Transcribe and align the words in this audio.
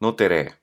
no 0.00 0.12
tere! 0.12 0.54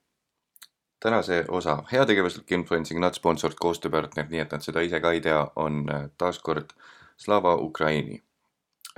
tänase 1.01 1.45
osa 1.49 1.83
heategevuslik 1.91 2.51
influencing 2.51 2.99
not 3.01 3.17
sponsored 3.17 3.57
koostööpartner, 3.61 4.27
nii 4.29 4.43
et 4.43 4.51
nad 4.53 4.61
seda 4.61 4.83
ise 4.85 4.99
ka 5.01 5.11
ei 5.15 5.21
tea, 5.25 5.39
on 5.55 5.83
äh, 5.89 6.03
taaskord 6.21 6.75
Slava 7.17 7.55
Ukraini. 7.55 8.21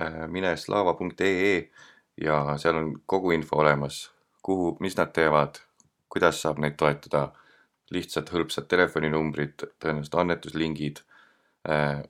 Äh, 0.00 0.24
mine 0.28 0.56
slava.ee 0.56 1.70
ja 2.20 2.58
seal 2.60 2.76
on 2.76 2.92
kogu 3.06 3.32
info 3.32 3.62
olemas, 3.62 4.10
kuhu, 4.42 4.76
mis 4.84 4.96
nad 5.00 5.14
teevad, 5.16 5.62
kuidas 6.12 6.42
saab 6.44 6.60
neid 6.60 6.76
toetada, 6.80 7.30
lihtsad 7.94 8.28
hõlpsad 8.32 8.68
telefoninumbrid, 8.68 9.64
tõenäoliselt 9.80 10.20
annetuslingid. 10.20 11.00
Äh, 11.68 12.02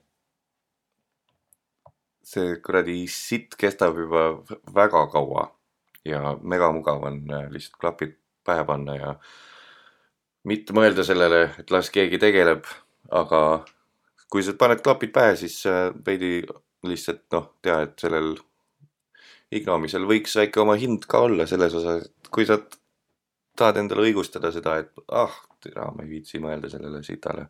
see 2.25 2.55
kuradi 2.65 3.05
sitt 3.11 3.55
kestab 3.61 3.99
juba 4.01 4.27
väga 4.75 5.05
kaua 5.13 5.51
ja 6.05 6.35
megamugav 6.41 7.03
on 7.07 7.23
lihtsalt 7.51 7.79
klapid 7.81 8.17
pähe 8.45 8.65
panna 8.65 8.95
ja 8.95 9.13
mitte 10.45 10.75
mõelda 10.77 11.05
sellele, 11.05 11.49
et 11.59 11.71
las 11.73 11.89
keegi 11.93 12.19
tegeleb, 12.21 12.67
aga 13.11 13.41
kui 14.31 14.43
sa 14.45 14.53
paned 14.59 14.83
klapid 14.85 15.13
pähe, 15.15 15.35
siis 15.39 15.61
äh, 15.69 15.89
veidi 16.05 16.39
lihtsalt 16.85 17.25
noh, 17.33 17.49
tea, 17.65 17.79
et 17.87 17.97
sellel 18.01 18.35
ignomisel 19.55 20.05
võiks 20.09 20.35
väike 20.37 20.61
oma 20.61 20.75
hind 20.79 21.05
ka 21.09 21.23
olla 21.25 21.45
selles 21.49 21.73
osas, 21.77 22.05
et 22.05 22.31
kui 22.33 22.47
sa 22.47 22.59
tahad 23.55 23.79
endale 23.79 24.09
õigustada 24.09 24.51
seda, 24.53 24.79
et 24.81 25.05
ah, 25.15 25.33
tere, 25.63 25.85
ma 25.95 26.03
ei 26.03 26.11
viitsi 26.17 26.41
mõelda 26.43 26.69
sellele 26.71 27.01
sitale, 27.05 27.47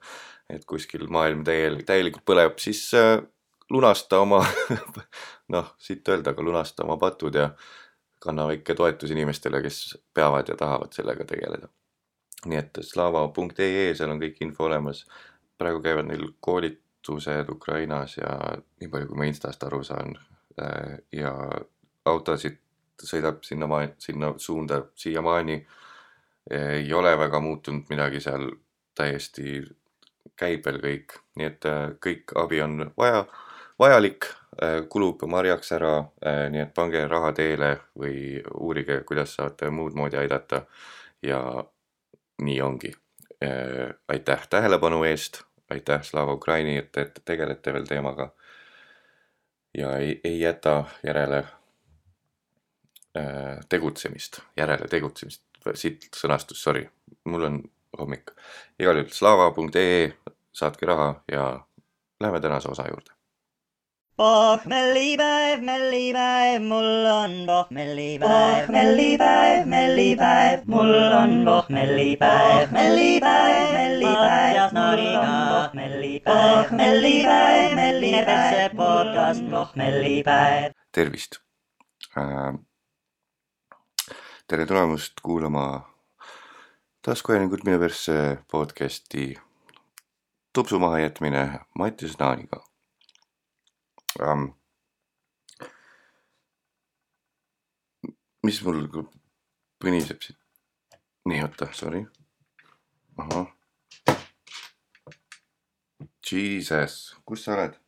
et 0.52 0.66
kuskil 0.70 1.08
maailm 1.12 1.44
täiel-, 1.48 1.82
täielikult 1.88 2.26
põleb, 2.28 2.60
siis 2.62 2.88
äh, 2.98 3.18
lunasta 3.74 4.22
oma 4.24 4.44
noh, 5.56 5.74
siit 5.82 6.08
öelda, 6.08 6.36
aga 6.36 6.46
lunasta 6.46 6.86
oma 6.86 7.00
patud 7.02 7.36
ja 7.36 7.50
kanna 8.20 8.48
väike 8.48 8.76
toetus 8.76 9.12
inimestele, 9.12 9.62
kes 9.62 9.98
peavad 10.14 10.50
ja 10.50 10.56
tahavad 10.60 10.94
sellega 10.96 11.26
tegeleda 11.30 11.70
nii 12.50 12.60
et 12.60 12.82
slava.ee, 12.86 13.94
seal 13.98 14.14
on 14.14 14.22
kõik 14.22 14.42
info 14.46 14.68
olemas. 14.70 15.06
praegu 15.58 15.80
käivad 15.82 16.10
neil 16.10 16.26
koolitused 16.44 17.50
Ukrainas 17.50 18.18
ja 18.18 18.34
nii 18.82 18.90
palju, 18.92 19.08
kui 19.08 19.18
ma 19.18 19.28
Instast 19.30 19.64
aru 19.64 19.84
saan. 19.88 20.18
Äh, 20.62 20.98
ja 21.16 21.32
autosid 22.06 22.60
sõidab 23.02 23.44
sinna, 23.44 23.68
sinna 23.98 24.34
suunda 24.38 24.84
siiamaani. 24.96 25.66
ei 26.52 26.94
ole 26.94 27.18
väga 27.18 27.40
muutunud 27.40 27.88
midagi 27.90 28.20
seal, 28.22 28.52
täiesti 28.96 29.64
käib 30.38 30.66
veel 30.66 30.78
kõik, 30.84 31.16
nii 31.36 31.48
et 31.48 31.66
äh, 31.66 31.96
kõik 32.06 32.36
abi 32.38 32.62
on 32.62 32.92
vaja, 32.98 33.24
vajalik, 33.80 34.28
kulub 34.90 35.24
marjaks 35.28 35.72
ära, 35.76 35.94
nii 36.52 36.62
et 36.64 36.74
pange 36.76 37.02
raha 37.12 37.34
teele 37.36 37.72
või 38.00 38.42
uurige, 38.56 39.02
kuidas 39.08 39.34
saate 39.36 39.68
muud 39.70 39.98
moodi 40.00 40.18
aidata 40.22 40.62
ja 41.24 41.42
nii 42.42 42.62
ongi. 42.62 42.94
Äh, 43.44 43.94
aitäh 44.08 44.48
tähelepanu 44.48 45.04
eest, 45.04 45.42
aitäh 45.70 46.04
Slava 46.04 46.34
Ukraini, 46.34 46.78
et, 46.78 46.98
et 46.98 47.20
tegelete 47.26 47.74
veel 47.74 47.86
teemaga. 47.86 48.32
ja 49.78 49.98
ei, 49.98 50.22
ei 50.24 50.40
jäta 50.40 50.84
järele 51.04 51.38
äh, 53.18 53.60
tegutsemist, 53.70 54.40
järele 54.58 54.88
tegutsemist, 54.88 55.44
siit 55.74 56.08
sõnastus, 56.16 56.64
sorry, 56.64 56.90
mul 57.24 57.44
on 57.44 57.64
hommik. 58.00 58.32
igal 58.80 58.98
juhul 58.98 59.12
slava.ee, 59.12 60.14
saatke 60.54 60.86
raha 60.86 61.24
ja 61.32 61.66
läheme 62.20 62.40
tänase 62.40 62.72
osa 62.72 62.88
juurde. 62.88 63.12
Pohmellipäev, 64.18 65.62
mellipäev, 65.62 66.62
mul 66.62 67.06
on 67.06 67.32
pohmellipäev, 67.46 68.70
mellipäev, 68.72 69.66
mellipäev, 69.68 70.62
mul 70.66 70.94
on 71.22 71.46
pohmellipäev, 71.46 72.72
mellipäev, 72.72 73.74
mellipäev, 73.74 74.56
Jasnariga, 74.56 75.34
pohmellipäev, 75.52 76.72
mellipäev, 76.72 77.76
mellipäev, 77.76 78.54
see 78.54 78.70
podcast 78.70 79.50
pohmellipäev. 79.50 80.72
tervist 80.92 81.36
äh,. 82.18 82.56
tere 84.48 84.66
tulemast 84.66 85.14
kuulama 85.24 85.66
taskuhäälingut 87.02 87.64
minu 87.64 87.80
persse 87.80 88.38
podcasti 88.52 89.36
tupsu 90.54 90.80
mahajätmine 90.80 91.60
Mattias 91.80 92.20
Naaniga 92.20 92.75
ähm,. 94.22 94.50
mis 98.46 98.62
mul 98.64 98.86
põniseb 99.82 100.22
siit? 100.22 100.38
nii, 101.26 101.42
oota, 101.44 101.72
sorry. 101.74 102.06
ahah. 103.18 103.48
Jesus, 106.26 107.16
kus 107.26 107.44
sa 107.46 107.56
oled? 107.58 107.80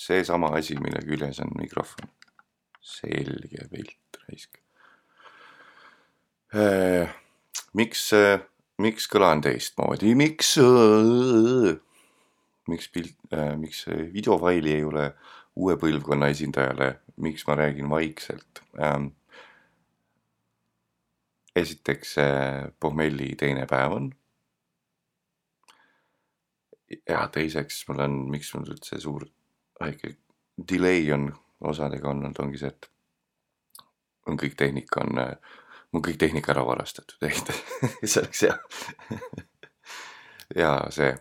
seesama 0.00 0.50
asi, 0.58 0.74
mille 0.80 1.02
küljes 1.06 1.40
on 1.44 1.52
mikrofon. 1.58 2.08
selge 2.80 3.66
pilt, 3.70 4.18
raisk 4.26 4.58
äh,. 6.56 7.12
miks, 7.76 8.08
miks 8.80 9.06
kõlan 9.12 9.44
teistmoodi, 9.44 10.16
miks 10.18 10.56
äh, 10.58 11.76
miks 12.70 12.88
pilt 12.92 13.34
äh,, 13.34 13.54
miks 13.58 13.84
videofaili 14.14 14.74
ei 14.78 14.84
ole 14.86 15.10
uue 15.60 15.76
põlvkonna 15.80 16.30
esindajale, 16.32 16.92
miks 17.20 17.46
ma 17.48 17.56
räägin 17.58 17.90
vaikselt 17.90 18.62
ähm,. 18.78 19.12
esiteks 21.56 22.18
äh, 22.18 22.70
pohmelli 22.80 23.34
teine 23.36 23.66
päev 23.66 23.92
on. 23.92 24.10
ja 27.08 27.26
teiseks 27.32 27.84
mul 27.88 28.04
on, 28.06 28.16
miks 28.30 28.54
mul 28.54 28.70
üldse 28.74 29.00
suur 29.00 29.26
väike 29.80 30.16
delay 30.70 31.12
on 31.14 31.30
osadega 31.60 32.08
olnud, 32.10 32.38
ongi 32.38 32.58
see, 32.58 32.70
et 32.70 32.90
on 34.26 34.38
kõik 34.38 34.56
tehnika 34.58 35.04
on 35.04 35.22
äh,, 35.22 35.34
mul 35.92 36.04
kõik 36.06 36.18
tehnika 36.22 36.54
ära 36.54 36.64
varastatud, 36.66 37.18
see 38.10 38.22
oleks 38.22 38.46
hea 38.46 38.56
ja 40.62 40.72
see 40.94 41.12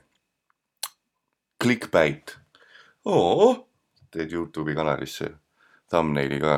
clickbait. 1.64 2.38
oo, 3.06 3.68
teed 4.12 4.32
Youtube'i 4.32 4.76
kanalisse 4.76 5.32
thumbnaili 5.90 6.40
ka, 6.40 6.56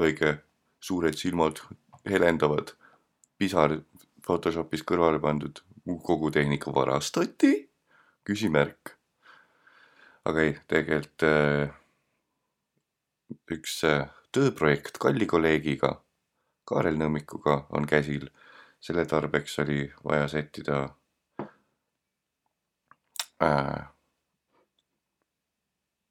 õige 0.00 0.38
suured 0.80 1.16
silmad 1.18 1.60
helendavad, 2.08 2.74
pisar 3.38 3.80
Photoshopis 4.24 4.82
kõrvale 4.86 5.20
pandud, 5.20 5.62
kogu 6.04 6.30
tehnika 6.30 6.72
varastati? 6.74 7.70
küsimärk. 8.24 8.96
aga 10.28 10.42
ei, 10.44 10.52
tegelikult 10.68 11.24
äh, 11.24 11.70
üks 13.50 13.80
äh, 13.88 14.10
tööprojekt 14.32 15.00
kalli 15.00 15.26
kolleegiga, 15.26 15.94
Kaarel 16.68 16.98
Nõmmikuga 17.00 17.64
on 17.74 17.86
käsil. 17.86 18.28
selle 18.80 19.04
tarbeks 19.04 19.58
oli 19.58 19.92
vaja 20.04 20.28
sättida 20.28 20.76
äh, 23.42 23.88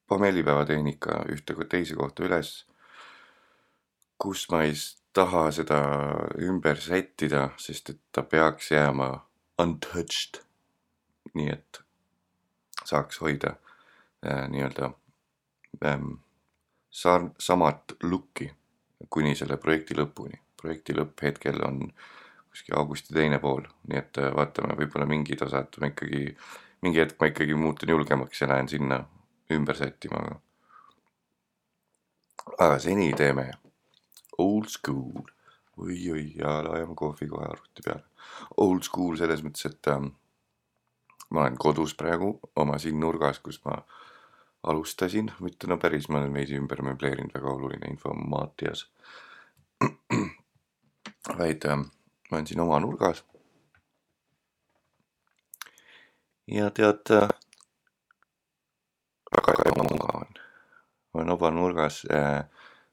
pommellipäeva 0.09 0.65
tehnika 0.65 1.23
ühte 1.31 1.55
kui 1.55 1.67
teise 1.69 1.95
kohta 1.97 2.25
üles, 2.25 2.53
kus 4.19 4.47
ma 4.51 4.63
ei 4.65 4.73
taha 5.13 5.49
seda 5.53 5.79
ümber 6.41 6.81
sättida, 6.81 7.49
sest 7.57 7.93
et 7.93 7.99
ta 8.11 8.23
peaks 8.23 8.71
jääma 8.71 9.11
untouched. 9.61 10.41
nii 11.37 11.49
et 11.53 11.79
saaks 12.89 13.19
hoida 13.21 13.51
äh, 14.25 14.47
nii-öelda 14.49 14.89
ähm, 15.85 16.13
sar-, 16.89 17.29
samat 17.39 17.93
look'i 18.03 18.49
kuni 19.09 19.35
selle 19.35 19.57
projekti 19.57 19.97
lõpuni. 19.97 20.39
projekti 20.61 20.95
lõpp 20.97 21.21
hetkel 21.23 21.61
on 21.63 21.83
kuskil 22.49 22.75
augusti 22.75 23.13
teine 23.13 23.39
pool, 23.39 23.67
nii 23.87 23.99
et 24.01 24.17
äh, 24.17 24.33
vaatame, 24.35 24.73
võib-olla 24.79 25.05
mingid 25.05 25.45
osad 25.45 25.77
ma 25.81 25.91
ikkagi, 25.93 26.33
mingi 26.81 27.03
hetk 27.03 27.21
ma 27.21 27.29
ikkagi 27.29 27.55
muutun 27.55 27.93
julgemaks 27.93 28.41
ja 28.41 28.49
lähen 28.49 28.71
sinna 28.71 29.03
ümber 29.49 29.75
sättima. 29.75 30.41
aga 32.57 32.79
seni 32.79 33.13
teeme 33.13 33.51
old 34.37 34.69
school. 34.69 35.23
oi-oi, 35.77 36.33
ja 36.35 36.59
ajame 36.59 36.95
kohvi 36.95 37.27
kohe 37.27 37.45
arvuti 37.45 37.83
peale. 37.85 38.03
Old 38.57 38.83
school 38.83 39.15
selles 39.15 39.43
mõttes, 39.45 39.69
et 39.69 39.87
ähm, 39.87 40.09
ma 41.29 41.45
olen 41.45 41.55
kodus 41.57 41.93
praegu 41.95 42.33
oma 42.59 42.75
siin 42.83 42.99
nurgas, 42.99 43.39
kus 43.39 43.61
ma 43.63 43.77
alustasin, 44.63 45.31
mitte 45.39 45.69
no 45.71 45.77
päris, 45.79 46.09
ma 46.09 46.19
olen 46.19 46.33
veidi 46.35 46.57
ümber 46.59 46.83
möbleerinud, 46.83 47.31
väga 47.33 47.53
oluline 47.53 47.91
info 47.93 48.13
Mattias. 48.13 48.89
vaid 51.39 51.65
ähm, 51.65 51.87
ma 52.29 52.37
olen 52.37 52.47
siin 52.47 52.59
oma 52.59 52.79
nurgas. 52.79 53.23
ja 56.47 56.69
tead 56.73 57.11
äh, 57.13 57.29
väga 59.37 59.69
ebamugav 59.71 60.15
on. 60.21 60.33
olen 61.13 61.29
obanurgas 61.33 62.03
äh,, 62.13 62.43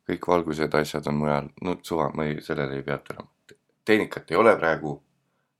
kõik 0.08 0.28
valgused, 0.30 0.74
asjad 0.78 1.06
on 1.10 1.18
mujal, 1.20 1.48
no 1.66 1.76
suva, 1.82 2.10
ma 2.14 2.24
ei, 2.28 2.38
sellele 2.44 2.78
ei 2.78 2.82
peatu 2.86 3.14
enam. 3.14 3.28
tehnikat 3.84 4.30
ei 4.30 4.36
ole 4.36 4.56
praegu. 4.56 5.02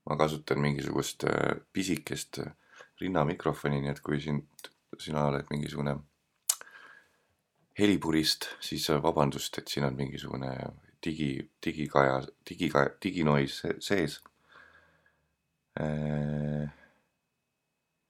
ma 0.09 0.15
kasutan 0.17 0.59
mingisugust 0.63 1.23
äh, 1.27 1.57
pisikest 1.73 2.39
äh, 2.39 2.53
rinnamikrofoni, 3.01 3.81
nii 3.81 3.91
et 3.91 3.99
kui 3.99 4.21
sind, 4.23 4.69
sina 4.99 5.25
oled 5.27 5.49
mingisugune 5.51 5.97
helipurist, 7.79 8.47
siis 8.63 8.89
äh, 8.89 9.01
vabandust, 9.03 9.57
et 9.57 9.67
siin 9.67 9.85
on 9.85 9.95
mingisugune 9.99 10.53
digi, 11.03 11.51
digikaja, 11.65 12.21
digikaja, 12.49 12.89
diginois 13.03 13.59
se- 13.61 13.75
sees. 13.79 14.21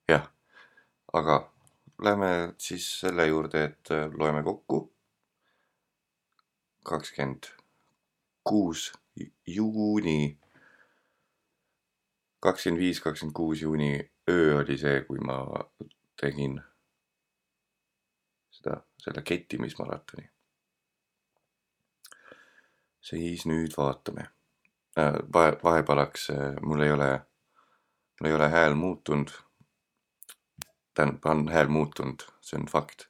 jah, 0.08 0.30
aga 1.14 1.36
lähme 2.04 2.54
siis 2.58 3.00
selle 3.00 3.28
juurde, 3.28 3.64
et 3.64 3.92
äh, 3.92 4.10
loeme 4.14 4.44
kokku. 4.44 4.94
kakskümmend 6.88 7.50
kuus 8.48 8.94
juuni, 9.48 10.40
kakskümmend 12.40 12.80
viis, 12.80 13.02
kakskümmend 13.02 13.36
kuus 13.36 13.62
juuni 13.62 14.12
öö 14.30 14.60
oli 14.60 14.78
see, 14.78 15.02
kui 15.08 15.20
ma 15.20 15.42
tegin 16.22 16.62
seda, 18.52 18.82
selle 19.04 19.22
kettimismaratoni. 19.22 20.30
siis 23.02 23.46
nüüd 23.46 23.76
vaatame. 23.78 24.30
vahe, 25.34 25.52
vahepalaks, 25.64 26.28
mul 26.62 26.82
ei 26.82 26.92
ole, 26.92 27.12
mul 28.20 28.30
ei 28.30 28.36
ole 28.36 28.50
hääl 28.50 28.76
muutunud. 28.76 29.32
tähendab, 30.98 31.26
on 31.30 31.46
hääl 31.54 31.70
muutunud, 31.70 32.26
see 32.42 32.58
on 32.60 32.68
fakt. 32.72 33.08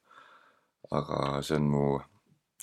aga 0.92 1.42
see 1.44 1.58
on 1.60 1.66
mu, 1.72 1.84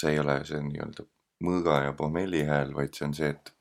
see 0.01 0.15
ei 0.15 0.21
ole 0.21 0.39
see 0.49 0.61
nii-öelda 0.65 1.05
mõõga 1.45 1.81
ja 1.85 1.93
pommelli 1.97 2.45
hääl, 2.49 2.73
vaid 2.77 2.97
see 2.97 3.05
on 3.09 3.15
see, 3.17 3.29
et 3.35 3.53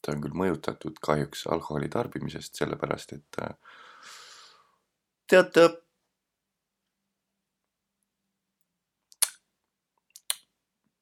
ta 0.00 0.12
on 0.12 0.22
küll 0.24 0.36
mõjutatud 0.36 1.00
kahjuks 1.04 1.46
alkoholi 1.52 1.88
tarbimisest, 1.92 2.56
sellepärast 2.60 3.16
et 3.16 3.40
äh, 3.44 3.56
teate. 5.28 5.68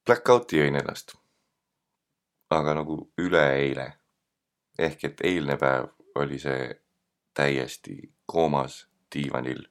Blackout'i 0.07 0.59
jõin 0.59 0.79
ennast. 0.83 1.15
aga 2.53 2.75
nagu 2.77 2.97
üleeile 3.17 3.87
ehk 4.79 5.05
et 5.09 5.21
eilne 5.25 5.55
päev 5.57 5.87
oli 6.21 6.37
see 6.39 6.67
täiesti 7.35 7.95
koomas 8.27 8.83
diivanil. 9.13 9.67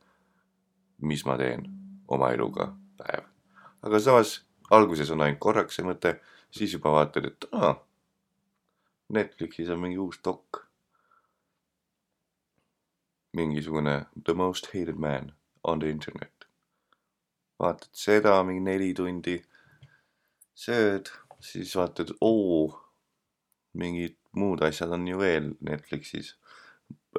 mis 1.01 1.25
ma 1.25 1.37
teen 1.37 1.65
oma 2.07 2.29
eluga 2.31 2.73
päev. 2.97 3.23
aga 3.81 3.99
samas 3.99 4.41
alguses 4.71 5.09
on 5.11 5.21
ainult 5.21 5.39
korraks 5.39 5.75
see 5.75 5.85
mõte, 5.85 6.15
siis 6.51 6.73
juba 6.73 6.91
vaatad, 6.93 7.25
et 7.25 7.47
aa, 7.51 7.73
Netflixis 9.11 9.69
on 9.69 9.81
mingi 9.81 9.97
uus 9.99 10.19
dok. 10.23 10.65
mingisugune 13.33 14.05
The 14.25 14.33
most 14.33 14.65
hated 14.73 14.99
man 14.99 15.31
on 15.63 15.79
the 15.79 15.89
internet. 15.89 16.47
vaatad 17.59 17.89
seda 17.93 18.43
mingi 18.43 18.61
neli 18.65 18.93
tundi, 18.93 19.37
sööd, 20.55 21.11
siis 21.39 21.75
vaatad, 21.75 22.13
oo, 22.21 22.71
mingid 23.73 24.17
muud 24.35 24.61
asjad 24.63 24.91
on 24.91 25.07
ju 25.07 25.17
veel 25.19 25.55
Netflixis 25.61 26.35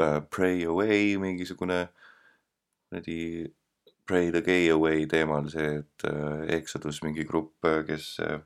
uh,. 0.01 0.21
Pray 0.31 0.65
away 0.65 1.17
mingisugune, 1.21 1.89
kuradi 2.93 3.51
Pray 4.05 4.31
the 4.31 4.43
gay 4.43 4.69
away 4.69 5.07
teemal 5.07 5.49
see, 5.49 5.79
et 5.79 6.05
uh, 6.05 6.45
Exodus 6.51 7.03
mingi 7.05 7.25
grupp, 7.25 7.65
kes 7.87 8.19
uh, 8.21 8.41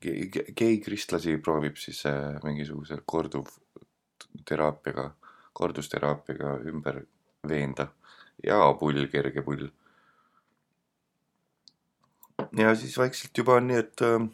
gei-kristlasi 0.00 1.36
proovib 1.42 1.76
siis 1.76 2.04
mingisuguse 2.44 2.96
korduvteraapiaga, 3.04 5.14
kordusteraapiaga 5.52 6.60
ümber 6.70 7.06
veenda 7.48 7.88
ja 8.46 8.74
pull, 8.78 9.06
kerge 9.10 9.42
pull. 9.42 9.68
ja 12.58 12.74
siis 12.78 12.98
vaikselt 12.98 13.38
juba 13.38 13.54
on 13.58 13.66
nii, 13.72 13.78
et 13.82 14.02
äh, 14.06 14.28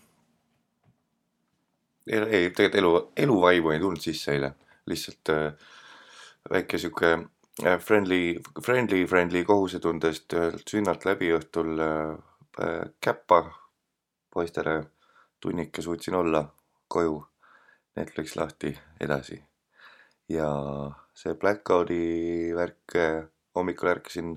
ei, 2.12 2.50
tegelikult 2.53 2.75
elu, 2.83 2.93
eluvaimu 3.17 3.71
ei 3.73 3.81
tulnud 3.81 4.03
sisse 4.05 4.33
eile, 4.37 4.50
lihtsalt 4.87 5.29
äh, 5.33 5.53
väike 6.50 6.79
sihuke 6.79 7.12
äh, 7.64 7.79
friendly, 7.81 8.41
friendly, 8.62 9.06
friendly 9.06 9.44
kohusetundest 9.44 10.32
ühelt 10.37 10.69
sünnalt 10.70 11.05
läbi 11.08 11.31
õhtul 11.37 11.81
äh, 11.81 12.17
äh, 12.61 12.82
käppa 13.00 13.43
poistele 14.35 14.91
tunnike 15.41 15.82
suutsin 15.82 16.14
olla 16.14 16.44
koju, 16.88 17.19
Netflix 17.96 18.37
lahti, 18.37 18.75
edasi. 19.00 19.43
ja 20.29 20.49
see 21.14 21.35
Blackout'i 21.37 22.55
värk, 22.56 22.97
hommikul 23.55 23.90
ärkasin 23.93 24.35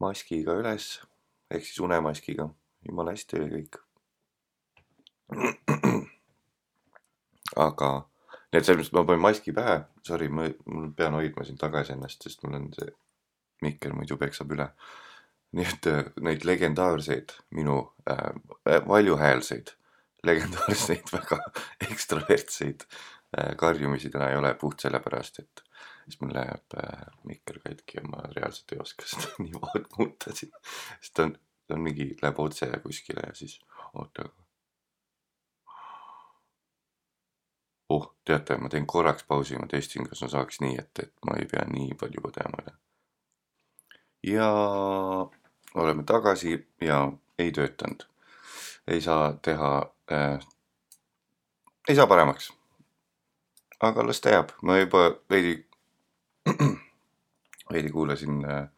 maskiga 0.00 0.54
üles 0.60 1.00
ehk 1.50 1.64
siis 1.66 1.80
unemaskiga, 1.80 2.48
jumala 2.86 3.14
hästi 3.16 3.40
oli 3.40 3.48
kõik. 3.56 3.80
aga, 7.66 7.90
nii 8.52 8.60
et 8.60 8.64
selles 8.64 8.88
mõttes 8.88 8.94
ma 8.96 9.04
panin 9.08 9.24
maski 9.24 9.52
pähe, 9.56 9.76
sorry, 10.06 10.30
ma, 10.32 10.46
ma 10.72 10.86
pean 10.96 11.16
hoidma 11.18 11.44
siin 11.44 11.58
tagasi 11.60 11.94
ennast, 11.94 12.24
sest 12.24 12.44
mul 12.44 12.56
on 12.58 12.70
see 12.76 12.88
mikker 13.64 13.94
muidu 13.96 14.18
peksab 14.20 14.54
üle. 14.56 14.70
nii 15.56 15.64
et 15.64 15.86
äh, 15.88 16.08
neid 16.20 16.42
legendaarseid 16.44 17.32
minu 17.56 17.78
äh, 18.10 18.34
äh, 18.68 18.82
valjuhäälseid, 18.88 19.72
legendaarseid 20.28 21.08
väga 21.16 21.38
ekstravertseid 21.88 22.84
äh, 22.84 23.54
karjumisi 23.56 24.10
täna 24.12 24.28
ei 24.28 24.36
ole 24.36 24.52
puht 24.60 24.84
sellepärast, 24.84 25.40
et 25.40 25.62
siis 26.04 26.20
mul 26.20 26.34
läheb 26.36 26.76
äh, 26.82 27.06
mikker 27.28 27.62
katki 27.64 28.00
ja 28.00 28.04
ma 28.08 28.24
reaalselt 28.34 28.76
ei 28.76 28.82
oska 28.84 29.08
seda 29.12 29.32
niimoodi 29.44 29.84
muuta 29.96 30.36
siin, 30.36 30.52
sest 31.00 31.16
ta 31.16 31.28
on, 31.28 31.34
ta 31.66 31.76
on 31.78 31.84
mingi, 31.84 32.10
läheb 32.22 32.44
otse 32.44 32.68
kuskile 32.84 33.24
ja 33.28 33.34
siis 33.36 33.58
oota. 33.94 34.28
oh, 37.88 38.14
teate, 38.24 38.56
ma 38.56 38.68
teen 38.68 38.86
korraks 38.86 39.24
pausi, 39.24 39.56
ma 39.58 39.66
testin, 39.66 40.08
kas 40.08 40.22
ma 40.22 40.28
saaks 40.28 40.60
nii, 40.60 40.76
et, 40.78 41.02
et 41.02 41.12
ma 41.26 41.38
ei 41.40 41.48
pea 41.50 41.64
nii 41.70 41.96
palju 42.00 42.24
põdema 42.24 42.62
üle. 42.62 42.74
ja 44.28 44.48
oleme 45.74 46.04
tagasi 46.04 46.58
ja 46.80 47.12
ei 47.38 47.52
töötanud. 47.52 48.04
ei 48.86 49.00
saa 49.00 49.32
teha 49.42 49.92
äh,, 50.12 50.46
ei 51.88 51.96
saa 51.96 52.06
paremaks. 52.06 52.52
aga 53.80 54.06
las 54.06 54.20
ta 54.20 54.30
jääb, 54.30 54.52
ma 54.62 54.78
juba 54.78 55.10
veidi, 55.30 55.66
veidi 57.72 57.90
kuulasin 57.90 58.44
äh, 58.44 58.68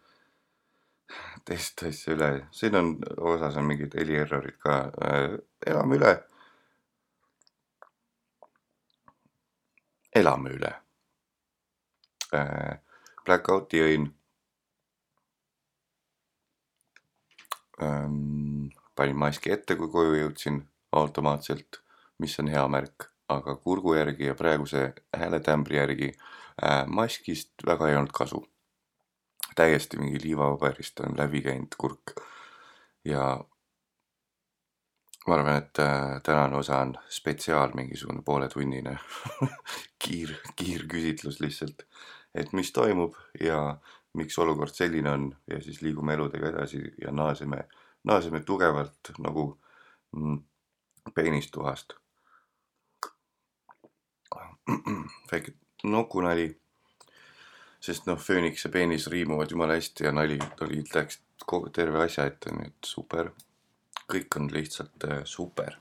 teist 1.45 1.83
asja 1.83 2.15
üle, 2.15 2.31
siin 2.51 2.77
on, 2.77 2.97
osas 3.17 3.57
on 3.57 3.67
mingid 3.67 3.95
helierrorid 3.99 4.59
ka 4.63 4.83
äh,, 5.03 5.39
elame 5.67 5.99
üle. 5.99 6.19
Elame 10.17 10.55
üle. 10.55 10.73
Blackouti 13.27 13.81
jõin 13.81 14.09
panin 18.97 19.17
maski 19.17 19.53
ette, 19.55 19.77
kui 19.77 19.89
koju 19.89 20.19
jõudsin 20.19 20.61
automaatselt, 20.93 21.81
mis 22.21 22.37
on 22.43 22.51
hea 22.53 22.67
märk, 22.69 23.09
aga 23.33 23.57
kurgu 23.57 23.95
järgi 23.97 24.29
ja 24.29 24.35
praeguse 24.37 24.91
hääletämbri 25.17 25.79
järgi 25.79 26.11
maskist 26.87 27.65
väga 27.67 27.89
ei 27.89 27.97
olnud 27.97 28.13
kasu. 28.13 28.47
täiesti 29.57 29.99
mingi 29.99 30.21
liivapaberist 30.23 31.01
on 31.01 31.17
läbi 31.19 31.41
käinud 31.43 31.75
kurk 31.79 32.13
ja 33.05 33.45
ma 35.27 35.35
arvan, 35.35 35.57
et 35.57 35.79
äh, 35.79 36.23
tänane 36.23 36.57
osa 36.57 36.81
on 36.81 36.95
spetsiaal 37.09 37.75
mingisugune 37.75 38.23
pooletunnine 38.25 38.99
kiir, 40.03 40.35
kiirküsitlus 40.57 41.41
lihtsalt, 41.41 41.85
et 42.35 42.53
mis 42.53 42.73
toimub 42.73 43.15
ja 43.41 43.77
miks 44.15 44.39
olukord 44.39 44.75
selline 44.75 45.11
on 45.11 45.29
ja 45.51 45.61
siis 45.63 45.83
liigume 45.83 46.15
eludega 46.15 46.49
edasi 46.49 46.83
ja 47.03 47.13
naaseme, 47.13 47.65
naaseme 48.05 48.41
tugevalt 48.41 49.13
nagu 49.19 49.61
mm, 50.17 50.39
peenistuhast. 51.15 51.95
väike 55.33 55.53
nukunali, 55.83 56.61
sest 57.81 58.07
noh, 58.07 58.19
fööniks 58.19 58.65
ja 58.65 58.71
peenis 58.71 59.07
riimuvad 59.11 59.51
jumala 59.51 59.75
hästi 59.75 60.05
ja 60.05 60.13
nali 60.13 60.39
oli, 60.61 60.85
läks 60.95 61.21
kogu 61.47 61.71
terve 61.75 62.05
asja 62.05 62.27
ette, 62.31 62.53
nii 62.55 62.69
et 62.71 62.87
super. 62.87 63.33
Kõik 64.11 64.37
on 64.41 64.51
lihtsalt 64.53 65.07
äh, 65.09 65.23
super 65.25 65.77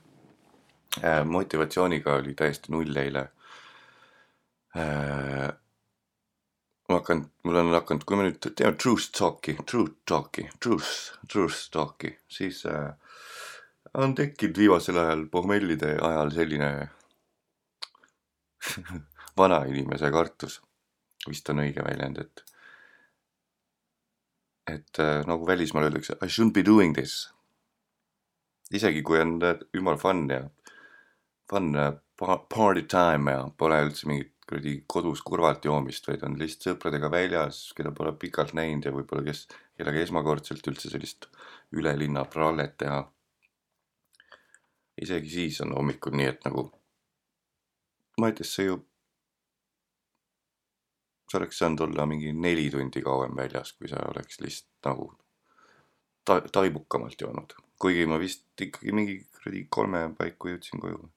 äh,. 1.02 1.24
motivatsiooniga 1.26 2.18
oli 2.20 2.34
täiesti 2.38 2.72
null 2.74 2.96
eile 3.02 3.26
äh,. 4.76 5.50
ma 6.88 6.98
hakkan, 6.98 7.24
mul 7.44 7.60
on 7.60 7.74
hakanud, 7.74 8.04
kui 8.06 8.18
me 8.18 8.26
nüüd 8.26 8.40
teeme 8.48 8.74
truth 8.74 9.10
talk'i, 9.14 9.54
truth 9.66 10.00
talk'i, 10.10 10.48
truth, 10.62 10.94
truth 11.30 11.68
talk'i, 11.70 12.16
siis 12.26 12.64
on 13.94 14.14
tekkinud 14.18 14.58
viimasel 14.58 14.98
ajal 14.98 15.22
pohmellide 15.30 15.92
ajal 16.02 16.32
selline 16.34 16.70
vanainimese 19.40 20.10
kartus, 20.10 20.58
vist 21.28 21.50
on 21.54 21.62
õige 21.62 21.86
väljend, 21.86 22.24
et 22.24 22.44
et 24.70 25.00
nagu 25.26 25.46
välismaal 25.46 25.88
öeldakse 25.88 26.18
I 26.22 26.26
shouldn't 26.26 26.54
be 26.54 26.62
doing 26.66 26.94
this. 26.94 27.30
Isegi 28.74 29.02
kui 29.02 29.20
on 29.20 29.38
jumala 29.74 29.98
fun 29.98 30.26
ja 30.30 30.42
fun 31.50 31.74
äh, 31.76 31.94
pa- 32.18 32.42
party 32.54 32.84
time 32.90 33.32
ja 33.34 33.48
pole 33.58 33.80
üldse 33.86 34.08
mingit 34.10 34.34
kuradi 34.50 34.74
kodus 34.90 35.22
kurvalt 35.22 35.64
joomist, 35.64 36.08
vaid 36.08 36.24
on 36.26 36.34
lihtsalt 36.38 36.72
sõpradega 36.72 37.10
väljas, 37.12 37.60
keda 37.76 37.92
pole 37.94 38.12
pikalt 38.18 38.54
näinud 38.58 38.88
ja 38.88 38.92
võib-olla 38.94 39.22
kes, 39.28 39.44
kellega 39.78 40.02
esmakordselt 40.02 40.66
üldse 40.66 40.90
sellist 40.90 41.28
üle 41.78 41.92
linna 41.98 42.24
prallet 42.26 42.76
teha. 42.82 43.04
isegi 45.00 45.30
siis 45.30 45.60
on 45.64 45.70
hommikul 45.72 46.12
nii, 46.18 46.26
et 46.28 46.42
nagu 46.44 46.66
ma 48.20 48.32
tea, 48.36 48.44
see 48.44 48.66
ju, 48.66 48.74
sa 51.30 51.38
oleks 51.38 51.62
saanud 51.62 51.86
olla 51.86 52.06
mingi 52.10 52.34
neli 52.34 52.66
tundi 52.74 53.02
kauem 53.06 53.36
väljas, 53.36 53.72
kui 53.78 53.88
sa 53.88 54.02
oleks 54.10 54.42
lihtsalt 54.42 54.90
nagu 54.90 55.12
ta-, 56.24 56.42
taibukamalt 56.52 57.20
joonud. 57.20 57.54
kuigi 57.80 58.06
ma 58.06 58.18
vist 58.18 58.60
ikkagi 58.60 58.92
mingi 58.92 59.16
kuradi 59.34 59.66
kolme 59.70 60.14
paiku 60.18 60.48
jõudsin 60.52 60.80
koju. 60.80 61.10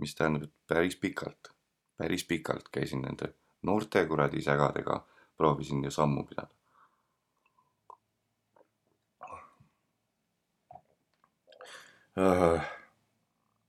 mis 0.00 0.14
tähendab, 0.14 0.42
et 0.48 0.54
päris 0.66 0.96
pikalt, 0.96 1.52
päris 1.96 2.24
pikalt 2.24 2.68
käisin 2.72 3.02
nende 3.02 3.34
noorte 3.62 4.06
kuradi 4.06 4.42
sägadega, 4.42 5.06
proovisin 5.36 5.84
ju 5.84 5.90
sammu 5.90 6.24
pidada. 6.24 6.54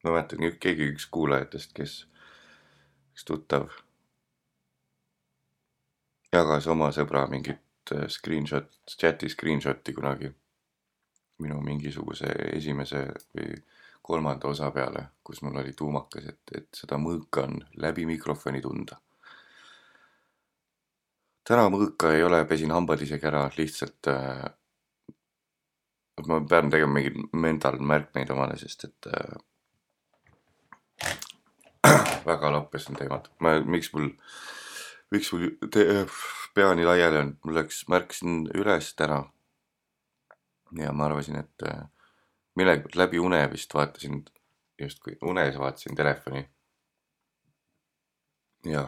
ma 0.03 0.11
mäletan, 0.11 0.39
keegi 0.59 0.89
üks 0.91 1.05
kuulajatest, 1.11 1.73
kes, 1.73 1.93
üks 3.13 3.25
tuttav 3.25 3.69
jagas 6.33 6.67
oma 6.67 6.89
sõbra 6.91 7.23
mingit 7.31 7.62
screenshot, 8.07 8.69
chati 8.99 9.29
screenshot'i 9.29 9.93
kunagi 9.93 10.31
minu 11.43 11.61
mingisuguse 11.65 12.29
esimese 12.53 13.05
või 13.35 13.55
kolmanda 14.03 14.47
osa 14.47 14.71
peale, 14.71 15.05
kus 15.23 15.41
mul 15.41 15.61
oli 15.61 15.73
tuumakas, 15.77 16.25
et, 16.33 16.41
et 16.57 16.67
seda 16.75 16.97
mõõka 16.99 17.45
on 17.47 17.61
läbi 17.79 18.05
mikrofoni 18.05 18.61
tunda. 18.61 18.99
täna 21.43 21.69
mõõka 21.71 22.13
ei 22.15 22.23
ole, 22.23 22.45
pesin 22.47 22.71
hambad 22.71 23.01
isegi 23.03 23.27
ära, 23.27 23.49
lihtsalt 23.57 24.07
äh, 24.11 24.43
ma 26.27 26.39
pean 26.49 26.69
tegema 26.71 26.93
mingeid 26.99 27.17
mental 27.33 27.79
märkmeid 27.79 28.29
omale, 28.35 28.57
sest 28.59 28.85
et 28.87 29.09
äh, 29.11 29.35
väga 32.29 32.51
lappes 32.51 32.89
on 32.89 32.99
teemad. 32.99 33.27
ma, 33.39 33.57
miks 33.65 33.93
mul, 33.95 34.11
miks 35.11 35.31
mul 35.33 35.49
te, 35.71 36.05
pea 36.53 36.73
nii 36.75 36.85
laiali 36.85 37.17
on, 37.17 37.31
mul 37.43 37.57
läks, 37.59 37.83
märkasin 37.89 38.43
üles 38.53 38.93
täna. 38.95 39.23
ja 40.77 40.91
ma 40.93 41.05
arvasin, 41.05 41.35
et 41.37 41.65
äh, 41.69 41.85
millegipärast 42.55 42.97
läbi 42.97 43.19
une 43.19 43.41
vist 43.51 43.73
vaatasin, 43.73 44.23
justkui 44.81 45.17
unes 45.21 45.57
vaatasin 45.59 45.95
telefoni. 45.95 46.49
ja 48.65 48.85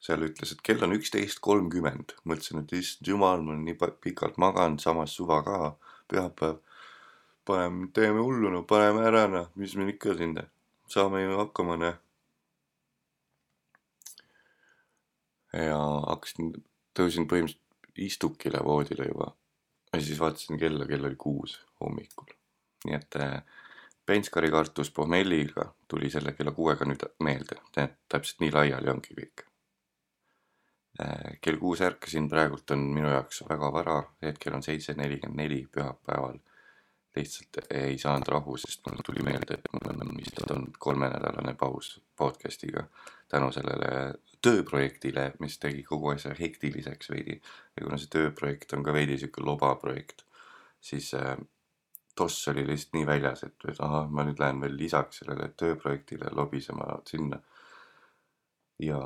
seal 0.00 0.24
ütles, 0.24 0.54
et 0.54 0.62
kell 0.64 0.84
on 0.84 0.96
üksteist 0.96 1.42
kolmkümmend, 1.44 2.14
mõtlesin, 2.24 2.62
et 2.62 2.72
issand 2.78 3.08
jumal, 3.12 3.42
ma 3.44 3.52
olen 3.54 3.66
nii 3.68 3.76
pikalt 4.04 4.38
maganud, 4.40 4.80
samas 4.80 5.16
suva 5.16 5.42
ka, 5.44 5.74
pühapäev. 6.08 6.60
paneme, 7.44 7.88
teeme 7.92 8.20
hullu, 8.20 8.50
no 8.52 8.62
paneme 8.68 9.04
ära, 9.08 9.26
noh, 9.28 9.50
mis 9.56 9.74
meil 9.76 9.92
ikka 9.94 10.14
siin, 10.16 10.36
saame 10.88 11.24
ju 11.24 11.36
hakkama, 11.40 11.76
noh. 11.80 11.98
Ja 15.52 15.78
hakkasin, 16.06 16.52
tõusin 16.96 17.26
põhimõtteliselt 17.30 18.00
istukile 18.00 18.60
voodile 18.64 19.08
juba. 19.08 19.32
ja 19.92 20.00
siis 20.00 20.20
vaatasin 20.20 20.58
kella, 20.58 20.86
kell 20.86 21.04
oli 21.04 21.16
kuus 21.16 21.58
hommikul. 21.80 22.34
nii 22.84 22.96
et 22.96 23.16
äh, 23.20 23.42
Penskari 24.10 24.50
kartus 24.50 24.90
pohmelliga 24.90 25.74
tuli 25.88 26.08
selle 26.10 26.32
kella 26.32 26.50
kuuega 26.50 26.86
nüüd 26.88 27.02
meelde, 27.22 27.60
täpselt 28.10 28.40
nii 28.42 28.50
laiali 28.50 28.90
ongi 28.90 29.14
kõik. 29.14 29.44
kell 31.40 31.58
kuus 31.60 31.80
ärkasin, 31.86 32.26
praegult 32.28 32.70
on 32.74 32.82
minu 32.96 33.12
jaoks 33.12 33.44
väga 33.48 33.68
vara, 33.72 34.00
hetkel 34.22 34.56
on 34.56 34.66
seitse 34.66 34.96
nelikümmend 34.98 35.42
neli 35.42 35.60
pühapäeval. 35.76 36.40
lihtsalt 37.16 37.60
ei 37.70 37.98
saanud 37.98 38.28
rahu, 38.28 38.56
sest 38.56 38.82
mul 38.86 38.98
tuli 39.06 39.22
meelde, 39.26 39.54
et 39.54 39.70
mul 39.76 39.94
on 39.94 40.12
vist 40.16 40.42
olnud 40.50 40.76
kolmenädalane 40.78 41.54
paus 41.54 42.00
podcast'iga 42.16 42.84
tänu 43.28 43.52
sellele 43.52 44.14
tööprojektile, 44.44 45.30
mis 45.40 45.58
tegi 45.60 45.82
kogu 45.86 46.14
asja 46.14 46.34
hektiliseks 46.38 47.10
veidi. 47.12 47.40
ja 47.76 47.84
kuna 47.84 47.98
see 48.00 48.12
tööprojekt 48.12 48.72
on 48.76 48.84
ka 48.84 48.92
veidi 48.96 49.18
sihuke 49.20 49.44
lobaprojekt, 49.44 50.24
siis 50.80 51.12
äh, 51.14 51.36
toss 52.16 52.48
oli 52.48 52.66
lihtsalt 52.66 52.96
nii 52.98 53.06
väljas, 53.06 53.44
et, 53.46 53.56
et 53.68 53.80
ahah, 53.80 54.08
ma 54.10 54.24
nüüd 54.26 54.40
lähen 54.40 54.60
veel 54.64 54.76
lisaks 54.76 55.22
sellele 55.22 55.50
tööprojektile 55.62 56.32
lobisema 56.36 57.00
sinna. 57.08 57.40
ja, 58.80 59.00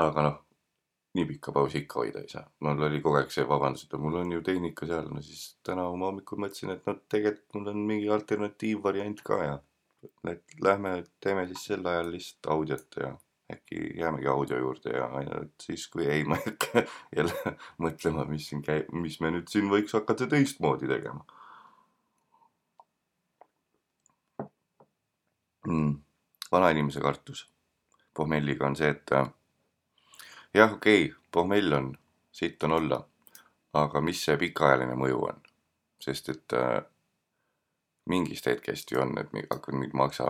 aga 0.00 0.22
noh, 0.24 0.38
nii 1.14 1.26
pikka 1.26 1.52
pausi 1.52 1.82
ikka 1.84 2.00
hoida 2.00 2.20
ei 2.24 2.28
saa. 2.28 2.44
mul 2.60 2.84
oli 2.88 3.00
kogu 3.04 3.20
aeg 3.20 3.32
see 3.34 3.46
vabandus, 3.48 3.86
et 3.86 3.96
mul 4.00 4.20
on 4.22 4.32
ju 4.32 4.42
tehnika 4.46 4.86
seal, 4.86 5.08
no 5.14 5.22
siis 5.24 5.56
täna 5.66 5.88
oma 5.92 6.10
hommikul 6.10 6.40
mõtlesin, 6.44 6.72
et 6.76 6.86
no 6.86 6.96
tegelikult 7.08 7.58
mul 7.58 7.72
on 7.74 7.82
mingi 7.92 8.12
alternatiivvariant 8.16 9.24
ka 9.26 9.42
ja 9.44 9.58
et 10.32 10.60
lähme 10.64 10.94
teeme 11.20 11.44
siis 11.50 11.66
sel 11.68 11.86
ajal 11.86 12.14
lihtsalt 12.14 12.48
audiot 12.54 12.96
ja 13.02 13.10
äkki 13.54 13.82
jäämegi 13.98 14.28
audio 14.30 14.58
juurde 14.58 14.96
ja 14.96 15.06
ainult 15.20 15.54
siis, 15.62 15.86
kui 15.88 16.06
ei, 16.06 16.24
ma 16.24 16.38
ei 16.40 16.46
hakka 16.46 16.84
jälle 17.16 17.54
mõtlema, 17.82 18.26
mis 18.30 18.48
siin 18.50 18.64
käib, 18.66 18.90
mis 18.92 19.20
me 19.20 19.32
nüüd 19.34 19.48
siin 19.52 19.70
võiks 19.72 19.96
hakata 19.96 20.28
teistmoodi 20.30 20.90
tegema 20.90 21.24
mm.. 25.66 25.96
vanainimese 26.52 27.00
kartus 27.00 27.48
pohmelliga 28.14 28.66
on 28.66 28.76
see, 28.76 28.90
et 28.90 29.12
äh, 29.12 29.28
jah, 30.54 30.72
okei 30.72 31.04
okay,, 31.04 31.16
pohmell 31.32 31.72
on, 31.72 31.92
sitt 32.32 32.62
on 32.62 32.72
olla, 32.72 33.00
aga 33.72 34.02
mis 34.04 34.24
see 34.24 34.36
pikaajaline 34.40 34.96
mõju 34.98 35.22
on? 35.28 35.44
sest 36.00 36.30
et 36.32 36.56
äh, 36.56 36.80
mingist 38.08 38.46
hetkest 38.48 38.92
ju 38.92 39.02
on, 39.02 39.12
et 39.20 39.32
hakkavad 39.50 39.76
mingid 39.76 39.96
maksa 39.96 40.26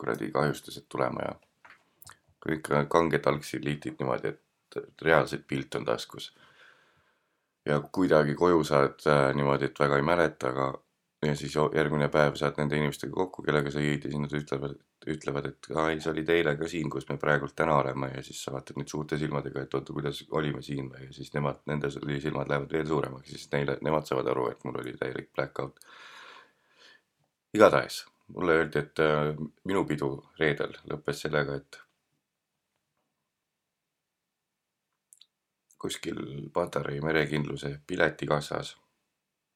kuradi 0.00 0.30
kahjustused 0.32 0.86
tulema 0.88 1.26
ja 1.26 1.34
kõik 2.44 2.70
kanged 2.88 3.26
algsiliitid 3.26 3.98
niimoodi, 4.00 4.34
et 4.34 5.02
reaalselt 5.02 5.46
pilt 5.46 5.74
on 5.74 5.84
taskus. 5.84 6.32
ja 7.66 7.80
kuidagi 7.92 8.34
koju 8.34 8.64
saad 8.64 9.02
äh, 9.06 9.34
niimoodi, 9.36 9.68
et 9.68 9.80
väga 9.80 9.96
ei 10.00 10.02
mäleta, 10.02 10.48
aga 10.48 10.70
ja 11.26 11.34
siis 11.36 11.54
järgmine 11.74 12.08
päev 12.08 12.36
saad 12.40 12.56
nende 12.58 12.78
inimestega 12.78 13.12
kokku, 13.12 13.42
kellega 13.44 13.72
sa 13.72 13.82
jõid 13.82 14.06
ja 14.06 14.12
siis 14.12 14.22
nad 14.22 14.36
ütlevad, 14.38 14.76
ütlevad, 15.14 15.48
et 15.50 15.68
aa 15.76 15.90
ei, 15.92 15.98
sa 16.00 16.14
olid 16.14 16.32
eile 16.32 16.54
ka 16.56 16.68
siin, 16.68 16.88
kus 16.92 17.08
me 17.10 17.18
praegult 17.20 17.52
täna 17.56 17.76
oleme 17.76 18.08
ja 18.14 18.22
siis 18.24 18.40
sa 18.44 18.54
vaatad 18.54 18.80
neid 18.80 18.88
suurte 18.88 19.18
silmadega, 19.20 19.66
et 19.66 19.76
oota, 19.76 19.96
kuidas 19.96 20.22
olime 20.30 20.62
siin 20.64 20.88
või 20.92 21.04
ja 21.08 21.12
siis 21.16 21.34
nemad, 21.36 21.60
nende 21.68 21.90
silmad 21.92 22.48
lähevad 22.48 22.72
veel 22.72 22.88
suuremaks, 22.88 23.34
siis 23.34 23.50
neile, 23.52 23.76
nemad 23.84 24.08
saavad 24.08 24.32
aru, 24.32 24.48
et 24.54 24.64
mul 24.64 24.80
oli 24.80 24.96
täielik 24.96 25.28
black 25.36 25.60
out. 25.60 25.84
igatahes 27.54 28.04
mulle 28.34 28.56
öeldi, 28.62 28.78
et 28.78 29.04
äh, 29.04 29.34
minu 29.68 29.84
pidu 29.84 30.14
reedel 30.40 30.72
lõppes 30.88 31.24
sellega, 31.26 31.60
et 31.60 31.80
kuskil 35.80 36.50
Patarei 36.52 37.00
merekindluse 37.00 37.80
piletikassas, 37.86 38.76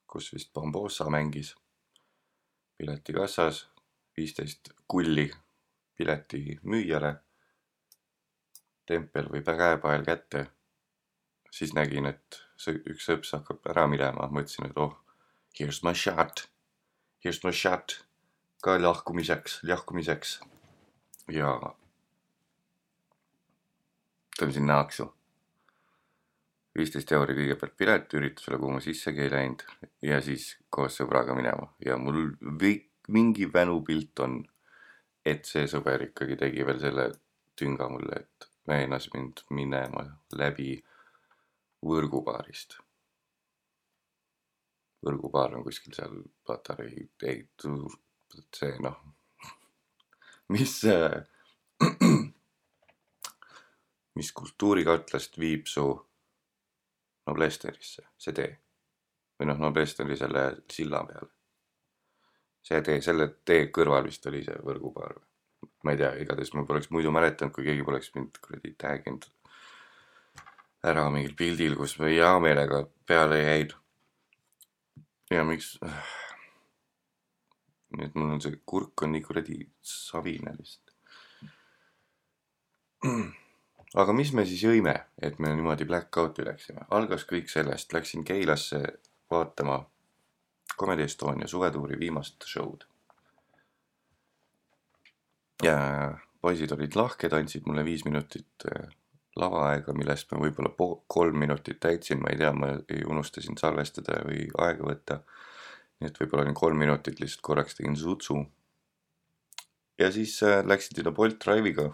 kus 0.09 0.33
vist 0.33 0.53
Bambossa 0.53 1.05
mängis, 1.11 1.55
piletikassas 2.79 3.69
viisteist 4.17 4.71
kulli 4.89 5.31
pileti 5.97 6.59
müüjale. 6.63 7.15
tempel 8.87 9.29
või 9.33 9.43
käepael 9.43 10.05
kätte. 10.05 10.47
siis 11.51 11.75
nägin, 11.75 12.07
et 12.07 12.41
see 12.57 12.81
üks 12.91 13.05
sõps 13.09 13.33
hakkab 13.33 13.67
ära 13.71 13.87
minema, 13.87 14.29
mõtlesin, 14.29 14.67
et 14.67 14.77
oh, 14.77 14.97
here's 15.61 15.83
my 15.83 15.95
shot, 15.95 16.49
here's 17.25 17.45
my 17.45 17.53
shot 17.53 18.05
ka 18.63 18.79
lahkumiseks, 18.83 19.61
lahkumiseks. 19.63 20.41
ja 21.29 21.53
tõmbasin 24.39 24.67
naaksu 24.67 25.13
viisteist 26.75 27.13
euri 27.15 27.37
kõigepealt 27.39 27.77
pilet 27.79 28.17
üritusele, 28.19 28.59
kuhu 28.59 28.77
ma 28.77 28.83
sissegi 28.83 29.25
ei 29.25 29.31
läinud 29.31 29.63
ja 30.03 30.19
siis 30.25 30.49
koos 30.75 30.99
sõbraga 30.99 31.37
minema 31.37 31.69
ja 31.85 31.97
mul 32.01 32.33
mingi 33.15 33.47
vänupilt 33.53 34.25
on, 34.25 34.41
et 35.25 35.47
see 35.47 35.69
sõber 35.71 36.09
ikkagi 36.09 36.37
tegi 36.41 36.67
veel 36.67 36.81
selle 36.83 37.07
tünga 37.57 37.87
mulle, 37.89 38.25
et 38.25 38.49
veenas 38.69 39.07
mind 39.15 39.45
minema 39.55 40.09
läbi 40.35 40.75
võrgupaarist. 41.85 42.79
võrgupaar 45.05 45.59
on 45.59 45.65
kuskil 45.67 45.93
seal 45.93 46.15
Patarei, 46.49 47.03
ei, 47.29 47.43
see 48.57 48.79
noh, 48.81 48.97
mis, 50.55 50.79
mis 54.19 54.33
kultuurikatlast 54.41 55.37
viib 55.39 55.69
su 55.69 55.85
Noblesterisse, 57.27 58.09
see 58.21 58.37
tee. 58.37 58.51
või 59.39 59.49
noh, 59.51 59.59
Noblesteri 59.59 60.17
selle 60.17 60.43
silla 60.71 61.05
peale. 61.09 61.31
see 62.63 62.83
tee, 62.83 63.01
selle 63.05 63.29
tee 63.45 63.71
kõrval 63.75 64.05
vist 64.09 64.27
oli 64.27 64.43
see 64.45 64.59
võrgupaar 64.65 65.17
või? 65.17 65.31
ma 65.85 65.95
ei 65.95 66.01
tea, 66.01 66.13
igatahes 66.21 66.53
ma 66.55 66.65
poleks 66.69 66.91
muidu 66.91 67.13
mäletanud, 67.13 67.53
kui 67.55 67.65
keegi 67.65 67.85
poleks 67.85 68.13
mind 68.15 68.39
kuradi 68.45 68.75
tag 68.79 69.09
inud 69.09 69.27
ära 70.85 71.07
mingil 71.13 71.35
pildil, 71.37 71.77
kus 71.81 71.97
ma 72.01 72.11
hea 72.13 72.33
meelega 72.45 72.85
peale 73.09 73.41
jäin. 73.41 73.73
ja 75.33 75.45
miks? 75.49 75.79
nii 77.95 78.09
et 78.09 78.19
mul 78.19 78.35
on 78.35 78.43
see 78.43 78.59
kurk 78.67 79.03
on 79.07 79.15
nii 79.15 79.25
kuradi 79.25 79.61
savine 79.95 80.53
lihtsalt. 80.59 80.93
Aga 83.95 84.13
mis 84.13 84.33
me 84.33 84.47
siis 84.47 84.63
jõime, 84.65 84.95
et 85.23 85.39
me 85.39 85.53
niimoodi 85.55 85.85
black 85.85 86.17
out'i 86.19 86.47
läksime? 86.47 86.87
algas 86.91 87.27
kõik 87.31 87.51
sellest, 87.51 87.93
läksin 87.93 88.25
Keilasse 88.25 88.83
vaatama 89.31 89.85
Comedy 90.79 91.07
Estonia 91.07 91.47
suvetuuri 91.47 91.99
viimast 91.99 92.45
show'd 92.49 92.89
ja 95.63 95.79
poisid 96.43 96.73
olid 96.75 96.97
lahked, 96.99 97.33
andsid 97.33 97.67
mulle 97.69 97.85
viis 97.87 98.05
minutit 98.05 98.67
äh, 98.69 98.91
lavaaega, 99.41 99.95
millest 99.97 100.31
ma 100.33 100.43
võib-olla 100.43 100.73
kolm 101.11 101.39
minutit 101.41 101.81
täitsin, 101.83 102.21
ma 102.23 102.33
ei 102.33 102.41
tea, 102.41 102.53
ma 102.55 102.75
unustasin 103.11 103.59
salvestada 103.61 104.21
või 104.27 104.47
aega 104.67 104.87
võtta. 104.91 105.23
nii 106.01 106.11
et 106.11 106.21
võib-olla 106.21 106.45
olin 106.45 106.59
kolm 106.59 106.79
minutit 106.79 107.21
lihtsalt 107.23 107.43
korraks 107.47 107.79
tegin 107.79 107.97
sutsu. 107.97 108.45
ja 109.99 110.11
siis 110.13 110.43
äh, 110.43 110.63
läksin 110.67 110.97
sinna 110.97 111.13
Bolt 111.13 111.41
Drive'iga, 111.45 111.93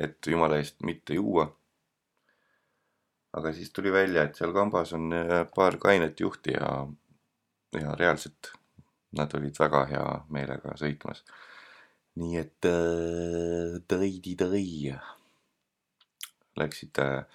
et 0.00 0.26
jumala 0.26 0.60
eest 0.60 0.82
mitte 0.82 1.14
juua. 1.14 1.48
aga 3.36 3.52
siis 3.52 3.72
tuli 3.72 3.92
välja, 3.92 4.22
et 4.24 4.36
seal 4.36 4.52
kambas 4.56 4.92
on 4.96 5.12
äh, 5.12 5.42
paar 5.54 5.76
kainet 5.76 6.20
juhti 6.20 6.54
ja, 6.54 6.86
ja 7.80 7.94
reaalselt 7.94 8.52
nad 9.16 9.34
olid 9.34 9.58
väga 9.58 9.84
hea 9.90 10.06
meelega 10.32 10.72
sõitmas 10.80 11.24
nii 12.16 12.38
et 12.40 12.68
äh, 12.68 13.76
tõidi 13.88 14.34
tõi. 14.40 14.94
Läksid 16.56 17.00
äh,. 17.02 17.26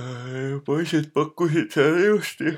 äh 0.00 0.54
poisid 0.64 1.12
pakkusid 1.12 1.72
selle 1.74 2.06
justi. 2.06 2.56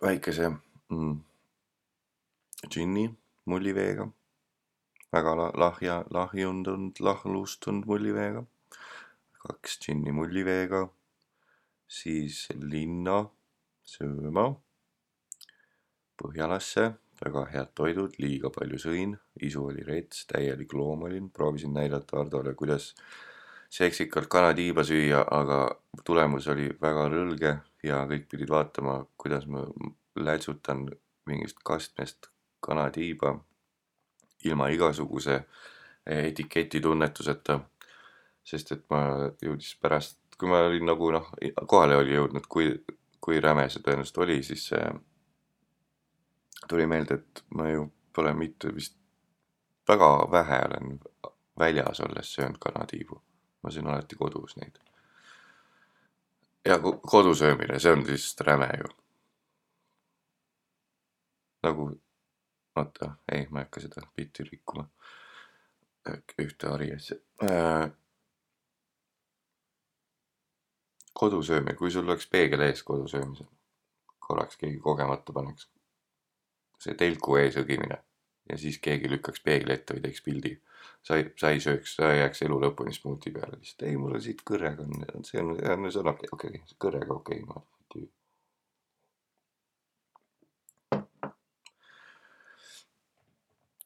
väikese 0.00 0.48
mm, 0.48 1.16
džinni 2.70 3.10
mulliveega. 3.50 4.06
Väga 5.12 5.34
la 5.36 5.50
lahja, 5.54 6.04
lahjunud, 6.10 7.00
lahlustunud 7.00 7.86
mulliveega. 7.86 8.44
kaks 9.40 9.78
džinni 9.80 10.12
mulliveega. 10.12 10.88
siis 11.88 12.48
linna 12.54 13.24
sööma 13.82 14.54
Põhjalasse, 16.20 16.82
väga 17.24 17.46
head 17.48 17.70
toidud, 17.74 18.16
liiga 18.20 18.50
palju 18.52 18.78
sõin, 18.78 19.14
isu 19.40 19.62
oli 19.70 19.84
rets, 19.86 20.26
täielik 20.28 20.74
loom 20.76 21.06
olin, 21.08 21.30
proovisin 21.32 21.72
näidata 21.72 22.18
Hardole, 22.18 22.52
kuidas 22.54 22.90
seksikalt 23.72 24.28
kanatiiba 24.28 24.84
süüa, 24.84 25.22
aga 25.24 25.62
tulemus 26.04 26.48
oli 26.52 26.68
väga 26.82 27.06
rõlge 27.08 27.54
ja 27.88 28.02
kõik 28.10 28.28
pidid 28.28 28.52
vaatama, 28.52 28.98
kuidas 29.16 29.46
ma 29.48 29.64
lätsutan 30.20 30.90
mingist 31.30 31.64
kastmest 31.64 32.28
kanatiiba 32.60 33.38
ilma 34.44 34.68
igasuguse 34.68 35.42
etiketi 36.06 36.80
tunnetuseta. 36.80 37.60
sest 38.44 38.72
et 38.72 38.84
ma 38.90 39.30
jõudis 39.42 39.74
pärast, 39.78 40.18
kui 40.38 40.48
ma 40.48 40.62
olin 40.66 40.86
nagu 40.88 41.10
noh, 41.12 41.26
kohale 41.68 41.96
oli 42.00 42.14
jõudnud, 42.14 42.46
kui, 42.48 42.70
kui 43.20 43.40
räme 43.40 43.68
see 43.68 43.82
tõenäoliselt 43.84 44.18
oli, 44.24 44.38
siis 44.42 44.64
see 44.72 44.86
tuli 46.68 46.86
meelde, 46.86 47.20
et 47.20 47.44
ma 47.54 47.68
ju 47.68 47.84
pole 48.16 48.32
mitte 48.34 48.72
vist 48.74 48.96
väga 49.88 50.08
vähe 50.32 50.60
olen 50.66 51.00
väljas 51.58 52.00
olles 52.00 52.34
söönud 52.34 52.58
kanatiibu. 52.60 53.22
ma 53.62 53.70
söön 53.70 53.86
alati 53.86 54.16
kodus 54.16 54.56
neid. 54.56 54.78
ja 56.64 56.78
kodusöömine, 57.10 57.78
see 57.78 57.92
on 57.92 58.06
lihtsalt 58.06 58.46
räme 58.46 58.70
ju. 58.78 58.88
nagu, 61.62 61.90
oota, 62.82 63.14
ei, 63.32 63.46
ma 63.50 63.62
ei 63.62 63.68
hakka 63.68 63.84
seda 63.86 64.04
bitti 64.16 64.46
rikkuma. 64.50 64.88
ühte 66.40 66.68
hari 66.68 66.92
asja 66.94 67.16
äh,. 67.44 67.90
kodusöömine, 71.14 71.74
kui 71.76 71.90
sul 71.90 72.08
oleks 72.08 72.26
peegel 72.26 72.64
ees 72.64 72.82
kodusöömisel, 72.82 73.46
korraks 74.18 74.56
keegi 74.56 74.78
kogemata 74.80 75.32
paneks 75.32 75.68
see 76.80 76.96
telku 76.96 77.36
ees 77.40 77.58
õgimine 77.60 77.98
ja 78.50 78.58
siis 78.58 78.78
keegi 78.82 79.10
lükkaks 79.10 79.42
peegli 79.44 79.74
ette 79.74 79.96
või 79.96 80.04
teeks 80.06 80.22
pildi. 80.26 80.54
sa 81.02 81.16
ei, 81.16 81.26
sa 81.40 81.50
ei 81.54 81.60
sööks, 81.64 81.94
sa 81.96 82.12
ei 82.12 82.20
jääks 82.20 82.42
elu 82.46 82.56
lõpuni 82.64 82.92
smuuti 82.92 83.32
peale, 83.32 83.58
lihtsalt 83.60 83.86
ei, 83.88 83.96
mul 84.00 84.16
on 84.18 84.22
siit 84.24 84.42
kõrrega 84.50 84.84
on, 84.84 85.24
see 85.24 85.40
on, 85.40 85.54
see 85.60 86.00
on 86.00 86.10
okei 86.12 86.32
okay,, 86.32 86.32
okei 86.32 86.56
okay,, 86.60 86.76
kõrrega 86.84 87.14
okei 87.14 87.42
okay,, 87.42 87.46
ma. 87.48 87.79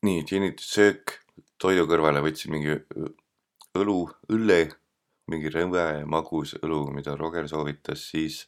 Nii, 0.04 0.22
džinnitud 0.28 1.16
toidu 1.60 1.88
kõrvale 1.90 2.22
võtsin 2.24 2.52
mingi 2.54 2.76
õlu, 3.80 3.98
õlle, 4.32 4.60
mingi 5.32 5.52
rõve 5.52 6.04
magus 6.06 6.54
õlu, 6.60 6.86
mida 6.94 7.16
Roger 7.16 7.48
soovitas, 7.48 8.06
siis 8.12 8.44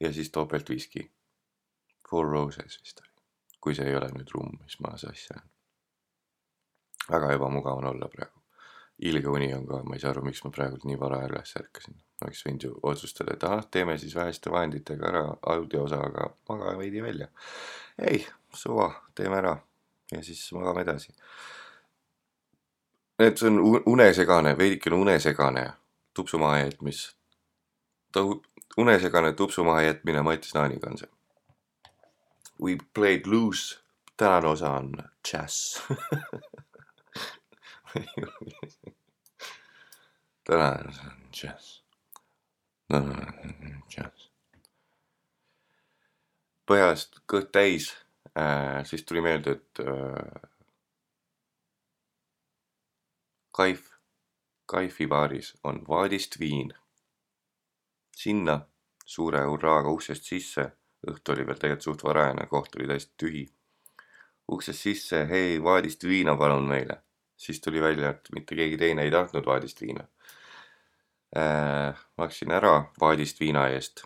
ja 0.00 0.12
siis 0.12 0.30
topeltviski. 0.30 1.08
Four 2.06 2.28
Roses 2.30 2.78
vist 2.78 3.00
oli 3.00 3.16
kui 3.66 3.74
see 3.74 3.88
ei 3.90 3.96
ole 3.98 4.06
nüüd 4.14 4.30
rumm, 4.30 4.52
mis 4.62 4.76
ma 4.84 4.92
sassi 4.94 5.32
ajan. 5.32 5.46
väga 7.08 7.32
ebamugav 7.34 7.80
on 7.80 7.88
olla 7.90 8.06
praegu. 8.12 8.38
ilge 9.08 9.28
uni 9.28 9.48
on 9.54 9.64
ka, 9.66 9.80
ma 9.84 9.96
ei 9.96 10.02
saa 10.02 10.12
aru, 10.14 10.22
miks 10.24 10.44
ma 10.44 10.52
praegu 10.54 10.78
nii 10.86 10.98
vara 11.00 11.18
üles 11.26 11.56
ärkasin. 11.58 11.96
oleks 12.22 12.44
võinud 12.46 12.66
ju 12.68 12.70
otsustada, 12.92 13.34
et 13.34 13.46
ahah, 13.48 13.66
teeme 13.66 13.98
siis 13.98 14.14
väheste 14.14 14.52
vahenditega 14.54 15.08
ära 15.08 15.24
audioosa, 15.54 15.98
aga 15.98 16.28
maga 16.48 16.76
veidi 16.78 17.02
välja. 17.02 17.26
ei, 17.98 18.22
suva, 18.54 18.86
teeme 19.18 19.42
ära 19.42 19.56
ja 20.12 20.22
siis 20.22 20.52
magame 20.52 20.80
edasi. 20.80 21.12
et 23.18 23.38
see 23.38 23.48
on 23.48 23.82
unesegane, 23.86 24.58
veidikene 24.58 24.96
unesegane 24.96 25.70
tupsu 26.14 26.38
maha 26.38 26.58
jätmis. 26.58 27.16
unesegane 28.76 29.32
tupsu 29.32 29.64
maha 29.64 29.82
jätmine 29.82 30.22
Mati 30.22 30.48
Snaaniga 30.48 30.90
on 30.90 30.98
see 30.98 31.08
We 32.60 32.78
played 32.94 33.26
loose. 33.26 33.78
tänane 34.16 34.48
osa 34.48 34.70
on 34.70 34.92
jazz 35.32 35.80
tänane 40.44 40.88
osa 40.88 41.02
on 41.02 41.28
jazz. 41.42 41.82
jazz. 43.96 44.30
põhjast 46.66 47.20
kõht 47.28 47.52
täis 47.52 47.92
äh,, 48.38 48.84
siis 48.84 49.04
tuli 49.04 49.20
meelde, 49.20 49.50
et 49.50 49.80
äh, 49.80 50.50
Kaif, 53.56 53.86
Kaifi 54.66 55.06
baaris 55.06 55.54
on 55.64 55.84
vaadist 55.88 56.40
viin. 56.40 56.74
sinna 58.16 58.60
suure 59.04 59.42
hurraaga 59.44 59.90
uksest 59.92 60.24
sisse 60.24 60.64
õhtu 61.10 61.32
oli 61.34 61.46
veel 61.46 61.58
tegelikult 61.60 61.86
suht 61.86 62.04
varajane, 62.04 62.46
koht 62.50 62.76
oli 62.76 62.88
täiesti 62.90 63.14
tühi. 63.22 63.44
uksest 64.52 64.82
sisse, 64.82 65.24
hei, 65.28 65.62
vaadist 65.62 66.04
viina 66.04 66.36
palun 66.36 66.68
meile. 66.68 67.02
siis 67.36 67.60
tuli 67.60 67.80
välja, 67.82 68.10
et 68.10 68.28
mitte 68.34 68.54
keegi 68.54 68.76
teine 68.76 69.02
ei 69.02 69.10
tahtnud 69.10 69.46
vaadist 69.46 69.80
viina 69.80 70.06
äh,. 71.36 72.04
maksin 72.18 72.52
ära 72.52 72.92
vaadist 73.00 73.40
viina 73.40 73.68
eest. 73.68 74.04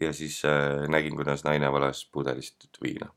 Ja 0.00 0.12
siis 0.12 0.44
äh, 0.44 0.88
nägin, 0.88 1.16
kuidas 1.16 1.44
naine 1.44 1.72
valas 1.72 2.10
pudelist 2.12 2.68
viina. 2.82 3.12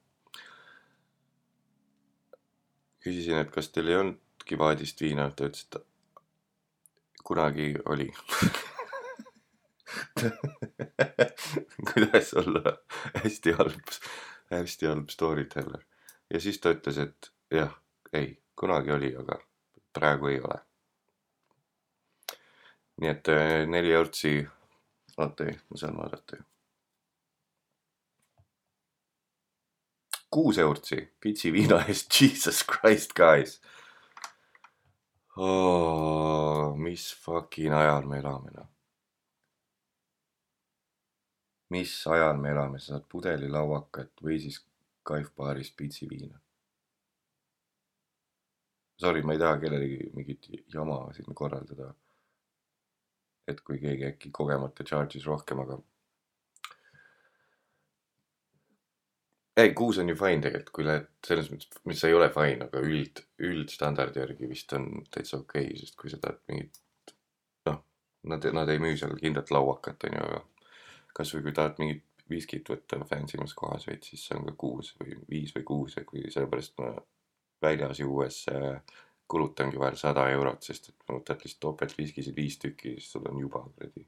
küsisin, 2.99 3.37
et 3.39 3.51
kas 3.51 3.69
teil 3.71 3.87
ei 3.87 3.95
olnudki 3.95 4.57
vaadist 4.59 5.01
viina, 5.01 5.31
ta 5.31 5.45
ütles, 5.47 5.65
et 5.65 5.75
kunagi 7.23 7.75
oli 7.85 8.11
kuidas 11.91 12.33
olla 12.33 12.77
hästi 13.23 13.51
halb, 13.51 13.87
hästi 14.51 14.85
halb 14.85 15.09
story 15.09 15.45
teller. 15.45 15.83
ja 16.29 16.39
siis 16.39 16.59
ta 16.59 16.69
ütles, 16.75 16.97
et 16.97 17.31
jah, 17.51 17.81
ei, 18.13 18.41
kunagi 18.55 18.91
oli, 18.91 19.15
aga 19.15 19.39
praegu 19.93 20.27
ei 20.33 20.41
ole. 20.41 20.59
nii 22.99 23.09
et 23.15 23.27
äh, 23.31 23.67
neli 23.67 23.91
eurtsi, 23.95 24.47
oota 25.17 25.43
ei, 25.47 25.59
ma 25.69 25.77
saan 25.79 25.97
vaadata 25.97 26.35
ju. 26.35 26.48
Kuus 30.31 30.57
eurtsi 30.57 31.01
pitsi 31.21 31.53
viina 31.53 31.81
eest, 31.87 32.11
jesus 32.19 32.63
christ 32.71 33.13
guys 33.17 33.59
oh,. 35.37 36.75
mis 36.77 37.09
fucking 37.23 37.73
ajal 37.73 38.05
me 38.07 38.19
elame 38.19 38.51
noh. 38.57 38.69
mis 41.69 41.95
ajal 42.07 42.37
me 42.37 42.49
elame, 42.49 42.79
sa 42.79 42.95
saad 42.95 43.07
pudeli 43.09 43.49
lauakat 43.49 44.11
või 44.25 44.39
siis 44.41 44.63
Kaiv 45.09 45.31
baaris 45.37 45.71
pitsi 45.73 46.05
viina. 46.09 46.35
Sorry, 48.99 49.23
ma 49.23 49.33
ei 49.33 49.39
taha 49.41 49.57
kellelegi 49.61 50.09
mingit 50.13 50.49
jama 50.73 50.99
siin 51.15 51.35
korraldada. 51.41 51.93
et 53.49 53.61
kui 53.65 53.79
keegi 53.81 54.05
äkki 54.05 54.29
kogemata 54.29 54.83
charge'is 54.85 55.25
rohkem, 55.25 55.63
aga. 55.63 55.79
ei, 59.61 59.73
kuus 59.77 59.97
on 60.01 60.09
ju 60.11 60.15
fine 60.19 60.43
tegelikult, 60.43 60.73
kui 60.75 60.85
lähed 60.87 61.07
selles 61.25 61.49
mõttes, 61.51 61.81
mis 61.89 62.03
ei 62.07 62.13
ole 62.15 62.29
fine, 62.33 62.67
aga 62.67 62.83
üld, 62.85 63.23
üldstandardi 63.49 64.21
järgi 64.21 64.49
vist 64.51 64.75
on 64.77 64.89
täitsa 65.11 65.39
okei 65.39 65.69
okay,, 65.69 65.79
sest 65.79 65.97
kui 65.99 66.11
sa 66.11 66.19
tahad 66.21 66.39
mingit, 66.51 66.79
noh, 67.69 67.81
nad, 68.31 68.45
nad 68.55 68.71
ei 68.73 68.81
müü 68.83 68.97
seal 68.99 69.15
kindlat 69.19 69.51
lauakat, 69.55 70.05
on 70.09 70.19
ju, 70.19 70.29
aga 70.29 70.43
kasvõi 71.19 71.47
kui 71.47 71.55
tahad 71.57 71.81
mingit 71.81 72.05
viskit 72.29 72.69
võtta 72.69 72.99
fancy 73.09 73.39
mas 73.41 73.55
kohas 73.57 73.87
veits, 73.89 74.11
siis 74.11 74.27
see 74.27 74.37
on 74.37 74.45
ka 74.49 74.55
kuus 74.63 74.93
või 74.99 75.17
viis 75.31 75.53
või 75.55 75.65
kuus 75.65 75.97
ja 75.97 76.05
kui 76.05 76.21
sellepärast 76.29 76.77
ma 76.77 76.93
väljas 77.63 78.01
juues 78.03 78.43
kulutangi 79.29 79.79
vahel 79.81 79.97
sada 79.97 80.27
eurot, 80.33 80.63
sest 80.65 80.91
et 80.91 81.09
võtad 81.09 81.41
lihtsalt 81.43 81.61
topeltviskisid 81.65 82.35
viis 82.37 82.57
tükki, 82.61 82.95
siis 82.97 83.11
sul 83.13 83.27
on 83.29 83.41
juba 83.41 83.61
kuradi. 83.65 84.05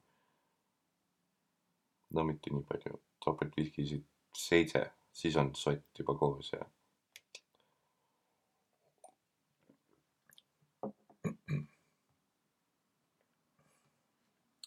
no 2.11 2.23
mitte 2.27 2.51
nii 2.51 2.65
palju, 2.67 2.97
topeltviskisid 3.23 4.03
seitse, 4.37 4.81
siis 5.13 5.36
on 5.38 5.56
sott 5.56 6.00
juba 6.00 6.15
koos 6.17 6.54
ja. 6.54 6.65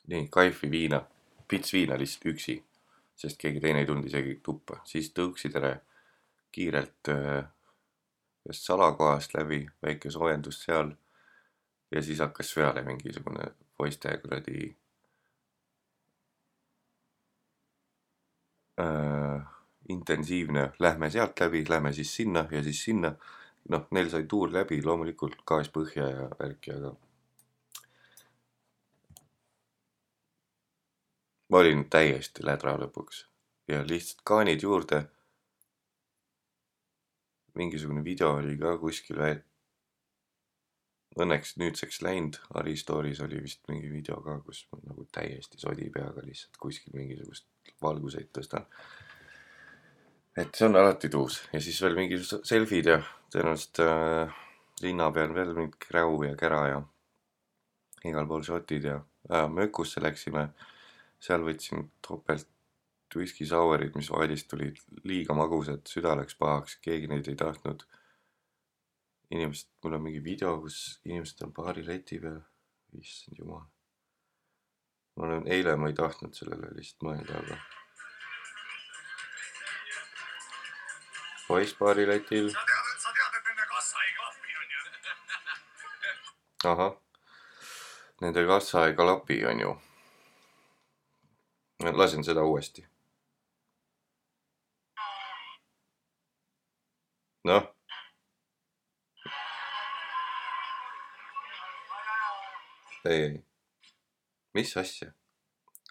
nii, 0.07 0.29
Kaifi 0.31 0.71
viina, 0.71 1.01
pits 1.49 1.73
viina 1.73 1.99
lihtsalt 1.99 2.29
üksi, 2.35 2.59
sest 3.17 3.41
keegi 3.41 3.63
teine 3.63 3.83
ei 3.83 3.89
tulnud 3.89 4.07
isegi 4.09 4.39
tuppa, 4.45 4.81
siis 4.89 5.11
tõuksid 5.17 5.57
ära 5.61 5.75
kiirelt 6.55 7.11
äh, 7.13 7.47
ühest 8.45 8.69
salakohast 8.69 9.35
läbi, 9.39 9.65
väike 9.83 10.13
soojendus 10.13 10.63
seal. 10.67 10.95
ja 11.91 12.03
siis 12.03 12.19
hakkas 12.19 12.49
peale 12.55 12.83
mingisugune 12.83 13.45
poiste 13.79 14.11
kuradi 14.19 14.65
äh, 18.81 19.24
intensiivne, 19.89 20.73
lähme 20.79 21.11
sealt 21.11 21.41
läbi, 21.41 21.65
lähme 21.69 21.93
siis 21.93 22.17
sinna 22.17 22.47
ja 22.51 22.63
siis 22.63 22.85
sinna. 22.85 23.15
noh, 23.69 23.87
neil 23.91 24.11
sai 24.13 24.27
tuur 24.29 24.51
läbi, 24.53 24.83
loomulikult 24.85 25.39
gaas 25.47 25.71
põhja 25.73 26.09
ja 26.11 26.29
värki, 26.41 26.73
aga. 26.73 26.95
ma 31.49 31.59
olin 31.59 31.85
täiesti 31.91 32.45
lädra 32.45 32.75
lõpuks 32.81 33.25
ja 33.69 33.81
lihtsalt 33.87 34.21
kaanid 34.25 34.63
juurde 34.63 35.05
mingisugune 37.55 38.05
video 38.05 38.35
oli 38.39 38.57
ka 38.59 38.77
kuskil 38.79 39.19
veel. 39.19 39.43
Õnneks 41.15 41.55
nüüdseks 41.61 42.01
läinud, 42.03 42.41
Ari 42.59 42.75
Stories 42.77 43.21
oli 43.23 43.39
vist 43.43 43.61
mingi 43.71 43.91
video 43.93 44.17
ka, 44.23 44.41
kus 44.43 44.65
ma 44.73 44.81
nagu 44.83 45.05
täiesti 45.15 45.61
sodi 45.63 45.87
peaga 45.95 46.25
lihtsalt 46.27 46.59
kuskil 46.59 46.97
mingisugust 46.99 47.47
valguseid 47.83 48.33
tõstan. 48.35 48.67
Et 50.37 50.57
see 50.57 50.67
on 50.67 50.77
alati 50.81 51.11
tuus 51.11 51.43
ja 51.53 51.61
siis 51.63 51.79
veel 51.83 51.95
mingi 51.99 52.19
selfid 52.25 52.91
ja 52.91 52.99
tõenäoliselt 53.35 53.83
äh, 53.85 54.35
linna 54.83 55.11
peal 55.15 55.35
veel 55.35 55.55
mingi 55.57 55.79
kräu 55.87 56.23
ja 56.27 56.35
kära 56.39 56.63
ja 56.69 56.81
igal 58.09 58.27
pool 58.29 58.45
šotid 58.47 58.89
ja 58.91 58.97
äh, 59.31 59.47
mökusse 59.51 60.03
läksime. 60.03 60.49
seal 61.25 61.41
võtsin 61.41 61.87
topelt 62.05 62.51
whisky 63.17 63.47
sour'id, 63.47 63.95
mis 63.97 64.11
vaadist 64.13 64.49
tulid 64.51 64.81
liiga 65.09 65.37
magusad, 65.39 65.85
süda 65.89 66.13
läks 66.19 66.37
pahaks, 66.37 66.75
keegi 66.85 67.09
neid 67.09 67.29
ei 67.31 67.39
tahtnud. 67.39 67.85
inimesed, 69.31 69.71
mul 69.83 69.97
on 69.97 70.03
mingi 70.05 70.21
video, 70.23 70.59
kus 70.61 71.01
inimesed 71.05 71.41
on 71.47 71.55
baari 71.55 71.87
leti 71.87 72.19
peal, 72.21 72.43
issand 73.01 73.39
jumal. 73.39 73.65
ma 75.17 75.27
olen, 75.29 75.47
eile 75.47 75.77
ma 75.77 75.89
ei 75.89 75.97
tahtnud 75.97 76.35
sellele 76.37 76.75
lihtsalt 76.75 77.09
mõelda, 77.09 77.41
aga. 77.41 77.59
klapi, 81.49 81.75
onju. 82.25 82.51
ahah, 86.65 86.95
nende 88.21 88.47
kassa 88.47 88.87
ei 88.87 88.95
klapi, 88.95 89.45
on 89.47 89.61
ju. 89.61 89.77
lasen 91.93 92.25
seda 92.25 92.43
uuesti. 92.43 92.87
noh, 97.45 97.75
ei, 103.05 103.23
ei, 103.23 103.45
mis 104.55 104.77
asja, 104.77 105.13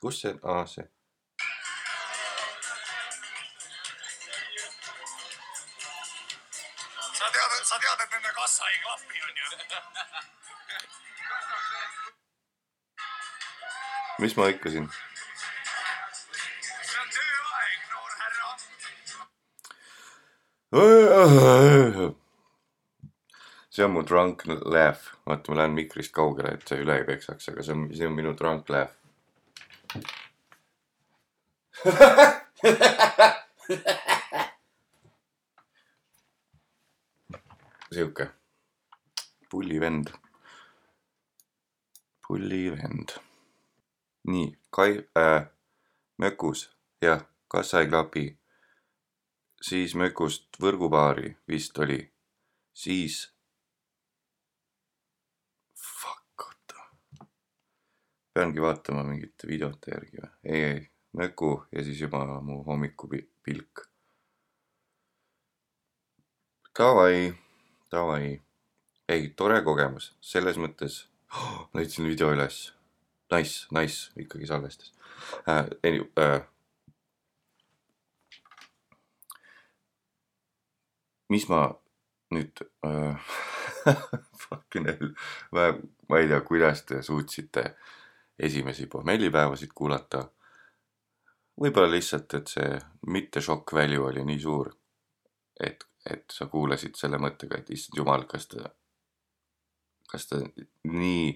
kus 0.01 0.21
see, 0.21 0.33
aa 0.43 0.65
see, 0.65 0.87
mis 14.23 14.37
ma 14.39 14.45
noor 17.91 18.11
härra. 18.19 18.49
see 23.69 23.83
on 23.85 23.91
mu 23.91 24.01
drunk 24.07 24.45
laugh, 24.47 25.03
vaata, 25.27 25.51
ma 25.51 25.55
lähen 25.59 25.75
mikrist 25.75 26.13
kaugele, 26.15 26.53
et 26.55 26.67
see 26.67 26.79
üle 26.85 26.95
ei 27.01 27.07
peksaks, 27.07 27.49
aga 27.51 27.61
see 27.67 27.75
on, 27.75 27.81
see 27.91 28.07
on 28.07 28.15
minu 28.15 28.31
drunk 28.39 28.69
laugh. 28.71 28.93
sihuke 37.93 38.25
pullivend, 39.51 40.07
pullivend. 42.27 43.09
nii, 44.27 44.53
Kai- 44.69 45.09
äh,, 45.17 45.49
Mökus, 46.17 46.69
jah, 47.01 47.25
kassa 47.47 47.81
ei 47.81 47.87
klapi 47.87 48.25
siis 49.63 49.95
Mökust 49.95 50.59
võrgupaari 50.61 51.35
vist 51.47 51.79
oli, 51.79 52.01
siis. 52.73 53.29
Peangi 58.33 58.61
vaatama 58.63 59.03
mingite 59.05 59.45
videote 59.45 59.91
järgi 59.91 60.17
või? 60.17 60.29
ei, 60.49 60.61
ei, 60.69 60.77
Möku 61.13 61.51
ja 61.69 61.83
siis 61.85 61.99
juba 62.01 62.23
mu 62.41 62.63
hommikupilk. 62.65 63.83
Davai, 66.73 67.27
davai. 67.93 68.31
ei, 69.05 69.29
tore 69.37 69.61
kogemus, 69.61 70.15
selles 70.17 70.57
mõttes 70.57 71.03
oh,, 71.29 71.69
leidsin 71.77 72.09
video 72.09 72.31
üles. 72.33 72.71
Nice, 73.31 73.67
nice, 73.71 74.11
ikkagi 74.19 74.47
salvestas 74.47 74.93
äh,. 75.47 75.65
äh,, 76.17 76.41
mis 81.29 81.47
ma 81.49 81.63
nüüd 82.33 82.61
äh, 82.85 83.15
fucking 84.43 84.87
hell, 84.89 85.13
ma, 85.51 85.71
ma 86.09 86.21
ei 86.21 86.29
tea, 86.29 86.41
kuidas 86.45 86.83
te 86.89 87.01
suutsite 87.05 87.75
esimesi 88.39 88.87
pohmellipäevasid 88.87 89.73
kuulata. 89.75 90.23
võib-olla 91.61 91.91
lihtsalt, 91.91 92.33
et 92.33 92.49
see 92.49 92.77
mitte 93.13 93.41
shock 93.41 93.75
value 93.77 94.07
oli 94.09 94.23
nii 94.25 94.39
suur, 94.41 94.71
et, 95.61 95.85
et 96.09 96.25
sa 96.33 96.47
kuulasid 96.49 96.97
selle 96.97 97.19
mõttega, 97.21 97.59
et 97.61 97.69
issand 97.75 97.99
jumal, 97.99 98.25
kas 98.29 98.47
ta, 98.49 98.71
kas 100.09 100.25
ta 100.31 100.41
nii 100.89 101.27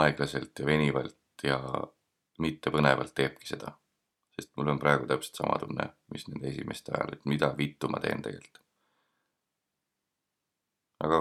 aeglaselt 0.00 0.58
ja 0.58 0.66
venivalt 0.66 1.44
ja 1.46 1.58
mitte 2.42 2.70
põnevalt 2.74 3.14
teebki 3.14 3.46
seda 3.46 3.72
sest 4.34 4.50
mul 4.56 4.72
on 4.72 4.80
praegu 4.82 5.06
täpselt 5.06 5.38
sama 5.38 5.58
tunne, 5.62 5.86
mis 6.12 6.26
nende 6.28 6.50
esimeste 6.50 6.94
ajal, 6.94 7.14
et 7.14 7.26
mida 7.30 7.50
vittu 7.58 7.90
ma 7.90 8.00
teen 8.02 8.22
tegelikult. 8.22 8.60
aga 11.04 11.20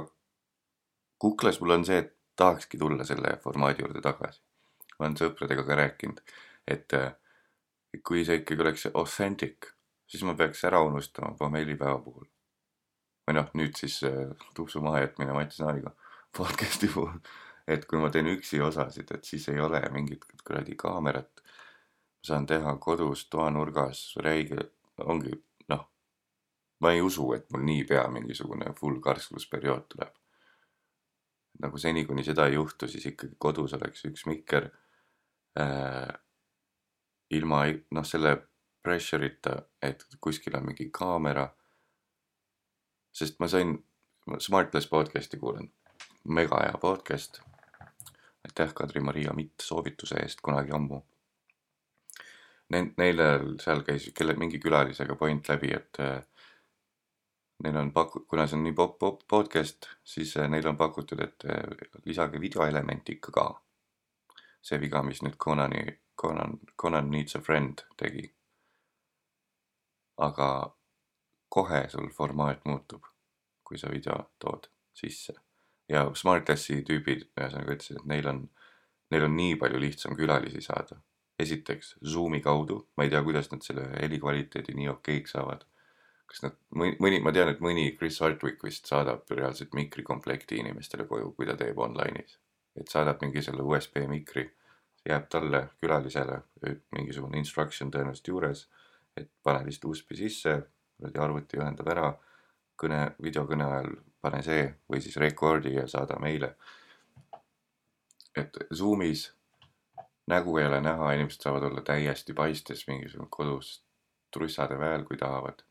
kuklas 1.19 1.59
mul 1.61 1.75
on 1.75 1.85
see, 1.85 1.99
et 1.99 2.13
tahakski 2.39 2.79
tulla 2.79 3.05
selle 3.05 3.35
formaadi 3.43 3.83
juurde 3.83 4.01
tagasi. 4.01 4.41
olen 4.99 5.17
sõpradega 5.19 5.65
ka 5.67 5.77
rääkinud, 5.81 6.21
et 6.67 6.97
kui 8.03 8.25
see 8.25 8.39
ikkagi 8.41 8.65
oleks 8.65 8.87
authentic, 8.93 9.69
siis 10.07 10.23
ma 10.23 10.33
peaks 10.39 10.63
ära 10.69 10.81
unustama 10.81 11.35
pommellipäeva 11.37 11.99
puhul. 12.01 12.25
või 13.27 13.37
noh, 13.37 13.49
nüüd 13.53 13.77
siis 13.79 14.01
äh, 14.03 14.33
tupsu 14.55 14.81
mahajätmine 14.81 15.33
Mati 15.33 15.55
Saariga 15.55 15.93
podcast'i 16.37 16.89
puhul, 16.91 17.19
et 17.67 17.85
kui 17.85 17.99
ma 17.99 18.09
teen 18.11 18.27
üksi 18.33 18.59
osasid, 18.61 19.11
et 19.15 19.23
siis 19.23 19.47
ei 19.49 19.59
ole 19.59 19.81
mingit 19.91 20.25
kuradi 20.43 20.75
kaamerat. 20.75 21.43
ma 21.43 22.27
saan 22.27 22.45
teha 22.47 22.75
kodus 22.79 23.25
toanurgas 23.29 24.15
räige, 24.23 24.69
ongi 24.99 25.31
noh, 25.69 25.87
ma 26.79 26.91
ei 26.91 27.01
usu, 27.01 27.33
et 27.33 27.49
mul 27.51 27.65
niipea 27.67 28.07
mingisugune 28.07 28.73
full 28.79 28.99
karsklusperiood 28.99 29.87
tuleb. 29.89 30.13
nagu 31.63 31.77
seni, 31.77 32.05
kuni 32.05 32.23
seda 32.23 32.47
ei 32.47 32.53
juhtu, 32.53 32.87
siis 32.87 33.05
ikkagi 33.05 33.35
kodus 33.37 33.73
oleks 33.73 34.05
üks 34.05 34.25
mikker 34.25 34.69
äh,. 35.59 36.09
ilma 37.29 37.65
noh, 37.91 38.05
selle 38.05 38.37
pressure'ita, 38.83 39.61
et 39.81 40.03
kuskil 40.21 40.57
on 40.57 40.65
mingi 40.65 40.89
kaamera. 40.91 41.47
sest 43.13 43.39
ma 43.39 43.47
sain, 43.47 43.77
Smartless 44.39 44.87
podcast'i 44.87 45.37
kuulan, 45.37 45.67
mega 46.23 46.61
hea 46.63 46.77
podcast. 46.81 47.41
aitäh, 48.45 48.73
Kadri-Maria 48.73 49.33
Mitt 49.33 49.61
soovituse 49.61 50.15
eest 50.15 50.41
kunagi 50.41 50.71
ammu. 50.71 51.01
Neile 52.73 53.25
seal 53.61 53.83
käis 53.85 54.09
kelle 54.17 54.33
mingi 54.39 54.59
külalisega 54.59 55.15
point 55.15 55.49
läbi, 55.49 55.69
et 55.75 55.99
äh, 56.01 56.23
neil 57.63 57.77
on 57.77 57.91
paku-, 57.93 58.25
kuna 58.27 58.47
see 58.47 58.57
on 58.57 58.63
nii 58.67 58.75
popp, 58.77 58.97
popp 58.99 59.27
podcast, 59.29 59.89
siis 60.03 60.35
äh, 60.37 60.49
neil 60.49 60.67
on 60.67 60.77
pakutud, 60.77 61.21
et 61.21 61.45
äh, 61.45 61.89
lisage 62.05 62.41
videoelementi 62.41 63.19
ikka 63.19 63.31
ka. 63.31 63.47
see 64.63 64.79
viga, 64.79 65.01
mis 65.03 65.19
nüüd 65.21 65.35
Conani, 65.37 65.83
Conan, 66.15 66.53
Conan 66.81 67.09
Needs 67.11 67.35
a 67.35 67.39
Friend 67.43 67.81
tegi. 67.99 68.29
aga 70.17 70.75
kohe 71.49 71.89
sul 71.89 72.09
formaat 72.09 72.65
muutub, 72.65 73.03
kui 73.63 73.77
sa 73.77 73.89
video 73.91 74.29
tood 74.39 74.69
sisse. 74.93 75.33
Ja 75.93 76.05
Smartlessi 76.17 76.81
tüübid 76.87 77.27
ühesõnaga 77.37 77.77
ütlesid, 77.77 78.01
et 78.01 78.09
neil 78.09 78.29
on, 78.29 78.43
neil 79.13 79.27
on 79.27 79.35
nii 79.37 79.57
palju 79.61 79.81
lihtsam 79.81 80.17
külalisi 80.19 80.61
saada. 80.65 81.01
esiteks 81.39 81.95
Zoomi 82.05 82.39
kaudu, 82.45 82.75
ma 82.97 83.03
ei 83.03 83.09
tea, 83.09 83.23
kuidas 83.25 83.49
nad 83.51 83.63
selle 83.65 83.87
heli 83.97 84.19
kvaliteedi 84.21 84.75
nii 84.77 84.91
okeiks 84.91 85.33
saavad 85.33 85.63
kas 86.33 86.41
nad, 86.47 86.55
mõni, 86.73 87.19
ma 87.21 87.31
tean, 87.35 87.51
et 87.53 87.61
mõni 87.61 87.91
Chris 87.97 88.17
Hardwick 88.23 88.63
vist 88.65 88.89
saadab 88.89 89.29
reaalselt 89.29 89.75
mikrikomplekti 89.77 90.57
inimestele 90.63 91.05
koju, 91.09 91.33
kui 91.37 91.45
ta 91.49 91.55
teeb 91.59 91.77
online'is. 91.77 92.39
et 92.73 92.89
saadab 92.89 93.21
mingi 93.21 93.41
selle 93.45 93.61
USB 93.61 93.99
mikri, 94.09 94.47
jääb 95.05 95.27
talle, 95.29 95.59
külalisele 95.77 96.39
mingisugune 96.95 97.37
instruction 97.37 97.91
tõenäoliselt 97.93 98.31
juures, 98.31 98.63
et 99.17 99.29
pane 99.45 99.61
lihtsalt 99.67 99.91
USB 99.91 100.15
sisse, 100.17 100.55
kuradi 100.97 101.21
arvuti 101.21 101.59
ühendab 101.59 101.91
ära, 101.93 102.07
kõne, 102.81 103.03
videokõne 103.21 103.67
ajal 103.67 103.91
pane 104.23 104.39
see 104.45 104.65
või 104.89 105.01
siis 105.03 105.19
record'i 105.19 105.75
ja 105.75 105.87
saada 105.91 106.17
meile. 106.23 106.55
et 108.35 108.57
Zoomis 108.73 109.27
nägu 110.27 110.57
ei 110.57 110.65
ole 110.65 110.79
näha, 110.81 111.11
inimesed 111.13 111.43
saavad 111.43 111.63
olla 111.67 111.81
täiesti 111.81 112.33
paistes 112.33 112.87
mingisugune 112.87 113.29
kodus 113.29 113.83
trussade 114.33 114.79
väel, 114.79 115.03
kui 115.05 115.17
tahavad 115.17 115.61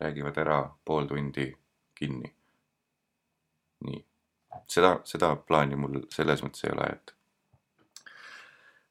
räägivad 0.00 0.36
ära 0.38 0.58
pool 0.84 1.06
tundi 1.06 1.52
kinni. 1.94 2.34
nii, 3.80 4.04
seda, 4.68 5.00
seda 5.04 5.36
plaani 5.36 5.76
mul 5.76 6.02
selles 6.12 6.42
mõttes 6.44 6.66
ei 6.66 6.72
ole, 6.74 6.88
et 6.92 7.14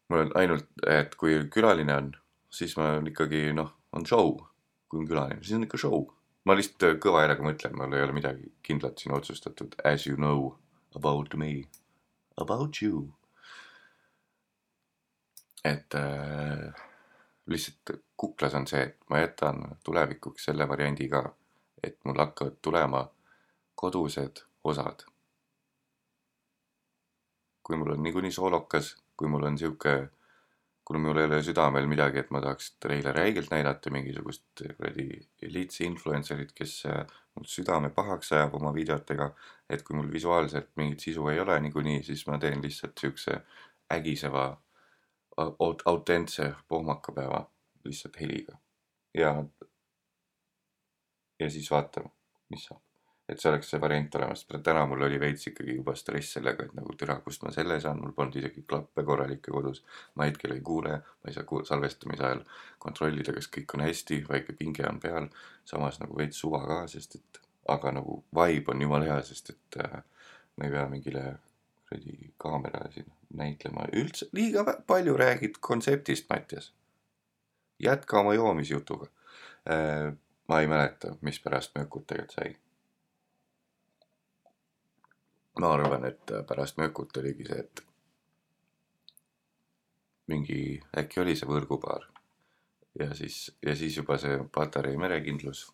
mul 0.10 0.24
on 0.24 0.32
ainult, 0.42 0.70
et 0.88 1.16
kui 1.16 1.36
külaline 1.54 1.96
on, 1.96 2.14
siis 2.50 2.74
ma 2.78 2.88
olen 2.94 3.12
ikkagi 3.12 3.50
noh, 3.54 3.76
on 3.94 4.06
show. 4.06 4.38
kui 4.90 5.04
on 5.04 5.10
külaline, 5.10 5.44
siis 5.44 5.60
on 5.60 5.68
ikka 5.68 5.78
show. 5.78 6.08
Ma 6.46 6.56
lihtsalt 6.56 7.00
kõva 7.04 7.24
häälega 7.24 7.46
mõtlen, 7.46 7.76
mul 7.78 7.96
ei 7.96 8.04
ole 8.06 8.16
midagi 8.16 8.52
kindlat 8.66 9.00
siin 9.00 9.16
otsustatud, 9.16 9.76
as 9.86 10.08
you 10.08 10.18
know 10.18 10.54
about 10.96 11.36
me, 11.36 11.70
about 12.38 12.82
you. 12.82 13.08
et 15.66 15.96
äh, 15.96 16.70
lihtsalt 17.46 18.00
kuklas 18.18 18.54
on 18.56 18.68
see, 18.68 18.82
et 18.84 19.10
ma 19.10 19.20
jätan 19.20 19.78
tulevikuks 19.84 20.46
selle 20.48 20.68
variandi 20.68 21.10
ka, 21.12 21.24
et 21.84 21.98
mul 22.06 22.20
hakkavad 22.20 22.60
tulema 22.62 23.04
kodused 23.76 24.44
osad. 24.64 25.06
kui 27.64 27.78
mul 27.78 27.92
on 27.94 28.04
niikuinii 28.04 28.32
soolokas, 28.34 28.96
kui 29.18 29.28
mul 29.30 29.44
on 29.46 29.58
sihuke, 29.58 30.10
kuna 30.90 31.00
mul 31.00 31.18
ei 31.22 31.26
ole 31.30 31.38
südamel 31.46 31.86
midagi, 31.86 32.18
et 32.24 32.32
ma 32.34 32.40
tahaks 32.42 32.72
teile 32.82 33.12
räigelt 33.14 33.52
näidata 33.54 33.92
mingisugust 33.94 34.64
kuradi 34.64 35.20
eliitse 35.46 35.86
influencer'it, 35.86 36.56
kes 36.58 36.72
äh, 36.90 37.04
mul 37.38 37.46
südame 37.46 37.92
pahaks 37.94 38.34
ajab 38.34 38.56
oma 38.58 38.74
videotega. 38.74 39.30
et 39.70 39.84
kui 39.86 39.96
mul 39.96 40.10
visuaalselt 40.12 40.72
mingit 40.82 41.06
sisu 41.06 41.28
ei 41.30 41.40
ole 41.40 41.60
niikuinii, 41.62 42.02
siis 42.04 42.26
ma 42.28 42.40
teen 42.42 42.64
lihtsalt 42.64 42.98
siukse 42.98 43.38
ägiseva, 43.94 44.48
aut-, 45.38 45.86
autentse 45.86 46.54
pohmakapäeva 46.68 47.46
lihtsalt 47.86 48.20
heliga. 48.20 48.58
ja, 49.14 49.36
ja 51.40 51.50
siis 51.50 51.72
vaatame, 51.72 52.10
mis 52.50 52.66
saab. 52.66 52.89
Et 53.30 53.42
see 53.42 53.50
oleks 53.52 53.70
see 53.72 53.82
variant 53.82 54.16
olemas, 54.18 54.46
täna 54.66 54.86
mul 54.90 55.06
oli 55.06 55.20
veits 55.22 55.48
ikkagi 55.52 55.76
juba 55.78 55.96
stress 55.96 56.34
sellega, 56.38 56.66
et 56.66 56.78
nagu 56.78 56.96
türa, 56.98 57.20
kust 57.26 57.44
ma 57.46 57.52
selle 57.54 57.80
saan, 57.82 58.02
mul 58.02 58.16
polnud 58.18 58.40
isegi 58.42 58.64
klappe 58.68 59.04
korralikke 59.06 59.54
kodus. 59.54 59.84
ma 60.16 60.26
hetkel 60.30 60.56
ei 60.56 60.64
kuule, 60.66 60.96
ma 61.00 61.32
ei 61.32 61.38
saa 61.38 61.66
salvestamise 61.72 62.26
ajal 62.26 62.42
kontrollida, 62.80 63.36
kas 63.36 63.52
kõik 63.54 63.76
on 63.78 63.86
hästi, 63.86 64.24
väike 64.30 64.58
pinge 64.58 64.88
on 64.90 65.00
peal. 65.00 65.30
samas 65.66 66.00
nagu 66.00 66.18
veits 66.18 66.42
suva 66.42 66.66
ka, 66.66 66.82
sest 66.88 67.16
et 67.16 67.44
aga 67.70 67.92
nagu 68.00 68.24
vibe 68.36 68.74
on 68.74 68.82
jumala 68.82 69.12
hea, 69.12 69.22
sest 69.24 69.54
et 69.54 69.82
äh, 69.84 70.02
ma 70.58 70.66
ei 70.66 70.74
pea 70.74 70.88
mingile 70.90 71.26
kuradi 71.90 72.34
kaamera 72.38 72.92
siin 72.94 73.12
näitlema, 73.34 73.88
üldse 73.94 74.30
liiga 74.34 74.64
palju 74.88 75.18
räägid 75.18 75.60
kontseptist, 75.60 76.30
Mattias. 76.30 76.74
jätka 77.80 78.20
oma 78.20 78.34
joomisjutuga. 78.34 79.08
ma 80.48 80.62
ei 80.62 80.68
mäleta, 80.68 81.16
mispärast 81.22 81.76
Mökut 81.76 82.08
tegelikult 82.08 82.36
sai. 82.36 82.58
Ma 85.60 85.74
arvan, 85.74 86.06
et 86.06 86.32
pärast 86.48 86.78
Mökut 86.78 87.18
oligi 87.18 87.46
see, 87.48 87.60
et 87.60 87.84
mingi, 90.30 90.80
äkki 90.98 91.20
oli 91.24 91.36
see 91.36 91.50
võrgupaar. 91.50 92.06
ja 93.00 93.14
siis, 93.16 93.52
ja 93.66 93.76
siis 93.76 93.98
juba 93.98 94.18
see 94.18 94.40
Patarei 94.54 94.98
merekindlus. 94.98 95.68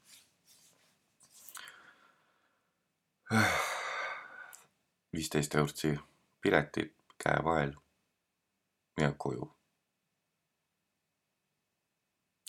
viisteist 5.16 5.56
eurtsi 5.56 5.96
piletid 6.42 6.92
käevael 7.24 7.74
ja 9.02 9.12
koju. 9.18 9.52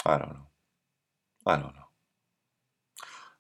I 0.07 0.19
don't 0.19 0.35
know, 0.35 0.47
I 1.47 1.57
don't 1.57 1.73
know. 1.73 1.89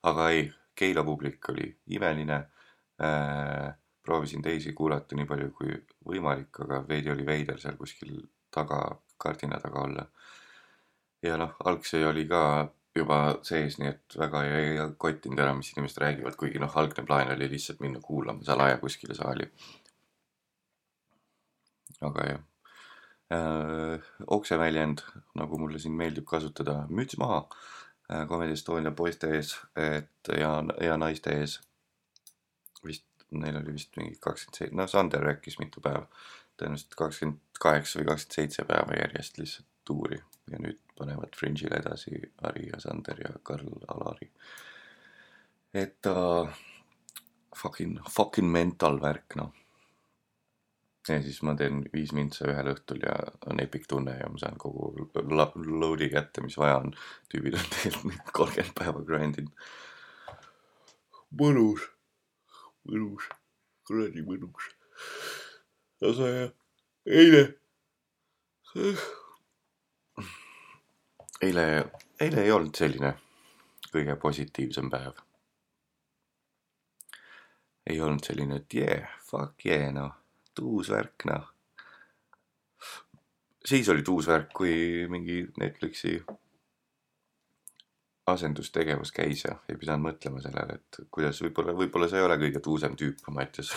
aga 0.03 0.31
ei, 0.31 0.53
Keila 0.75 1.05
publik 1.05 1.49
oli 1.49 1.81
imeline. 1.87 2.51
Proovisin 2.97 4.43
teisi 4.43 4.73
kuulata 4.73 5.17
nii 5.19 5.27
palju 5.29 5.51
kui 5.59 5.75
võimalik, 6.09 6.63
aga 6.65 6.81
veidi 6.89 7.11
oli 7.13 7.27
veider 7.27 7.59
seal 7.61 7.77
kuskil 7.77 8.21
taga, 8.55 8.81
kardina 9.19 9.61
taga 9.61 9.83
olla. 9.83 10.07
ja 11.23 11.37
noh, 11.41 11.57
algse 11.65 12.05
oli 12.07 12.27
ka 12.31 12.43
juba 12.97 13.19
sees, 13.45 13.79
nii 13.81 13.89
et 13.91 14.17
väga 14.19 14.43
ei, 14.47 14.67
ei 14.69 14.91
kottinud 15.05 15.41
ära, 15.43 15.55
mis 15.57 15.73
inimesed 15.75 16.01
räägivad, 16.01 16.37
kuigi 16.41 16.63
noh, 16.63 16.77
algne 16.81 17.05
plaan 17.09 17.33
oli 17.35 17.49
lihtsalt 17.53 17.83
minna 17.85 18.01
kuulama 18.01 18.45
salaja 18.47 18.79
kuskile 18.83 19.17
saali. 19.19 19.49
aga 22.07 22.27
jah 22.29 22.43
äh,, 23.33 24.01
okseväljend, 24.27 25.03
nagu 25.35 25.59
mulle 25.59 25.79
siin 25.83 25.97
meeldib 25.99 26.27
kasutada, 26.29 26.85
müts 26.89 27.19
maha 27.19 27.41
äh, 28.11 28.27
Comedy 28.29 28.53
Estonia 28.53 28.93
poiste 28.93 29.33
ees, 29.35 29.57
et 29.77 30.33
ja, 30.39 30.53
ja 30.83 30.97
naiste 31.01 31.35
ees. 31.41 31.61
vist, 32.87 33.07
neil 33.31 33.59
oli 33.61 33.75
vist 33.77 33.97
mingi 34.01 34.19
kakskümmend 34.21 34.61
seitse, 34.61 34.77
no 34.77 34.87
Sander 34.91 35.25
rääkis 35.31 35.59
mitu 35.63 35.83
päeva, 35.85 36.07
tõenäoliselt 36.61 36.97
kakskümmend 36.99 37.61
kaheksa 37.63 38.01
või 38.01 38.09
kakskümmend 38.13 38.39
seitse 38.41 38.67
päeva 38.69 39.01
järjest 39.01 39.43
lihtsalt 39.43 39.69
tuuri 39.87 40.21
ja 40.51 40.63
nüüd 40.63 40.81
panevad 40.99 41.37
Fringe'ile 41.39 41.81
edasi 41.83 42.17
Ari 42.49 42.71
ja 42.71 42.81
Sander 42.83 43.21
ja 43.23 43.35
Karl 43.43 43.77
Alari. 43.93 44.31
et 45.75 46.09
uh, 46.11 46.49
fucking, 47.57 48.01
fucking 48.11 48.51
mental 48.51 49.01
värk 49.03 49.37
noh 49.37 49.53
ja 51.09 51.23
siis 51.23 51.39
ma 51.47 51.55
teen 51.59 51.83
viis 51.93 52.13
mintsa 52.17 52.49
ühel 52.51 52.71
õhtul 52.73 53.03
ja 53.05 53.15
on 53.51 53.61
epic 53.63 53.87
tunne 53.89 54.17
ja 54.19 54.29
ma 54.31 54.41
saan 54.41 54.59
kogu 54.59 54.91
load'i 55.15 56.09
kätte, 56.13 56.43
mis 56.45 56.57
vaja 56.59 56.81
on. 56.83 56.95
tüübid 57.33 57.59
on 57.59 57.69
tegelikult 57.75 58.33
kolmkümmend 58.39 58.75
päeva 58.79 59.05
grind 59.07 59.39
inud. 59.43 59.69
mõnus, 61.37 61.87
mõnus, 62.87 63.29
kuradi 63.87 64.25
mõnus. 64.27 64.71
aga 66.03 66.31
jah, 66.33 66.51
eile. 67.07 67.43
eile, 71.43 71.67
eile 72.21 72.45
ei 72.45 72.53
olnud 72.53 72.77
selline 72.77 73.15
kõige 73.93 74.17
positiivsem 74.21 74.91
päev. 74.93 75.23
ei 77.87 78.01
olnud 78.03 78.25
selline, 78.27 78.57
et 78.61 78.75
yeah, 78.75 79.13
fuck 79.23 79.63
yeah, 79.67 79.93
noh, 79.95 80.17
uus 80.63 80.91
värk, 80.91 81.29
noh. 81.31 81.53
siis 83.65 83.89
oli 83.93 84.03
uus 84.11 84.27
värk, 84.27 84.51
kui 84.53 85.07
mingi 85.11 85.45
Netflixi 85.61 86.19
asendustegevus 88.27 89.13
käis 89.13 89.45
ja 89.45 89.55
ei 89.69 89.77
pidanud 89.79 90.03
mõtlema 90.09 90.41
sellele, 90.43 90.75
et 90.81 90.97
kuidas 91.15 91.43
võib-olla, 91.43 91.73
võib-olla 91.79 92.09
sa 92.11 92.17
ei 92.19 92.25
ole 92.27 92.37
kõige 92.41 92.61
tuusem 92.63 92.97
tüüp, 92.99 93.19
Mattias. 93.31 93.71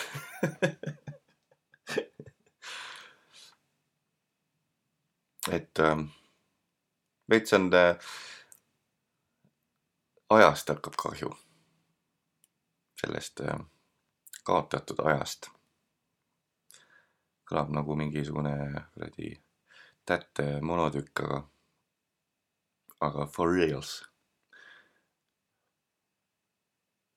et 5.58 5.78
ähm, 5.86 6.02
veits 7.30 7.52
on 7.54 7.70
äh, 7.74 7.96
ajast 10.30 10.68
hakkab 10.74 10.94
kahju. 10.98 11.30
sellest 13.00 13.40
äh, 13.40 13.60
kaotatud 14.44 14.98
ajast. 15.04 15.50
kõlab 17.50 17.70
nagu 17.74 17.96
mingisugune 17.96 18.54
kuradi 18.94 19.42
tätte 20.06 20.60
monotükk, 20.62 21.20
aga, 21.24 21.50
aga 23.00 23.26
for 23.26 23.54
reals 23.54 24.09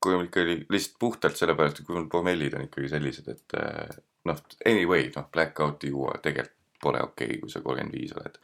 kui 0.03 0.17
mul 0.17 0.27
ikka 0.27 0.41
oli 0.43 0.57
lihtsalt 0.73 0.99
puhtalt 0.99 1.39
sellepärast, 1.39 1.79
et 1.79 1.87
kui 1.87 1.95
mul 1.95 2.09
pohmellid 2.11 2.57
on 2.57 2.65
ikkagi 2.67 2.91
sellised, 2.91 3.29
et 3.31 3.55
äh, 3.59 3.95
noh, 4.27 4.43
anyway, 4.67 5.07
noh, 5.15 5.29
blackout'i 5.31 5.93
juua 5.93 6.17
tegelikult 6.23 6.59
pole 6.83 6.99
okei 6.99 7.29
okay,, 7.29 7.39
kui 7.39 7.51
sa 7.51 7.61
kolmkümmend 7.63 7.95
viis 7.95 8.11
oled. 8.19 8.37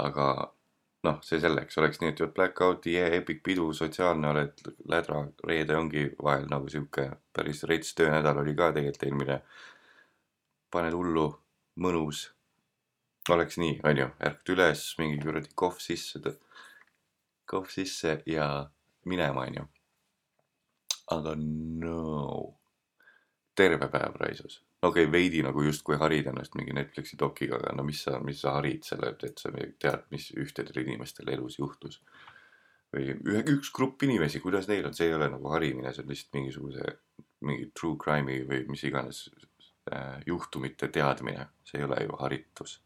aga 0.00 0.26
noh, 1.06 1.18
see 1.26 1.40
selleks, 1.42 1.76
oleks 1.78 2.00
nii, 2.00 2.12
et 2.14 2.22
jood 2.22 2.32
blackout'i 2.36 2.94
yeah,, 2.96 3.12
epic 3.18 3.42
pidu, 3.44 3.66
sotsiaalne 3.76 4.30
oled, 4.30 4.62
lädra, 4.88 5.20
reede 5.48 5.76
ongi 5.76 6.06
vahel 6.22 6.46
nagu 6.50 6.70
sihuke 6.72 7.08
päris 7.36 7.60
rets 7.68 7.92
töönädal 7.98 8.40
oli 8.42 8.54
ka 8.56 8.70
tegelikult 8.72 9.08
eelmine. 9.08 9.40
paned 10.72 10.96
hullu, 10.96 11.26
mõnus. 11.84 12.30
oleks 13.30 13.60
nii, 13.60 13.76
onju, 13.84 14.08
ärkad 14.30 14.54
üles, 14.56 14.86
mingi 14.98 15.20
kuradi 15.20 15.52
kohv 15.54 15.78
sisse, 15.84 16.34
kohv 17.46 17.68
sisse 17.70 18.22
ja 18.26 18.48
minema, 19.04 19.44
onju 19.46 19.68
aga 21.10 21.34
no, 21.36 22.54
terve 23.54 23.88
päev 23.88 24.16
raisus. 24.20 24.62
okei 24.82 25.04
okay,, 25.04 25.12
veidi 25.12 25.42
nagu 25.42 25.62
justkui 25.62 25.96
harid 26.00 26.26
ennast 26.30 26.54
mingi 26.58 26.74
Netflixi 26.76 27.18
dokiga, 27.18 27.58
aga 27.60 27.74
no 27.76 27.84
mis 27.86 28.02
sa, 28.06 28.18
mis 28.24 28.40
sa 28.42 28.56
harid 28.58 28.86
selle, 28.86 29.14
et 29.22 29.38
sa 29.38 29.52
tead, 29.52 30.06
mis 30.10 30.30
ühtedel 30.38 30.82
inimestel 30.84 31.32
elus 31.34 31.58
juhtus. 31.58 32.00
või 32.92 33.14
ühe, 33.16 33.42
üks 33.54 33.70
grupp 33.72 34.02
inimesi, 34.04 34.40
kuidas 34.44 34.68
neil 34.68 34.86
on, 34.86 34.94
see 34.94 35.06
ei 35.08 35.14
ole 35.16 35.30
nagu 35.32 35.52
harimine, 35.54 35.94
see 35.94 36.04
on 36.04 36.10
lihtsalt 36.12 36.34
mingisuguse, 36.36 36.96
mingi 37.48 37.70
true 37.78 37.96
crime'i 37.96 38.42
või 38.48 38.66
mis 38.68 38.82
iganes 38.84 39.22
äh, 39.92 40.18
juhtumite 40.26 40.90
teadmine, 40.92 41.48
see 41.64 41.80
ei 41.80 41.86
ole 41.88 42.02
ju 42.04 42.18
haritus. 42.20 42.80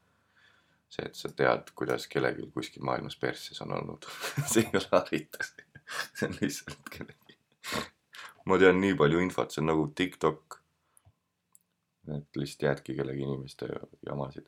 see, 0.86 1.02
et 1.02 1.18
sa 1.18 1.28
tead, 1.34 1.72
kuidas 1.74 2.06
kellelgi 2.06 2.46
kuskil 2.54 2.84
maailmas 2.86 3.16
persses 3.18 3.58
on 3.66 3.74
olnud, 3.74 4.06
see 4.52 4.62
ei 4.62 4.78
ole 4.78 4.86
haritus. 4.92 5.54
see 6.14 6.28
on 6.28 6.38
lihtsalt 6.40 6.90
kellegi 6.90 7.26
ma 8.46 8.58
tean 8.58 8.78
nii 8.80 8.94
palju 8.98 9.20
infot, 9.24 9.50
see 9.52 9.62
on 9.62 9.72
nagu 9.72 9.88
TikTok. 9.94 10.60
et 12.16 12.36
lihtsalt 12.38 12.62
jäädki 12.62 12.94
kellegi 12.94 13.24
inimeste 13.26 13.66
jamasid, 14.06 14.44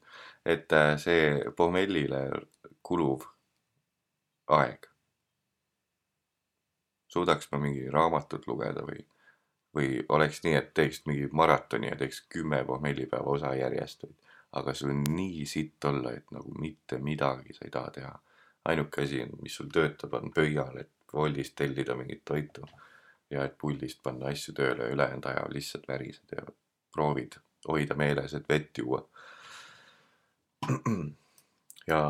et 0.47 0.73
äh, 0.73 0.93
see 1.03 1.23
pohmellile 1.57 2.21
kuluv 2.87 3.25
aeg. 4.59 4.87
suudaks 7.09 7.49
ma 7.53 7.59
mingi 7.59 7.91
raamatut 7.91 8.47
lugeda 8.47 8.85
või, 8.87 9.03
või 9.75 9.91
oleks 10.09 10.43
nii, 10.45 10.55
et 10.55 10.73
teeks 10.75 11.03
mingi 11.07 11.27
maratoni 11.33 11.91
ja 11.91 11.97
teeks 11.97 12.21
kümme 12.31 12.63
pohmellipäeva 12.65 13.35
osa 13.35 13.55
järjest 13.59 14.07
või. 14.07 14.15
aga 14.53 14.75
sul 14.75 14.95
on 14.95 15.03
nii 15.17 15.47
sitt 15.47 15.85
olla, 15.85 16.13
et 16.13 16.31
nagu 16.31 16.55
mitte 16.61 16.99
midagi 17.03 17.59
sa 17.59 17.65
ei 17.65 17.75
taha 17.75 17.91
teha. 17.91 18.19
ainuke 18.65 19.03
asi, 19.03 19.25
mis 19.43 19.55
sul 19.57 19.73
töötab, 19.73 20.15
on 20.15 20.31
pöial, 20.31 20.79
et 20.79 20.95
Woldist 21.15 21.55
tellida 21.57 21.95
mingit 21.97 22.23
toitu 22.25 22.69
ja 23.31 23.45
et 23.45 23.59
puldist 23.59 24.03
panna 24.03 24.33
asju 24.33 24.55
tööle 24.57 24.89
ülejäänud 24.95 25.27
aja 25.29 25.45
lihtsalt 25.53 25.89
värised 25.89 26.33
ja 26.37 26.47
proovid 26.95 27.37
hoida 27.69 27.95
meeles, 27.99 28.35
et 28.35 28.49
vett 28.49 28.79
juua. 28.79 29.03
ja, 31.91 32.01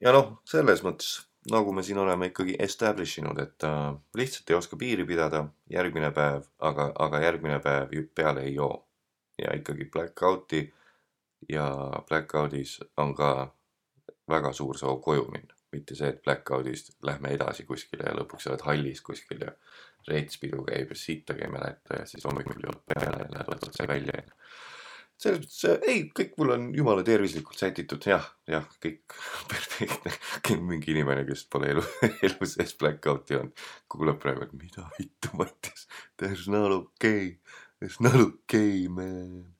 ja 0.00 0.14
noh, 0.16 0.30
selles 0.48 0.82
mõttes 0.86 1.26
nagu 1.50 1.72
me 1.72 1.82
siin 1.82 1.98
oleme 1.98 2.30
ikkagi 2.30 2.56
establish 2.58 3.20
inud, 3.20 3.38
et 3.38 3.64
äh, 3.64 3.94
lihtsalt 4.18 4.50
ei 4.50 4.56
oska 4.56 4.76
piiri 4.76 5.04
pidada, 5.06 5.44
järgmine 5.70 6.10
päev, 6.14 6.48
aga, 6.58 6.90
aga 6.98 7.20
järgmine 7.22 7.58
päev 7.62 7.94
peale 8.14 8.46
ei 8.46 8.54
joo. 8.54 8.82
ja 9.38 9.52
ikkagi 9.52 9.84
blackout'i 9.92 10.62
ja 11.48 11.66
blackout'is 12.08 12.78
on 12.96 13.14
ka 13.14 13.52
väga 14.28 14.52
suur 14.52 14.78
soov 14.78 15.02
koju 15.04 15.26
minna, 15.32 15.55
mitte 15.76 15.98
see, 15.98 16.12
et 16.12 16.22
blackout'ist 16.24 16.96
lähme 17.06 17.34
edasi 17.36 17.66
kuskile 17.68 18.08
ja 18.08 18.16
lõpuks 18.16 18.48
oled 18.50 18.64
hallis 18.66 19.02
kuskil 19.06 19.44
ja 19.46 19.52
reetspidu 20.08 20.64
käib 20.66 20.92
ja 20.94 20.98
sittagi 20.98 21.46
ei 21.46 21.52
mäleta 21.52 22.00
ja 22.00 22.08
siis 22.08 22.24
hommikul 22.26 22.62
jood 22.62 22.82
peale 22.88 23.24
ja 23.24 23.30
lähed 23.34 23.68
otse 23.68 23.88
välja 23.88 24.20
ja 24.22 24.36
selles 25.16 25.40
mõttes, 25.40 25.88
ei, 25.88 26.02
kõik 26.16 26.34
mul 26.40 26.52
on 26.54 26.66
jumala 26.76 27.04
tervislikult 27.06 27.60
sätitud, 27.60 28.04
jah, 28.08 28.24
jah, 28.50 28.66
kõik 28.82 29.16
perfektne. 29.52 30.12
mingi 30.60 30.92
inimene, 30.92 31.24
kes 31.28 31.46
pole 31.52 31.72
elu, 31.72 31.84
elu 32.26 32.48
sees 32.48 32.76
blackout'i 32.80 33.38
olnud, 33.38 33.66
kuulab 33.92 34.20
praegu, 34.22 34.44
et 34.46 34.56
mida 34.60 34.86
vittu, 34.98 35.32
Mattias, 35.40 35.86
that's 36.20 36.46
not 36.52 36.74
okay, 36.74 37.36
that's 37.80 38.00
not 38.04 38.18
okay, 38.20 38.86
man. 38.92 39.54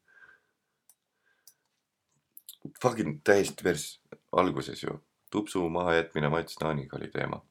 Fucking 2.82 3.20
täiesti 3.24 3.64
pers, 3.64 3.88
alguses 4.36 4.82
ju, 4.82 4.98
tupsu 5.30 5.68
mahajätmine 5.68 6.28
Mats 6.28 6.60
Naaniga 6.60 6.96
oli 6.96 7.08
teema. 7.08 7.46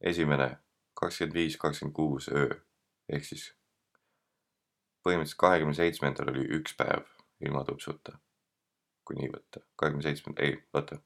esimene, 0.00 0.56
kakskümmend 0.94 1.34
viis, 1.34 1.56
kakskümmend 1.56 1.94
kuus 1.94 2.28
öö 2.28 2.50
ehk 3.08 3.24
siis 3.24 3.46
põhimõtteliselt 5.06 5.40
kahekümne 5.42 5.74
seitsmendal 5.78 6.32
oli 6.32 6.46
üks 6.58 6.74
päev 6.78 7.06
ilma 7.46 7.64
tupsuta. 7.64 8.18
kui 9.06 9.14
nii 9.20 9.28
võtta, 9.30 9.60
kahekümne 9.78 10.02
seitsmenda, 10.02 10.42
ei, 10.42 10.56
oota. 10.74 10.96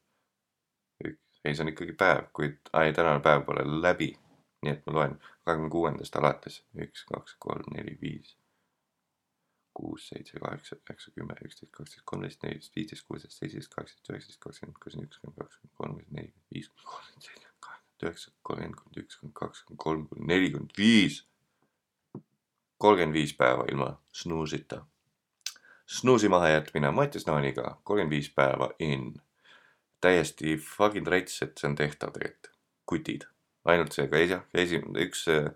ei, 1.05 1.53
see 1.53 1.61
on 1.61 1.69
ikkagi 1.69 1.93
päev, 1.93 2.31
kuid, 2.33 2.57
ei 2.81 2.93
tänane 2.97 3.21
päev 3.21 3.45
pole 3.45 3.65
läbi. 3.81 4.09
nii 4.65 4.73
et 4.73 4.85
ma 4.85 4.93
loen 4.97 5.13
kahekümne 5.45 5.69
kuuendast 5.73 6.15
alates 6.17 6.63
üks, 6.85 7.05
kaks, 7.13 7.35
kolm, 7.45 7.69
neli, 7.75 7.97
viis, 8.01 8.35
kuus, 9.73 10.07
seitse, 10.11 10.39
kaheksa, 10.39 10.75
üheksa, 10.75 11.11
kümme, 11.15 11.37
üksteist, 11.47 11.71
kaksteist, 11.75 12.05
kolmteist, 12.05 12.43
neliteist, 12.43 12.75
viisteist, 12.75 13.07
kuusteist, 13.07 13.37
seitseteist, 13.39 13.73
kaheksateist, 13.75 14.09
üheksateist, 14.11 14.41
kakskümmend, 14.45 14.77
kakskümmend 14.83 15.09
üks, 15.09 15.21
kakskümmend 15.21 15.41
kaks, 15.41 15.55
kakskümmend 15.55 15.77
kolm, 15.81 15.97
kakskümmend 15.97 16.21
neli, 16.21 16.33
viiskümmend, 16.53 16.87
kolmkümmend 16.93 17.27
seitse, 17.27 17.51
kakskümmend 17.67 18.07
üheksa, 18.07 18.33
kolmkümmend 18.49 19.03
üks, 19.03 19.19
kolmkümmend 19.19 19.39
kaks, 19.41 19.65
kolmkümmend 19.65 19.83
kolm, 19.87 20.07
kolmkümmend 20.07 20.33
neli, 20.35 20.51
kolmkümmend 20.51 20.81
viis 20.83 21.21
kolmkümmend 22.81 23.13
viis 23.13 23.33
päeva 23.37 23.65
ilma 23.69 24.01
snuusita. 24.11 24.85
snuusi 25.85 26.29
mahajätmine 26.29 26.91
Mattias 26.91 27.27
Naaniga, 27.27 27.81
kolmkümmend 27.83 28.11
viis 28.11 28.29
päeva 28.29 28.71
in. 28.79 29.21
täiesti 30.01 30.57
fucking 30.57 31.07
rets, 31.07 31.41
et 31.41 31.57
see 31.57 31.69
on 31.69 31.75
tehtav 31.75 32.09
tegelikult. 32.15 32.47
kutid, 32.85 33.27
ainult 33.65 33.93
see, 33.93 34.07
aga 34.09 34.17
esi-, 34.17 34.39
esimene, 34.63 35.03
üks 35.05 35.27
äh, 35.29 35.51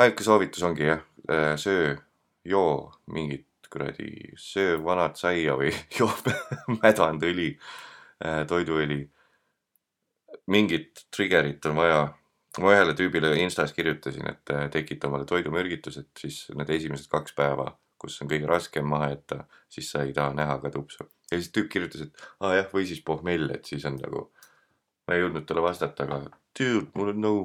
ainuke 0.00 0.24
soovitus 0.24 0.64
ongi 0.66 0.88
jah, 0.88 1.02
söö, 1.60 1.92
joo 2.44 2.92
mingit 3.12 3.46
kuradi, 3.70 4.32
söö 4.38 4.78
vanat 4.84 5.16
saia 5.16 5.54
või 5.58 5.70
joo 5.98 6.10
mädanud 6.80 7.26
õli, 7.28 7.50
toiduõli. 8.50 9.04
mingit 10.50 11.06
trigger'it 11.14 11.66
on 11.70 11.76
vaja 11.78 12.08
ma 12.58 12.72
ühele 12.74 12.96
tüübile 12.98 13.30
Instas 13.38 13.74
kirjutasin, 13.76 14.26
et 14.32 14.52
äh, 14.54 14.66
tekita 14.72 15.08
omale 15.08 15.26
toidumürgitused, 15.28 16.10
siis 16.18 16.42
need 16.56 16.72
esimesed 16.74 17.06
kaks 17.12 17.36
päeva, 17.38 17.68
kus 18.00 18.18
on 18.24 18.30
kõige 18.30 18.48
raskem 18.50 18.88
maha 18.90 19.12
jätta, 19.12 19.44
siis 19.70 19.90
sa 19.92 20.02
ei 20.06 20.14
taha 20.16 20.34
näha 20.34 20.58
ka 20.64 20.72
tupsu. 20.74 21.06
ja 21.30 21.38
siis 21.38 21.52
tüüp 21.54 21.70
kirjutas, 21.70 22.08
et 22.08 22.24
aa 22.42 22.56
jah, 22.58 22.68
või 22.74 22.88
siis 22.90 23.02
pohmell, 23.06 23.52
et 23.54 23.70
siis 23.70 23.86
on 23.86 24.00
nagu, 24.00 24.26
ma 25.06 25.14
ei 25.14 25.22
jõudnud 25.22 25.46
talle 25.46 25.62
vastata, 25.62 26.08
aga 26.08 26.24
dude, 26.58 26.88
mul 26.98 27.12
on 27.14 27.22
nagu, 27.22 27.44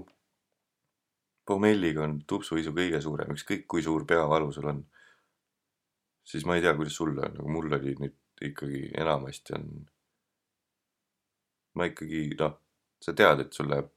pohmelliga 1.45 2.03
on 2.03 2.19
tupsuisu 2.27 2.73
kõige 2.75 3.01
suurem, 3.01 3.33
ükskõik 3.35 3.65
kui 3.69 3.83
suur 3.85 4.05
peavalu 4.09 4.51
sul 4.51 4.69
on. 4.71 4.85
siis 6.25 6.45
ma 6.45 6.55
ei 6.55 6.61
tea, 6.61 6.73
kuidas 6.73 6.95
sul 6.97 7.11
on, 7.13 7.25
aga 7.25 7.49
mul 7.49 7.73
oli 7.77 7.93
nüüd 7.99 8.15
ikkagi 8.41 8.91
enamasti 8.97 9.53
on, 9.57 9.67
ma 11.77 11.85
ikkagi 11.85 12.27
noh, 12.39 12.55
sa 13.01 13.13
tead, 13.13 13.45
et 13.45 13.53
sul 13.53 13.69
läheb 13.69 13.91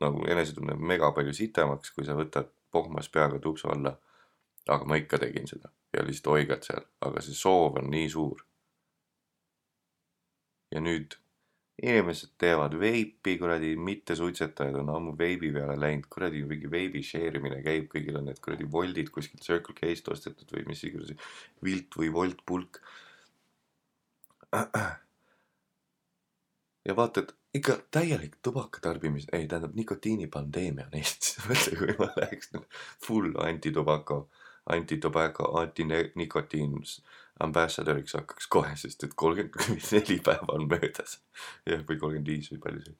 nagu 0.00 0.24
enesetunne 0.30 0.76
mega 0.78 1.10
palju 1.12 1.34
sitemaks, 1.34 1.92
kui 1.94 2.06
sa 2.06 2.16
võtad 2.16 2.48
pohmas 2.72 3.08
peaga 3.08 3.38
tupsu 3.38 3.68
alla. 3.72 3.98
aga 4.68 4.84
ma 4.84 4.96
ikka 5.00 5.18
tegin 5.18 5.46
seda 5.48 5.70
ja 5.96 6.02
lihtsalt 6.04 6.34
oigad 6.34 6.64
seal, 6.66 6.84
aga 7.00 7.22
see 7.24 7.36
soov 7.36 7.78
on 7.80 7.86
nii 7.90 8.08
suur. 8.12 8.44
ja 10.72 10.80
nüüd 10.80 11.16
inimesed 11.82 12.32
teevad 12.38 12.74
veipi, 12.78 13.36
kuradi 13.38 13.76
mittesuitsetajad 13.78 14.80
on 14.80 14.88
ammu 14.96 15.12
veibi 15.18 15.52
peale 15.54 15.76
läinud, 15.78 16.08
kuradi 16.10 16.42
mingi 16.46 16.70
veibi 16.70 17.02
share 17.06 17.38
imine 17.38 17.60
käib, 17.62 17.86
kõigil 17.92 18.18
on 18.18 18.26
need 18.30 18.40
kuradi 18.42 18.66
Woldid 18.72 19.12
kuskilt 19.14 19.46
Circle 19.46 19.76
K-st 19.78 20.10
ostetud 20.14 20.54
või 20.56 20.64
mis 20.72 20.82
iganes 20.88 21.14
vilt 21.64 21.98
või 22.00 22.10
Wolt 22.14 22.42
pulk. 22.46 22.80
ja 26.88 26.96
vaatad, 26.98 27.30
ikka 27.54 27.78
täielik 27.94 28.40
tubakatarbimis, 28.42 29.28
ei 29.32 29.46
tähendab 29.46 29.78
nikotiinipandeemia 29.78 30.88
on 30.90 30.98
Eestis, 30.98 31.38
mõtle 31.48 31.78
kui 31.78 31.94
ma 32.00 32.10
läheks 32.16 32.50
full 33.06 33.38
antitubako, 33.44 34.24
antitobacco, 34.74 35.52
antinikotiin 35.62 36.74
ambassadoriks 37.44 38.16
hakkaks 38.18 38.48
kohe, 38.50 38.74
sest 38.76 39.04
et 39.06 39.14
kolmkümmend 39.18 39.90
neli 39.94 40.18
päeva 40.26 40.56
on 40.56 40.66
möödas. 40.70 41.18
jah, 41.66 41.84
või 41.88 41.98
kolmkümmend 41.98 42.32
viis 42.32 42.50
või 42.52 42.62
palju 42.64 42.84
see, 42.86 42.96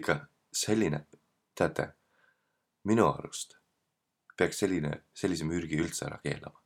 ikka 0.00 0.18
selline, 0.52 1.04
teate, 1.58 1.90
minu 2.88 3.08
arust 3.10 3.56
peaks 4.40 4.62
selline, 4.62 4.92
sellise 5.12 5.44
mürgi 5.44 5.76
üldse 5.80 6.06
ära 6.06 6.20
keelama. 6.22 6.56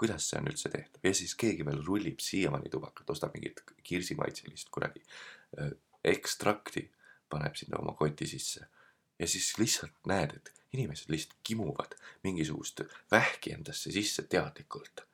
kuidas 0.00 0.30
see 0.30 0.38
on 0.40 0.48
üldse 0.48 0.70
tehtav 0.72 1.04
ja 1.04 1.12
siis 1.14 1.34
keegi 1.36 1.66
veel 1.66 1.82
rullib 1.84 2.22
siiamaani 2.24 2.70
tubakat, 2.72 3.10
ostab 3.12 3.34
mingit 3.36 3.60
kirsimaitselist 3.84 4.70
kuradi 4.72 5.02
ekstrakti, 6.04 6.86
paneb 7.28 7.58
sinna 7.58 7.82
oma 7.82 7.92
koti 7.98 8.26
sisse 8.26 8.64
ja 9.20 9.28
siis 9.28 9.52
lihtsalt 9.58 10.08
näed, 10.08 10.32
et 10.38 10.52
inimesed 10.72 11.12
lihtsalt 11.12 11.36
kimuvad 11.44 11.94
mingisugust 12.24 12.80
vähki 13.12 13.52
endasse 13.52 13.92
sisse 13.92 14.22
teadlikult. 14.22 15.04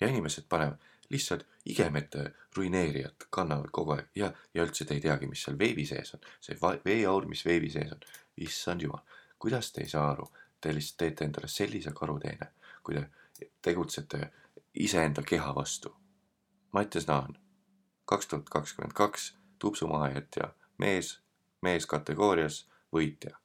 Ja 0.00 0.08
inimesed 0.08 0.48
panevad 0.48 0.78
lihtsalt 1.10 1.46
igemet 1.66 2.14
ruineerijat 2.56 3.26
kannavad 3.30 3.70
kogu 3.72 3.96
aeg 3.96 4.10
ja, 4.14 4.32
ja 4.54 4.64
üldse 4.64 4.84
te 4.84 4.94
ei 4.94 5.02
teagi, 5.02 5.26
mis 5.26 5.42
seal 5.42 5.58
veebi 5.58 5.86
sees 5.86 6.14
on. 6.14 6.20
see 6.40 6.58
veeaur, 6.84 7.26
mis 7.26 7.44
veebi 7.44 7.70
sees 7.70 7.92
on, 7.92 8.04
issand 8.36 8.82
jumal, 8.82 9.02
kuidas 9.38 9.72
te 9.72 9.82
ei 9.82 9.88
saa 9.88 10.10
aru, 10.12 10.28
te 10.60 10.74
lihtsalt 10.74 10.98
teete 11.02 11.24
endale 11.24 11.48
sellise 11.48 11.92
karuteene, 11.96 12.52
kui 12.82 12.94
te 12.94 13.50
tegutsete 13.62 14.30
iseenda 14.74 15.22
keha 15.22 15.54
vastu. 15.54 15.96
Mattias 16.72 17.06
Naan, 17.06 17.38
kaks 18.04 18.26
tuhat 18.26 18.50
kakskümmend 18.50 18.94
kaks, 18.94 19.34
tupsumahajätja 19.58 20.54
mees, 20.78 21.20
meeskategoorias 21.62 22.66
võitja. 22.92 23.36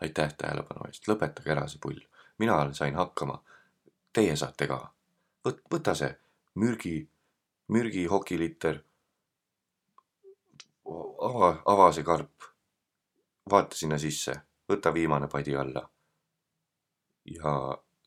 aitäh 0.00 0.32
tähelepanu 0.32 0.86
eest, 0.88 1.08
lõpetage 1.08 1.50
ära 1.52 1.66
see 1.68 1.80
pull, 1.80 1.98
mina 2.40 2.54
sain 2.72 2.94
hakkama. 2.96 3.42
Teie 4.12 4.36
saate 4.36 4.66
ka. 4.66 4.80
võt-, 5.46 5.62
võta 5.72 5.94
see 5.94 6.10
mürgi, 6.54 6.94
mürgi 7.68 8.06
hokiliter. 8.06 8.82
ava, 11.28 11.50
ava 11.66 11.92
see 11.92 12.04
karp. 12.04 12.48
vaata 13.50 13.76
sinna 13.76 13.98
sisse, 13.98 14.34
võta 14.68 14.92
viimane 14.94 15.28
padi 15.28 15.56
alla. 15.56 15.88
ja 17.24 17.54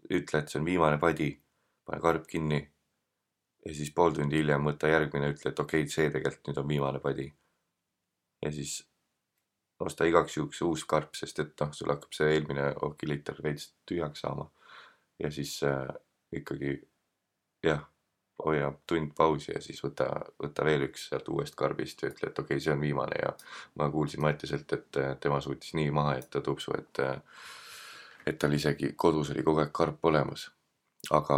ütle, 0.09 0.39
et 0.39 0.49
see 0.49 0.59
on 0.59 0.65
viimane 0.65 0.97
padi, 0.99 1.31
pane 1.85 2.01
karp 2.01 2.27
kinni 2.27 2.73
ja 3.65 3.75
siis 3.75 3.91
pool 3.95 4.15
tundi 4.15 4.41
hiljem 4.41 4.65
võta 4.67 4.89
järgmine, 4.91 5.29
ütle, 5.33 5.51
et 5.51 5.59
okei 5.59 5.85
okay,, 5.85 5.91
see 5.91 6.09
tegelikult 6.11 6.49
nüüd 6.49 6.59
on 6.63 6.67
viimane 6.67 6.99
padi. 7.03 7.29
ja 8.43 8.51
siis 8.51 8.81
osta 9.79 10.05
igaks 10.07 10.37
juhuks 10.37 10.61
uus 10.67 10.83
karp, 10.87 11.15
sest 11.15 11.39
et 11.39 11.53
noh, 11.61 11.71
sul 11.75 11.91
hakkab 11.91 12.15
see 12.15 12.33
eelmine 12.35 12.69
okiliiter 12.87 13.39
veits 13.43 13.71
tühjaks 13.87 14.23
saama. 14.25 14.49
Ja 15.19 15.31
siis 15.31 15.59
äh, 15.63 15.87
ikkagi 16.31 16.77
jah, 17.63 17.83
hoia 18.45 18.71
tund 18.87 19.13
pausi 19.17 19.51
ja 19.53 19.61
siis 19.61 19.83
võta, 19.83 20.09
võta 20.41 20.65
veel 20.65 20.87
üks 20.89 21.07
sealt 21.09 21.29
uuest 21.29 21.55
karbist 21.55 22.01
ja 22.03 22.09
ütle, 22.11 22.29
et 22.29 22.39
okei 22.39 22.57
okay,, 22.57 22.63
see 22.63 22.73
on 22.73 22.81
viimane 22.81 23.19
ja 23.21 23.33
ma 23.79 23.89
kuulsin 23.91 24.21
Mattiselt, 24.21 24.73
et 24.73 25.01
äh, 25.01 25.13
tema 25.19 25.41
suutis 25.41 25.75
nii 25.77 25.91
maha 25.91 26.17
jätta 26.19 26.41
tupsu, 26.41 26.73
et 26.77 27.03
äh, 27.03 27.19
et 28.25 28.39
tal 28.39 28.53
isegi 28.55 28.93
kodus 28.97 29.33
oli 29.33 29.43
kogu 29.43 29.63
aeg 29.63 29.71
karp 29.75 30.05
olemas. 30.05 30.49
aga 31.11 31.37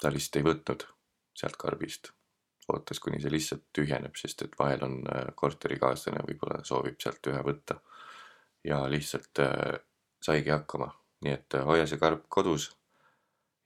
ta 0.00 0.10
lihtsalt 0.12 0.36
ei 0.36 0.44
võtnud 0.44 0.86
sealt 1.34 1.56
karbist. 1.56 2.10
ootas, 2.70 3.00
kuni 3.02 3.18
see 3.20 3.32
lihtsalt 3.32 3.64
tühjeneb, 3.74 4.14
sest 4.16 4.42
et 4.44 4.58
vahel 4.58 4.84
on 4.86 5.00
äh, 5.10 5.30
korterikaaslane 5.34 6.22
võib-olla 6.28 6.60
soovib 6.64 7.00
sealt 7.02 7.26
ühe 7.32 7.42
võtta. 7.46 7.80
ja 8.64 8.84
lihtsalt 8.88 9.42
äh, 9.42 9.80
saigi 10.22 10.50
hakkama, 10.50 10.90
nii 11.24 11.32
et 11.36 11.56
äh, 11.58 11.64
hoia 11.66 11.86
see 11.86 12.00
karp 12.00 12.26
kodus 12.28 12.70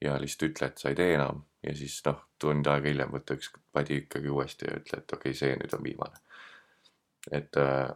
ja 0.04 0.16
lihtsalt 0.20 0.50
ütle, 0.50 0.70
et 0.70 0.78
sa 0.78 0.90
ei 0.90 0.98
tee 0.98 1.14
enam 1.14 1.44
ja 1.64 1.74
siis 1.76 1.98
noh, 2.06 2.20
tund 2.40 2.66
aega 2.70 2.90
hiljem 2.90 3.12
võta 3.14 3.36
üks 3.38 3.52
padi 3.72 4.02
ikkagi 4.02 4.30
uuesti 4.30 4.68
ja 4.68 4.78
ütle, 4.80 5.00
et 5.00 5.16
okei 5.16 5.30
okay,, 5.32 5.38
see 5.38 5.58
nüüd 5.60 5.76
on 5.76 5.84
viimane. 5.84 6.20
et 7.32 7.60
äh, 7.60 7.92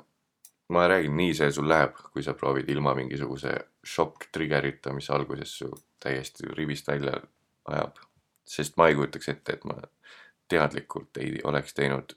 ma 0.69 0.87
räägin, 0.89 1.17
nii 1.17 1.35
see 1.35 1.51
sul 1.53 1.69
läheb, 1.69 1.97
kui 2.13 2.23
sa 2.25 2.35
proovid 2.35 2.69
ilma 2.69 2.95
mingisuguse 2.97 3.55
šokk 3.85 4.29
trigger'ita, 4.37 4.93
mis 4.97 5.11
alguses 5.11 5.59
su 5.63 5.71
täiesti 6.01 6.49
rivist 6.55 6.89
välja 6.89 7.19
ajab. 7.65 7.99
sest 8.45 8.77
ma 8.77 8.89
ei 8.89 8.97
kujutaks 8.97 9.29
ette, 9.29 9.59
et 9.59 9.65
ma 9.69 9.81
teadlikult 10.49 11.21
ei 11.21 11.41
oleks 11.45 11.75
teinud 11.75 12.17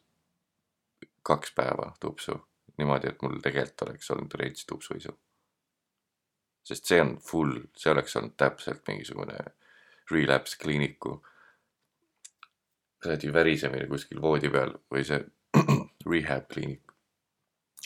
kaks 1.24 1.52
päeva 1.56 1.92
tupsu 2.00 2.38
niimoodi, 2.78 3.12
et 3.12 3.22
mul 3.22 3.40
tegelikult 3.44 3.82
oleks 3.88 4.12
olnud 4.12 4.34
reits 4.40 4.66
tupsuisu. 4.66 5.14
Sest 6.64 6.88
see 6.88 7.02
on 7.02 7.18
full, 7.26 7.58
see 7.78 7.92
oleks 7.92 8.16
olnud 8.20 8.38
täpselt 8.38 8.86
mingisugune 8.88 9.38
relapse 10.12 10.58
kliiniku 10.62 11.18
kuradi 13.02 13.34
värisemine 13.34 13.88
kuskil 13.90 14.22
voodi 14.22 14.52
peal 14.54 14.76
või 14.94 15.06
see 15.08 15.22
rehab 16.12 16.50
kliinik 16.52 16.96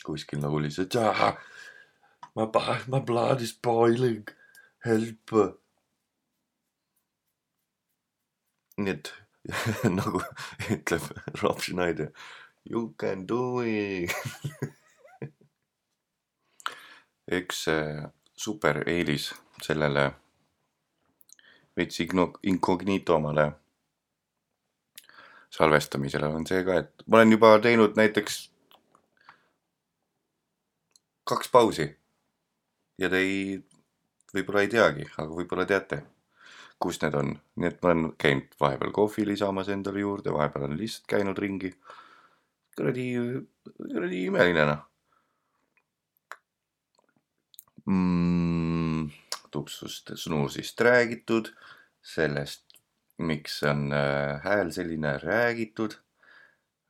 kuskil 0.06 0.42
nagu 0.42 0.60
lihtsalt 0.62 0.96
my, 2.36 2.46
my 2.88 3.00
blood 3.00 3.40
is 3.40 3.52
boiling, 3.52 4.28
help. 4.84 5.32
nii 8.76 8.92
et 8.92 9.12
nagu 9.98 10.20
ütleb 10.74 11.06
Rob 11.40 11.62
Schneider, 11.64 12.10
you 12.64 12.92
can 13.00 13.24
do 13.26 13.62
it. 13.64 14.12
üks 17.38 17.66
äh, 17.72 18.10
super 18.36 18.82
eelis 18.88 19.30
sellele 19.62 20.10
veits 21.76 22.00
igno- 22.00 22.38
incognito-male 22.42 23.46
salvestamisele 25.50 26.26
on 26.26 26.46
see 26.48 26.64
ka, 26.64 26.80
et 26.82 27.06
ma 27.06 27.20
olen 27.20 27.32
juba 27.32 27.54
teinud 27.64 27.96
näiteks 27.96 28.40
kaks 31.26 31.48
pausi 31.52 31.88
ja 33.00 33.10
te 33.12 33.22
ei, 33.24 33.56
võib-olla 34.34 34.64
ei 34.64 34.72
teagi, 34.72 35.06
aga 35.16 35.28
võib-olla 35.32 35.66
teate, 35.68 36.02
kus 36.80 37.00
need 37.02 37.16
on, 37.18 37.32
nii 37.56 37.70
et 37.70 37.80
ma 37.82 37.92
olen 37.92 38.10
käinud 38.20 38.58
vahepeal 38.60 38.92
kohvi 38.96 39.26
lisamas 39.32 39.72
endale 39.72 40.04
juurde, 40.04 40.32
vahepeal 40.32 40.68
olen 40.68 40.80
lihtsalt 40.80 41.08
käinud 41.16 41.38
ringi. 41.38 41.72
kuradi, 42.76 43.06
kuradi 43.80 44.24
imeline 44.28 44.68
noh 44.68 44.84
mm,. 47.86 49.10
tupsust, 49.50 50.10
snuusist 50.14 50.80
räägitud, 50.80 51.52
sellest, 52.02 52.64
miks 53.18 53.62
on 53.62 53.92
äh, 53.92 54.42
hääl 54.44 54.72
selline 54.72 55.18
räägitud. 55.22 55.96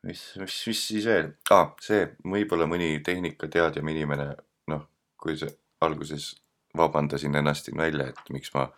mis, 0.06 0.22
mis, 0.38 0.56
mis 0.66 0.88
siis 0.88 1.06
veel 1.06 1.32
ah,, 1.50 1.72
see 1.82 2.04
võib-olla 2.22 2.66
mõni 2.70 3.00
tehnikateadjam 3.04 3.88
inimene, 3.90 4.28
noh, 4.70 4.84
kui 5.18 5.34
see 5.38 5.50
alguses 5.82 6.34
vabandasin 6.76 7.34
ennast 7.34 7.66
siin 7.66 7.78
välja, 7.78 8.08
et 8.08 8.30
miks 8.30 8.52
ma, 8.54 8.68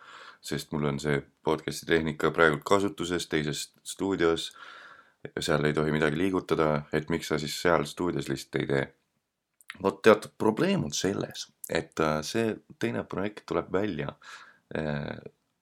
sest 0.41 0.71
mul 0.71 0.87
on 0.89 0.99
see 0.99 1.19
podcast'i 1.45 1.89
tehnika 1.89 2.31
praegu 2.35 2.61
kasutuses 2.65 3.27
teises 3.27 3.69
stuudios. 3.83 4.51
seal 5.39 5.65
ei 5.65 5.73
tohi 5.73 5.91
midagi 5.91 6.17
liigutada, 6.17 6.83
et 6.93 7.09
miks 7.09 7.27
sa 7.27 7.37
siis 7.37 7.61
seal 7.61 7.85
stuudios 7.85 8.29
lihtsalt 8.29 8.61
ei 8.61 8.67
tee. 8.67 8.85
vot 9.83 10.01
teatud 10.01 10.31
probleem 10.37 10.83
on 10.83 10.93
selles, 10.93 11.47
et 11.69 11.99
äh, 11.99 12.19
see 12.25 12.55
teine 12.81 13.03
projekt 13.03 13.45
tuleb 13.49 13.71
välja 13.73 14.15
äh, 14.77 15.17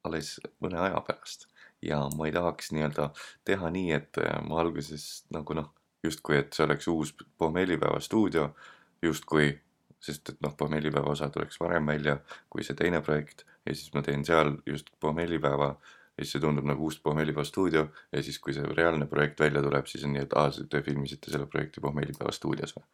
alles 0.08 0.38
mõne 0.64 0.80
aja 0.82 1.02
pärast 1.08 1.48
ja 1.84 2.00
ma 2.16 2.28
ei 2.28 2.34
tahaks 2.36 2.72
nii-öelda 2.74 3.10
teha 3.46 3.72
nii, 3.74 3.92
et 3.98 4.20
äh, 4.24 4.40
ma 4.48 4.62
alguses 4.64 5.28
nagu 5.36 5.58
noh, 5.58 5.70
justkui, 6.06 6.40
et 6.40 6.54
see 6.56 6.66
oleks 6.66 6.88
uus 6.92 7.14
pohmellipäeva 7.38 8.00
stuudio 8.04 8.50
justkui, 9.04 9.52
sest 10.02 10.34
et 10.34 10.42
noh, 10.46 10.56
pohmellipäeva 10.58 11.12
osa 11.12 11.30
tuleks 11.34 11.60
varem 11.60 11.92
välja 11.92 12.18
kui 12.50 12.66
see 12.66 12.78
teine 12.78 13.02
projekt 13.06 13.46
ja 13.66 13.76
siis 13.76 13.94
ma 13.94 14.04
teen 14.06 14.26
seal 14.26 14.56
just 14.66 14.94
pohmellipäeva 15.04 15.76
ja 16.18 16.26
siis 16.26 16.34
see 16.38 16.42
tundub 16.42 16.66
nagu 16.66 16.88
uus 16.88 17.00
Pohmellipäeva 17.04 17.46
stuudio 17.46 17.88
ja 18.12 18.24
siis, 18.24 18.40
kui 18.40 18.54
see 18.54 18.66
reaalne 18.78 19.06
projekt 19.06 19.40
välja 19.40 19.62
tuleb, 19.62 19.86
siis 19.86 20.06
on 20.08 20.16
nii, 20.16 20.24
et 20.26 20.34
aa, 20.40 20.50
te 20.70 20.82
filmisite 20.82 21.32
selle 21.32 21.46
projekti 21.46 21.84
Pohmellipäeva 21.84 22.34
stuudios 22.34 22.74
või? 22.78 22.88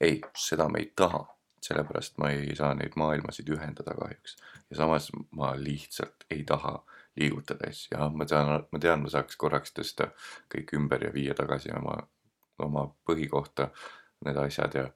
ei, 0.00 0.20
seda 0.40 0.68
me 0.72 0.80
ei 0.80 0.92
taha, 0.96 1.20
sellepärast 1.68 2.18
ma 2.22 2.30
ei 2.34 2.54
saa 2.58 2.74
neid 2.78 2.96
maailmasid 3.00 3.48
ühendada 3.52 3.94
kahjuks. 3.98 4.36
ja 4.70 4.76
samas 4.82 5.10
ma 5.30 5.52
lihtsalt 5.58 6.26
ei 6.30 6.44
taha 6.44 6.78
liigutada 7.16 7.70
asju, 7.70 7.94
jah, 7.94 8.12
ma 8.12 8.26
tean, 8.28 8.52
ma 8.72 8.80
tean, 8.82 9.02
ma 9.02 9.12
saaks 9.12 9.38
korraks 9.40 9.72
tõsta 9.76 10.10
kõik 10.52 10.74
ümber 10.76 11.06
ja 11.08 11.12
viia 11.14 11.34
tagasi 11.34 11.72
oma, 11.76 11.96
oma 12.62 12.86
põhikohta 13.08 13.70
need 14.26 14.36
asjad 14.40 14.76
ja, 14.76 14.86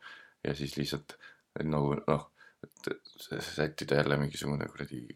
ja 0.44 0.54
siis 0.56 0.76
lihtsalt 0.76 1.16
nagu 1.64 1.96
noh, 2.06 2.28
sättida 3.40 4.00
jälle 4.00 4.16
mingisugune 4.20 4.68
kuradi 4.68 5.06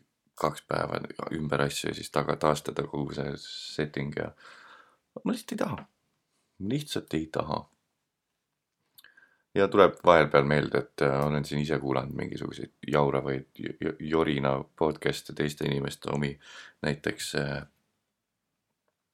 kaks 0.41 0.65
päeva 0.69 0.99
ümber 1.37 1.63
asju 1.69 1.91
ja 1.91 1.95
siis 1.95 2.11
taga 2.11 2.37
taastada 2.41 2.87
kogu 2.91 3.15
see 3.15 3.35
setting 3.39 4.17
ja 4.19 4.33
ma 5.23 5.33
lihtsalt 5.33 5.55
ei 5.55 5.61
taha, 5.61 5.85
lihtsalt 6.73 7.15
ei 7.15 7.27
taha. 7.33 7.61
Ja 9.55 9.69
tuleb 9.69 10.01
vahepeal 10.07 10.47
meelde, 10.49 10.83
et 10.83 11.05
äh, 11.07 11.21
olen 11.27 11.45
siin 11.45 11.63
ise 11.63 11.79
kuulanud 11.83 12.17
mingisuguseid 12.19 12.73
jauravaid 12.91 13.63
jorina 14.01 14.57
podcast'e 14.79 15.35
teiste 15.37 15.69
inimeste 15.69 16.11
omi, 16.11 16.33
näiteks 16.83 17.35
äh, 17.41 17.63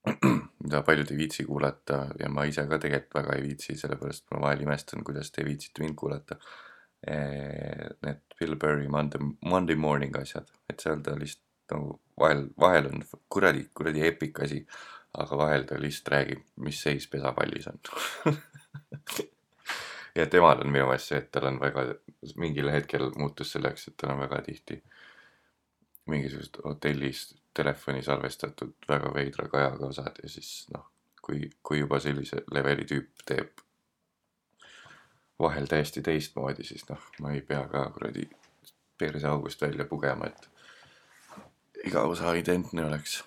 mida 0.64 0.82
paljud 0.86 1.12
ei 1.12 1.18
viitsi 1.18 1.45
kuulata 1.45 2.07
ja 2.18 2.30
ma 2.32 2.47
ise 2.49 2.64
ka 2.68 2.78
tegelikult 2.80 3.18
väga 3.20 3.36
ei 3.36 3.47
viitsi, 3.51 3.76
sellepärast 3.76 4.26
ma 4.32 4.47
vahel 4.47 4.64
imestan, 4.64 5.05
kuidas 5.05 5.32
te 5.32 5.45
viitsite 5.45 5.84
mind 5.84 5.99
kuulata. 6.01 6.41
Need 7.01 8.18
Bill 8.36 8.57
Burry 8.61 8.88
Monday, 8.88 9.20
Monday 9.49 9.76
morning 9.76 10.16
asjad, 10.20 10.49
et 10.68 10.82
seal 10.84 11.01
ta 11.05 11.14
lihtsalt 11.16 11.72
nagu 11.72 11.95
vahel, 12.20 12.43
vahel 12.61 12.91
on 12.91 13.05
kuradi, 13.32 13.64
kuradi 13.76 14.05
epic 14.09 14.41
asi, 14.45 14.61
aga 15.20 15.38
vahel 15.41 15.64
ta 15.68 15.80
lihtsalt 15.80 16.12
räägib, 16.12 16.43
mis 16.64 16.80
seis 16.84 17.09
pesapallis 17.09 17.70
on. 17.72 17.80
ja 20.15 20.27
temal 20.27 20.61
on 20.61 20.73
minu 20.73 20.87
meelest 20.87 21.13
see, 21.13 21.19
et 21.19 21.31
tal 21.33 21.49
on 21.51 21.61
väga, 21.61 21.87
mingil 22.37 22.71
hetkel 22.73 23.11
muutus 23.17 23.53
selleks, 23.55 23.89
et 23.89 23.97
tal 24.01 24.15
on 24.15 24.23
väga 24.25 24.43
tihti 24.47 24.83
mingisugused 26.11 26.63
hotellis 26.65 27.25
telefoni 27.55 28.03
salvestatud 28.03 28.73
väga 28.89 29.15
veidra 29.15 29.49
kajaga 29.49 29.87
osad 29.87 30.23
ja 30.23 30.29
siis 30.29 30.67
noh, 30.75 30.87
kui, 31.23 31.51
kui 31.63 31.83
juba 31.83 32.01
sellise 32.01 32.43
leveli 32.55 32.87
tüüp 32.89 33.25
teeb 33.27 33.65
vahel 35.41 35.67
täiesti 35.67 36.03
teistmoodi, 36.03 36.65
siis 36.65 36.85
noh, 36.91 37.01
ma 37.21 37.33
ei 37.33 37.41
pea 37.41 37.63
ka 37.69 37.87
kuradi 37.95 38.27
perseaugust 38.99 39.63
välja 39.63 39.87
pugema, 39.89 40.29
et 40.29 41.87
iga 41.89 42.03
osa 42.05 42.35
identne 42.37 42.85
oleks. 42.85 43.23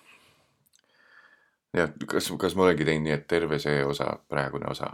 ja 1.72 1.88
kas, 2.06 2.30
kas 2.40 2.54
ma 2.54 2.68
olengi 2.68 2.86
teinud 2.86 3.08
nii, 3.08 3.16
et 3.18 3.26
terve 3.26 3.58
see 3.58 3.82
osa, 3.84 4.12
praegune 4.28 4.70
osa 4.70 4.92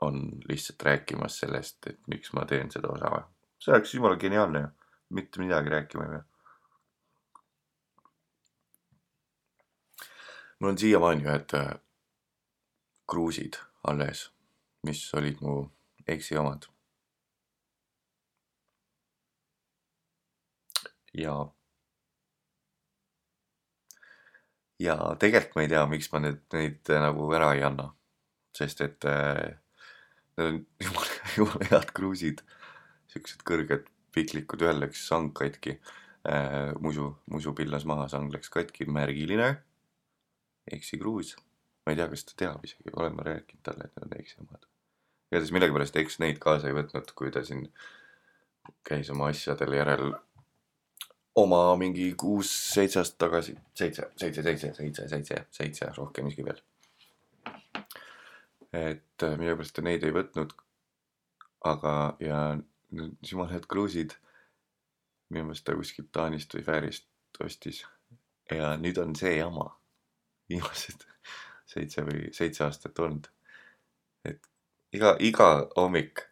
on 0.00 0.40
lihtsalt 0.48 0.82
rääkimas 0.82 1.38
sellest, 1.42 1.86
et 1.86 2.00
miks 2.06 2.32
ma 2.32 2.44
teen 2.46 2.70
seda 2.70 2.92
osa 2.92 3.10
või? 3.14 3.24
see 3.58 3.74
oleks 3.74 3.94
jumala 3.94 4.16
geniaalne 4.16 4.60
ju, 4.60 4.68
mitte 5.18 5.40
midagi 5.42 5.74
rääkima 5.74 6.04
ei 6.04 6.10
pea. 6.14 6.24
mul 10.60 10.70
on 10.70 10.78
siiamaani 10.78 11.26
ühed 11.26 11.54
äh, 11.58 11.74
kruusid 13.10 13.58
alles, 13.82 14.28
mis 14.86 15.02
olid 15.14 15.40
mu 15.40 15.60
eksi 16.06 16.38
omad. 16.38 16.66
ja, 21.18 21.34
ja 24.78 24.96
tegelikult 25.18 25.56
ma 25.56 25.62
ei 25.64 25.70
tea, 25.72 25.86
miks 25.90 26.12
ma 26.12 26.20
need, 26.22 26.42
neid 26.54 26.92
äh, 26.92 27.00
nagu 27.02 27.30
ära 27.34 27.54
ei 27.56 27.64
anna, 27.66 27.88
sest 28.56 28.82
et 28.86 29.06
äh, 29.08 29.58
need 30.38 30.48
on 30.48 30.58
jumala, 30.84 31.16
jumala 31.36 31.70
head 31.72 31.92
kruusid, 31.96 32.42
siuksed 33.12 33.44
kõrged 33.48 33.88
piklikud, 34.14 34.62
ühel 34.64 34.82
läks 34.82 35.04
sang 35.10 35.32
katki 35.36 35.76
äh,, 35.76 36.72
musu, 36.84 37.10
musu 37.30 37.54
pillas 37.58 37.86
maha, 37.88 38.08
sang 38.12 38.30
läks 38.34 38.52
katki, 38.54 38.88
märgiline 38.90 39.56
Eksi 40.68 40.98
kruus. 41.00 41.34
ma 41.86 41.94
ei 41.94 41.96
tea, 41.96 42.08
kas 42.12 42.26
ta 42.28 42.34
teab 42.36 42.64
isegi, 42.66 42.90
olen 42.92 43.14
ma 43.16 43.24
rääkinud 43.24 43.62
talle, 43.64 43.86
et 43.88 43.94
need 43.96 44.06
on 44.06 44.18
Eksi 44.20 44.40
omad. 44.42 44.66
igatahes 45.30 45.52
millegipärast 45.56 45.96
Eks 45.96 46.18
neid 46.20 46.40
kaasa 46.42 46.68
ei 46.68 46.76
võtnud, 46.76 47.12
kui 47.16 47.32
ta 47.32 47.44
siin 47.44 47.68
käis 48.84 49.08
oma 49.14 49.30
asjadel 49.32 49.76
järel 49.78 50.12
oma 51.38 51.62
mingi 51.80 52.10
kuus-seitse 52.18 53.00
aastat 53.00 53.20
tagasi, 53.24 53.54
seitse, 53.78 54.10
seitse, 54.16 54.42
seitse, 54.42 54.72
seitse, 54.74 55.08
seitse, 55.08 55.44
seitse, 55.60 55.92
rohkem 55.96 56.28
isegi 56.28 56.44
veel. 56.48 56.60
Et 58.72 59.22
äh, 59.22 59.36
millegipärast 59.38 59.76
ta 59.76 59.84
neid 59.84 60.04
ei 60.04 60.14
võtnud. 60.14 60.54
aga, 61.68 61.92
ja 62.22 62.40
need 62.94 63.30
jumala 63.30 63.50
head 63.52 63.66
kruusid, 63.66 64.14
minu 65.30 65.48
meelest 65.48 65.64
ta 65.66 65.74
kuskilt 65.76 66.12
Taanist 66.14 66.54
või 66.54 66.64
Fäärist 66.64 67.08
ostis 67.44 67.82
ja 68.50 68.76
nüüd 68.80 68.98
on 69.02 69.16
see 69.18 69.34
jama 69.36 69.66
viimased 70.48 71.04
seitse 71.72 72.04
või 72.06 72.30
seitse 72.32 72.64
aastat 72.64 72.98
olnud. 72.98 73.28
et 74.24 74.40
iga, 74.92 75.16
iga 75.20 75.48
hommik 75.76 76.24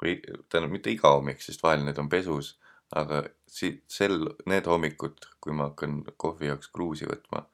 või 0.00 0.16
tähendab 0.48 0.72
mitte 0.72 0.92
iga 0.92 1.12
hommik, 1.12 1.42
sest 1.44 1.62
vahel 1.62 1.84
need 1.84 1.98
on 2.00 2.08
pesus, 2.08 2.54
aga 2.96 3.22
si-, 3.46 3.82
sel, 3.88 4.22
need 4.48 4.66
hommikud, 4.66 5.26
kui 5.40 5.52
ma 5.52 5.68
hakkan 5.70 6.00
kohvi 6.16 6.48
jaoks 6.48 6.70
kruusi 6.72 7.08
võtma 7.10 7.44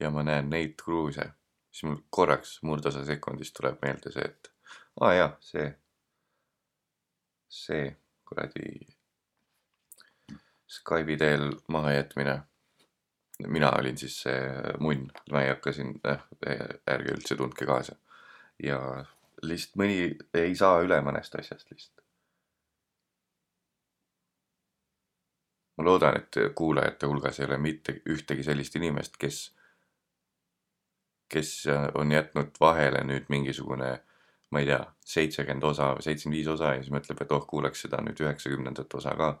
ja 0.00 0.12
ma 0.14 0.22
näen 0.22 0.52
neid 0.52 0.76
kruuse, 0.80 1.26
siis 1.70 1.86
mul 1.88 2.00
korraks 2.10 2.58
murdosa 2.66 3.04
sekundist 3.06 3.54
tuleb 3.56 3.78
meelde 3.82 4.12
see, 4.14 4.26
et 4.26 4.52
aa 5.00 5.08
ah, 5.08 5.16
jaa, 5.16 5.30
see, 5.40 5.66
see 7.48 7.84
kuradi 8.28 8.72
Skype'i 10.70 11.16
teel 11.18 11.48
mahajätmine 11.68 12.36
mina 13.46 13.70
olin 13.78 13.98
siis 13.98 14.22
see 14.22 14.40
munn, 14.80 15.08
ma 15.32 15.42
ei 15.42 15.48
hakka 15.52 15.72
siin 15.72 15.94
äh,, 16.06 16.20
ärge 16.90 17.14
üldse 17.14 17.36
tundke 17.36 17.66
kaasa. 17.66 17.96
ja 18.62 18.78
lihtsalt 19.42 19.78
mõni 19.80 20.00
ei 20.36 20.54
saa 20.56 20.82
üle 20.84 21.00
mõnest 21.04 21.34
asjast 21.38 21.70
lihtsalt. 21.70 22.04
ma 25.78 25.84
loodan, 25.84 26.18
et 26.20 26.36
kuulajate 26.54 27.08
hulgas 27.08 27.40
ei 27.40 27.46
ole 27.46 27.56
mitte 27.58 27.94
ühtegi 28.12 28.44
sellist 28.44 28.76
inimest, 28.76 29.16
kes, 29.16 29.38
kes 31.30 31.54
on 31.94 32.12
jätnud 32.12 32.56
vahele 32.60 33.04
nüüd 33.06 33.28
mingisugune, 33.32 33.90
ma 34.50 34.62
ei 34.62 34.66
tea, 34.66 34.82
seitsekümmend 35.06 35.64
osa 35.70 35.92
või 35.94 36.06
seitsekümmend 36.06 36.38
viis 36.38 36.52
osa 36.52 36.74
ja 36.74 36.82
siis 36.82 36.92
mõtleb, 36.94 37.22
et 37.22 37.32
oh, 37.32 37.44
kuulaks 37.46 37.86
seda 37.86 38.02
nüüd 38.02 38.18
üheksakümnendat 38.22 38.98
osa 38.98 39.14
ka 39.18 39.34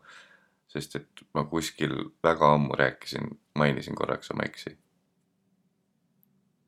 sest 0.70 1.00
et 1.00 1.24
ma 1.34 1.44
kuskil 1.50 1.96
väga 2.22 2.54
ammu 2.54 2.78
rääkisin, 2.78 3.26
mainisin 3.58 3.98
korraks 3.98 4.30
oma 4.30 4.46
eksi. 4.46 4.76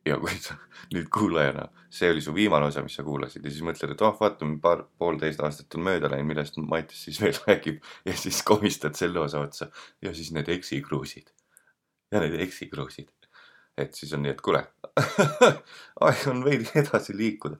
ja 0.06 0.16
kui 0.18 0.34
sa 0.42 0.56
nüüd 0.94 1.06
kuulajana, 1.14 1.68
see 1.94 2.10
oli 2.10 2.22
su 2.24 2.34
viimane 2.34 2.66
osa, 2.66 2.82
mis 2.82 2.96
sa 2.98 3.04
kuulasid 3.06 3.44
ja 3.46 3.52
siis 3.52 3.62
mõtled, 3.62 3.92
et 3.94 4.00
oh, 4.02 4.16
vaata, 4.18 4.48
paar, 4.62 4.82
poolteist 4.98 5.40
aastat 5.46 5.76
on 5.78 5.84
mööda 5.86 6.10
läinud, 6.10 6.26
millest 6.32 6.58
Matis 6.58 7.04
siis 7.06 7.20
veel 7.22 7.38
räägib 7.46 7.78
ja 8.08 8.16
siis 8.18 8.42
komistad 8.46 8.98
selle 8.98 9.22
osa 9.22 9.44
otsa 9.46 9.70
ja 10.02 10.14
siis 10.14 10.32
need 10.34 10.50
eksikruusid 10.50 11.30
ja 12.10 12.24
need 12.24 12.34
eksikruusid. 12.48 13.12
et 13.78 13.94
siis 13.94 14.10
on 14.12 14.26
nii, 14.26 14.34
et 14.34 14.42
kuule, 14.42 14.66
aeg 16.04 16.26
on 16.30 16.44
veidi 16.44 16.68
edasi 16.82 17.16
liikuda. 17.16 17.58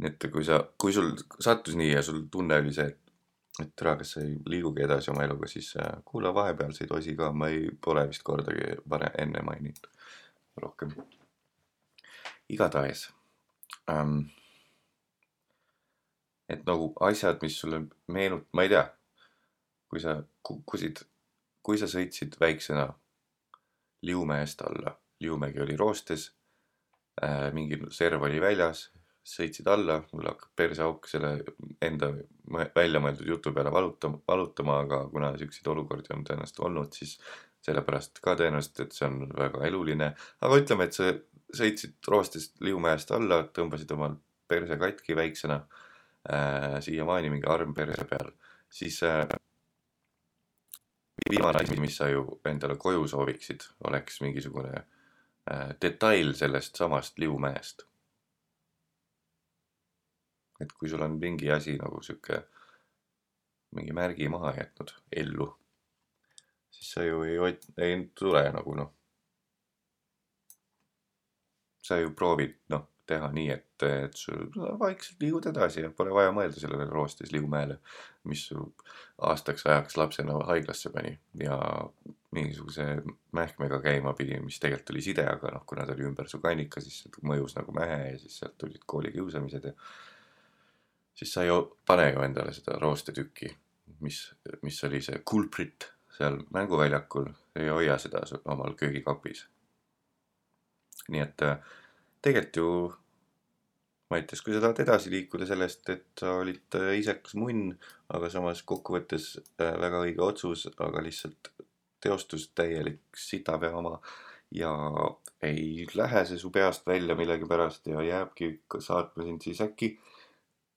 nii 0.00 0.08
et 0.08 0.26
kui 0.32 0.44
sa, 0.46 0.62
kui 0.80 0.94
sul 0.96 1.10
sattus 1.44 1.74
nii 1.76 1.90
ja 1.92 2.02
sul 2.02 2.22
tunne 2.32 2.56
oli 2.62 2.72
see, 2.72 2.86
et 2.88 3.10
et 3.60 3.72
tere, 3.76 3.96
kas 4.00 4.14
sa 4.14 4.22
ei 4.24 4.36
liigugi 4.48 4.84
edasi 4.84 5.10
oma 5.12 5.24
eluga, 5.26 5.48
siis 5.50 5.72
äh, 5.76 5.98
kuula 6.06 6.32
vahepealseid 6.34 6.92
osi 6.96 7.16
ka, 7.18 7.30
ma 7.36 7.50
ei, 7.52 7.66
pole 7.84 8.06
vist 8.08 8.22
kordagi 8.26 8.76
varem, 8.88 9.16
enne 9.24 9.42
maininud 9.46 9.88
rohkem. 10.62 10.94
igatahes 12.50 13.08
ähm,. 13.90 14.30
et 16.48 16.64
nagu 16.66 16.92
asjad, 17.06 17.38
mis 17.42 17.58
sulle 17.60 17.84
meenut-, 18.08 18.48
ma 18.52 18.64
ei 18.66 18.72
tea, 18.72 18.86
kui 19.90 20.00
sa 20.02 20.16
kukkusid, 20.46 21.04
kui 21.62 21.78
sa 21.78 21.86
sõitsid 21.90 22.38
väiksena 22.40 22.88
Liumäest 24.02 24.62
alla, 24.62 24.94
Liumägi 25.20 25.60
oli 25.60 25.76
roostes. 25.76 26.30
Äh,, 27.22 27.50
mingi 27.52 27.76
serv 27.92 28.22
oli 28.24 28.40
väljas, 28.40 28.86
sõitsid 29.26 29.68
alla, 29.68 30.00
mul 30.12 30.30
hakkab 30.30 30.52
perseauk 30.56 31.08
selle 31.10 31.32
enda 31.84 32.08
välja 32.74 33.02
mõeldud 33.02 33.28
jutu 33.28 33.52
peale 33.52 33.72
valutama, 33.72 34.20
valutama, 34.28 34.78
aga 34.86 35.02
kuna 35.12 35.34
siukseid 35.38 35.68
olukordi 35.70 36.14
on 36.14 36.24
tõenäoliselt 36.24 36.62
olnud, 36.66 36.96
siis 36.96 37.18
sellepärast 37.66 38.22
ka 38.24 38.34
tõenäoliselt, 38.40 38.86
et 38.86 38.96
see 38.96 39.06
on 39.06 39.20
väga 39.36 39.66
eluline. 39.68 40.14
aga 40.40 40.60
ütleme, 40.62 40.88
et 40.88 40.96
sa 40.96 41.12
sõitsid 41.56 41.98
roostest 42.08 42.60
Liumäest 42.64 43.12
alla, 43.12 43.42
tõmbasid 43.58 43.92
omal 43.92 44.16
perse 44.48 44.78
katki 44.80 45.16
väiksena 45.18 45.60
äh,, 45.60 46.80
siiamaani 46.80 47.30
mingi 47.36 47.48
arm 47.50 47.74
perse 47.76 48.06
peal, 48.08 48.32
siis 48.72 49.02
äh, 49.06 49.28
viimane 51.30 51.62
asi, 51.62 51.76
mis 51.80 51.96
sa 51.96 52.08
ju 52.08 52.24
endale 52.44 52.76
koju 52.76 53.06
sooviksid, 53.08 53.64
oleks 53.88 54.20
mingisugune 54.20 54.74
äh, 54.76 55.70
detail 55.82 56.34
sellest 56.34 56.76
samast 56.76 57.18
liumäest. 57.18 57.86
et 60.60 60.72
kui 60.76 60.90
sul 60.92 61.00
on 61.00 61.14
mingi 61.16 61.48
asi 61.50 61.72
nagu 61.80 62.02
sihuke, 62.04 62.42
mingi 63.76 63.94
märgi 63.96 64.26
maha 64.28 64.52
jätnud 64.58 64.90
ellu, 65.16 65.46
siis 66.70 66.90
sa 66.92 67.04
ju 67.06 67.22
ei 67.24 67.38
ei 67.78 67.94
tule 68.14 68.42
nagu 68.52 68.74
noh. 68.76 68.90
sa 71.82 71.96
ju 71.96 72.10
proovid 72.14 72.54
noh, 72.68 72.84
teha 73.10 73.28
nii, 73.34 73.48
et, 73.54 73.84
et 73.86 74.16
sul 74.16 74.46
vaikselt 74.80 75.22
liigud 75.22 75.50
edasi 75.50 75.84
ja 75.84 75.90
pole 75.96 76.14
vaja 76.14 76.32
mõelda 76.34 76.62
sellele 76.62 76.86
roostes 76.90 77.32
liumäele, 77.34 77.80
mis 78.30 78.46
aastaks 79.30 79.66
ajaks 79.66 79.98
lapsena 80.00 80.38
haiglasse 80.48 80.92
pani 80.94 81.16
ja 81.42 81.58
mingisuguse 82.34 82.86
mähkmega 83.36 83.80
käima 83.82 84.14
pidi, 84.18 84.38
mis 84.44 84.60
tegelikult 84.62 84.94
oli 84.94 85.02
side, 85.02 85.26
aga 85.26 85.54
noh, 85.56 85.64
kuna 85.66 85.86
ta 85.86 85.96
oli 85.96 86.06
ümber 86.06 86.30
su 86.30 86.38
kannika, 86.42 86.82
siis 86.84 87.08
mõjus 87.26 87.56
nagu 87.58 87.74
mähe 87.74 87.98
ja 88.12 88.18
siis 88.22 88.38
sealt 88.42 88.56
tulid 88.60 88.86
koolikiusamised 88.86 89.70
ja 89.70 89.74
siis 91.20 91.32
sa 91.34 91.44
ju 91.44 91.62
pane 91.86 92.10
ju 92.12 92.22
endale 92.24 92.52
seda 92.56 92.78
roostetükki, 92.80 93.50
mis, 94.06 94.22
mis 94.62 94.84
oli 94.86 95.02
see 95.04 95.22
culprit 95.26 95.90
seal 96.16 96.38
mänguväljakul 96.54 97.28
ja 97.58 97.74
hoia 97.74 97.98
seda 97.98 98.22
omal 98.44 98.74
köögikapis. 98.78 99.46
nii 101.10 101.20
et 101.20 101.42
äh, 101.42 101.58
tegelikult 102.22 102.56
ju 102.56 102.68
Mattias, 104.10 104.40
kui 104.42 104.54
sa 104.54 104.60
tahad 104.62 104.80
edasi 104.82 105.10
liikuda 105.12 105.46
sellest, 105.46 105.86
et 105.92 106.06
sa 106.18 106.32
olid 106.40 106.76
äh, 106.78 106.96
isekas 106.98 107.36
munn, 107.38 107.70
aga 108.10 108.30
samas 108.32 108.64
kokkuvõttes 108.66 109.36
äh, 109.38 109.76
väga 109.78 110.00
õige 110.02 110.24
otsus, 110.26 110.66
aga 110.82 111.02
lihtsalt 111.04 111.52
teostus 112.02 112.48
täielik 112.56 113.04
sitapea 113.14 113.70
oma 113.76 114.00
ja 114.50 114.72
ei 115.46 115.86
lähe 115.94 116.24
see 116.26 116.40
su 116.42 116.50
peast 116.50 116.86
välja 116.86 117.14
millegipärast 117.14 117.86
ja 117.92 118.02
jääbki 118.02 118.50
saatma 118.78 119.28
sind, 119.28 119.44
siis 119.46 119.60
äkki 119.62 119.92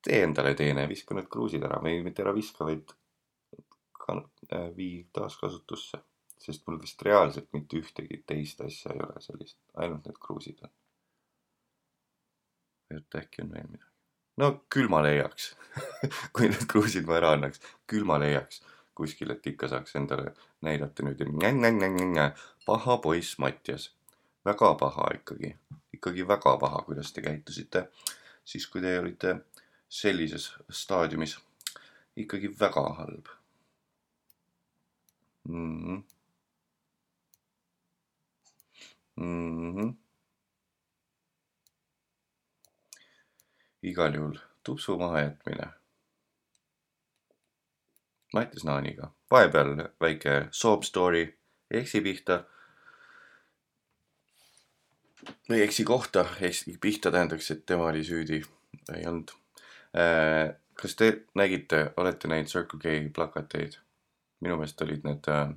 tee 0.04 0.22
endale 0.28 0.54
teene, 0.60 0.86
viska 0.90 1.18
need 1.18 1.32
kruusid 1.32 1.64
ära 1.66 1.82
või 1.82 2.04
mitte 2.06 2.22
ära 2.22 2.36
viska, 2.36 2.68
vaid 2.70 2.94
kan-, 4.06 4.28
vii 4.78 5.08
taaskasutusse. 5.16 6.04
sest 6.44 6.66
mul 6.68 6.76
vist 6.82 7.02
reaalselt 7.08 7.48
mitte 7.56 7.80
ühtegi 7.80 8.18
teist 8.28 8.62
asja 8.62 8.92
ei 8.92 9.00
ole 9.06 9.22
sellist, 9.24 9.58
ainult 9.80 10.06
need 10.06 10.18
kruusid 10.20 10.60
on. 10.68 10.72
Et 13.00 13.20
äkki 13.22 13.44
on 13.46 13.52
veel 13.56 13.68
midagi. 13.70 13.91
no 14.38 14.52
küll 14.70 14.89
ma 14.89 15.02
leiaks, 15.06 15.54
kui 16.34 16.50
need 16.50 16.68
kruusid 16.70 17.10
ma 17.10 17.18
ära 17.22 17.34
annaks, 17.38 17.62
küll 17.89 18.08
ma 18.08 18.20
leiaks 18.22 18.62
kuskil, 18.96 19.32
et 19.34 19.48
ikka 19.48 19.68
saaks 19.72 19.96
endale 19.98 20.34
näidata 20.62 21.06
nüüd, 21.06 21.22
paha 22.66 22.98
poiss 23.02 23.39
Mattias, 23.41 23.89
väga 24.46 24.74
paha 24.80 25.10
ikkagi, 25.18 25.56
ikkagi 25.98 26.28
väga 26.28 26.58
paha, 26.62 26.84
kuidas 26.86 27.14
te 27.14 27.22
käitusite 27.26 27.88
siis, 28.46 28.68
kui 28.68 28.82
te 28.82 28.98
olite 29.00 29.36
sellises 29.89 30.52
staadiumis, 30.70 31.38
ikkagi 32.18 32.52
väga 32.60 32.84
halb 33.00 33.32
mm. 35.50 35.80
-hmm. 35.84 36.04
Mm 39.16 39.74
-hmm. 39.76 39.94
Igal 43.84 44.16
juhul 44.16 44.38
tupsu 44.64 44.98
mahajätmine. 44.98 45.68
Mattias 48.34 48.64
Naaniga, 48.66 49.12
vahepeal 49.32 49.76
väike 50.02 50.48
soap 50.52 50.84
story 50.84 51.28
eksi 51.72 52.02
pihta. 52.02 52.44
või 55.50 55.62
eksi 55.64 55.84
kohta, 55.84 56.26
eksi 56.42 56.78
pihta 56.82 57.12
tähendaks, 57.12 57.52
et 57.52 57.66
tema 57.66 57.86
oli 57.86 58.04
süüdi, 58.04 58.42
ei 58.96 59.06
olnud. 59.08 59.32
kas 60.82 60.96
te 60.96 61.26
nägite, 61.36 61.94
olete 61.98 62.28
näinud 62.28 62.48
Circle 62.48 62.80
K 62.80 63.14
plakateid? 63.16 63.78
minu 64.44 64.58
meelest 64.60 64.82
olid 64.82 65.06
need 65.08 65.28
äh, 65.32 65.54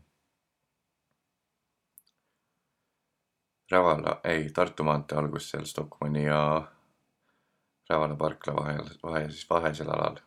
Rävala, 3.70 4.20
ei 4.24 4.50
Tartu 4.54 4.84
maantee 4.86 5.18
algus 5.18 5.50
seal 5.50 5.64
Stockmanni 5.66 6.24
ja 6.24 6.40
Rävala 7.90 8.16
parkla 8.18 8.54
vahel, 8.56 8.88
vahe 9.02 9.28
siis 9.30 9.46
vahelisel 9.50 9.90
alal. 9.94 10.18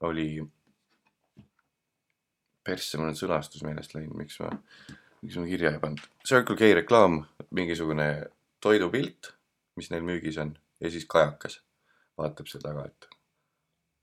oli, 0.00 0.40
persse, 2.64 2.98
mul 2.98 3.10
on 3.12 3.18
sõnastus 3.18 3.64
meelest 3.66 3.94
läinud, 3.94 4.16
miks 4.16 4.38
ma, 4.40 4.50
miks 5.20 5.36
ma 5.36 5.46
kirja 5.48 5.74
ei 5.74 5.82
pannud. 5.82 6.02
Circle 6.26 6.56
K 6.56 6.72
reklaam, 6.80 7.20
mingisugune 7.56 8.08
toidupilt, 8.64 9.34
mis 9.76 9.90
neil 9.92 10.04
müügis 10.06 10.40
on 10.40 10.54
ja 10.80 10.92
siis 10.92 11.06
kajakas 11.10 11.60
vaatab 12.20 12.48
seal 12.50 12.64
taga, 12.64 12.86
et 12.88 13.08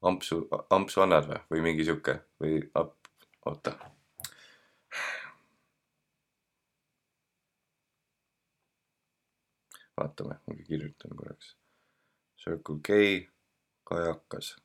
ampsu, 0.05 0.43
ampsu 0.74 1.03
annad 1.05 1.30
või, 1.30 1.41
või 1.53 1.66
mingi 1.70 1.86
sihuke 1.88 2.20
või 2.41 2.62
ap-, 2.78 3.12
oota. 3.45 3.76
vaatame, 9.98 10.39
ma 10.45 10.56
kirjutan 10.68 11.18
korraks. 11.18 11.56
Circle 12.43 12.80
K, 12.84 12.89
kajakas. 13.84 14.56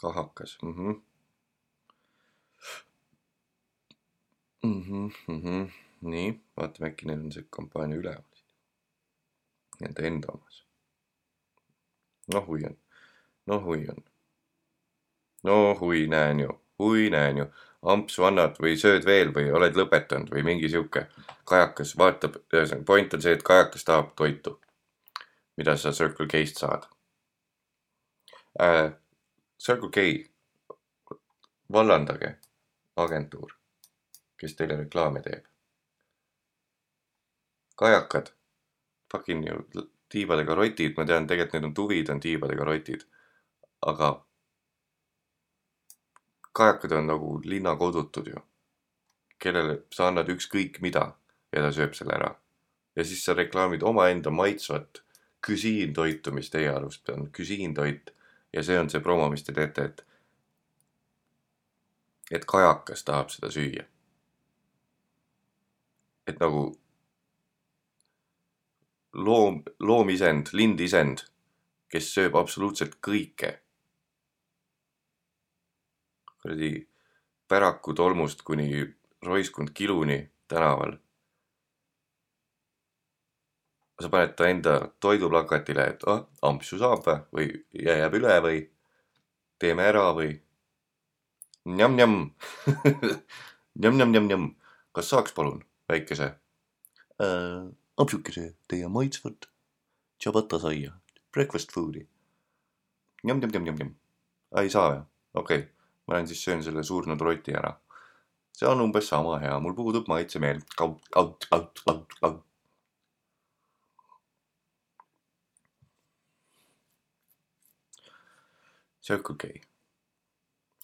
kahakas 0.00 0.58
mhm. 0.62 0.90
Mhm, 4.62 5.10
mhm. 5.28 5.64
nii, 6.10 6.30
vaatame 6.56 6.88
äkki 6.90 7.06
neil 7.06 7.24
on 7.24 7.32
see 7.32 7.46
kampaania 7.56 7.98
üleval. 8.00 8.42
Nende 9.80 10.06
enda 10.06 10.28
omas. 10.34 10.62
noh, 12.32 12.46
hui 12.46 12.64
on, 12.68 12.76
noh, 13.46 13.62
hui 13.64 13.88
on. 13.88 14.02
no 15.42 15.74
hui, 15.80 16.06
näen 16.06 16.40
ju, 16.40 16.50
hui, 16.78 17.10
näen 17.10 17.38
ju, 17.38 17.46
ampsu 17.82 18.24
annad 18.24 18.56
või 18.62 18.76
sööd 18.78 19.06
veel 19.06 19.30
või 19.34 19.50
oled 19.54 19.76
lõpetanud 19.78 20.30
või 20.32 20.42
mingi 20.42 20.68
sihuke. 20.68 21.06
kajakas 21.44 21.94
vaatab, 21.98 22.36
ühesõnaga 22.52 22.84
point 22.84 23.14
on 23.14 23.22
see, 23.22 23.32
et 23.32 23.42
kajakas 23.42 23.84
tahab 23.84 24.14
toitu, 24.16 24.60
mida 25.56 25.76
sa 25.76 25.92
Circle 25.92 26.26
K-st 26.26 26.58
saad 26.58 26.88
äh,. 28.60 28.92
Circle 29.58 29.90
K, 29.90 30.02
vallandage 31.72 32.36
agentuur, 32.96 33.54
kes 34.38 34.54
teile 34.54 34.76
reklaame 34.76 35.22
teeb. 35.22 35.44
kajakad, 37.78 38.32
fucking 39.12 39.46
ju 39.46 39.64
tiibadega 40.08 40.54
rotid, 40.54 40.94
ma 40.96 41.04
tean, 41.04 41.26
tegelikult 41.26 41.52
need 41.52 41.64
on 41.64 41.74
tuvid, 41.74 42.08
on 42.10 42.20
tiibadega 42.20 42.64
rotid, 42.64 43.04
aga 43.86 44.27
kajakad 46.58 46.92
on 46.98 47.06
nagu 47.10 47.32
linnakodutud 47.44 48.30
ju, 48.32 48.42
kellele 49.38 49.82
sa 49.94 50.08
annad 50.10 50.30
ükskõik 50.34 50.80
mida 50.84 51.04
ja 51.54 51.62
ta 51.64 51.72
sööb 51.74 51.94
selle 51.96 52.16
ära. 52.18 52.34
ja 52.96 53.04
siis 53.04 53.22
sa 53.24 53.34
reklaamid 53.34 53.82
omaenda 53.86 54.30
maitsvat 54.34 55.02
küsiintoitu, 55.46 56.32
mis 56.34 56.50
teie 56.50 56.70
arust 56.72 57.08
on 57.14 57.28
küsiintoit 57.30 58.10
ja 58.52 58.62
see 58.62 58.78
on 58.78 58.90
see 58.90 59.00
promo, 59.00 59.28
mis 59.30 59.44
te 59.46 59.54
teete, 59.54 59.84
et 59.84 60.04
et 62.30 62.44
kajakas 62.44 63.04
tahab 63.04 63.30
seda 63.30 63.50
süüa. 63.54 63.84
et 66.28 66.40
nagu 66.40 66.62
loom, 69.12 69.62
loomisend, 69.80 70.52
lindisend, 70.52 71.24
kes 71.88 72.10
sööb 72.12 72.36
absoluutselt 72.36 72.98
kõike. 73.04 73.58
Kuradi 76.42 76.88
päraku 77.48 77.94
tolmust 77.94 78.42
kuni 78.42 78.94
roiskund 79.22 79.68
kiluni 79.74 80.30
tänaval. 80.48 80.96
sa 84.00 84.08
paned 84.08 84.36
ta 84.38 84.46
enda 84.46 84.72
toiduplakatile, 85.02 85.84
et 85.90 86.04
ah, 86.06 86.20
ampsu 86.46 86.76
saab 86.78 87.00
vä 87.02 87.14
või 87.34 87.48
jääb 87.82 88.12
üle 88.14 88.36
või 88.44 88.60
teeme 89.58 89.88
ära 89.90 90.04
või 90.14 90.36
njam-njam 91.66 92.14
njam-njam-njam-njam, 93.82 94.44
kas 94.94 95.10
saaks 95.10 95.34
palun 95.34 95.64
väikese 95.90 96.28
äh, 96.30 97.66
ampsukese 97.98 98.52
teie 98.70 98.86
maitsvat 98.86 99.50
ciabatta 100.22 100.62
saia, 100.62 100.94
breakfast 101.34 101.74
food'i. 101.74 102.06
njam-njam-njam-njam-njam, 103.26 103.92
ei 104.62 104.70
saa 104.70 104.92
või? 104.92 105.02
okei 105.34 105.58
okay., 105.64 105.77
ma 106.08 106.14
lähen 106.14 106.28
siis 106.28 106.44
söön 106.44 106.62
selle 106.64 106.82
surnud 106.82 107.20
roti 107.20 107.52
ära. 107.52 107.76
see 108.52 108.68
on 108.68 108.80
umbes 108.80 109.08
sama 109.08 109.38
hea, 109.38 109.58
mul 109.60 109.74
puudub 109.74 110.08
maitsemeel. 110.08 110.60
kaut, 110.76 111.00
kaut, 111.12 111.46
kaut, 111.50 111.80
kaut, 111.84 112.12
kaut. 112.20 112.44
Circle 119.02 119.36
K. 119.36 119.60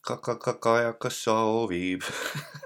kakakajakas 0.00 1.24
soovib. 1.24 2.02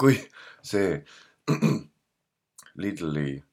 kui 0.00 0.16
see 0.62 1.04
Lidli, 2.80 3.44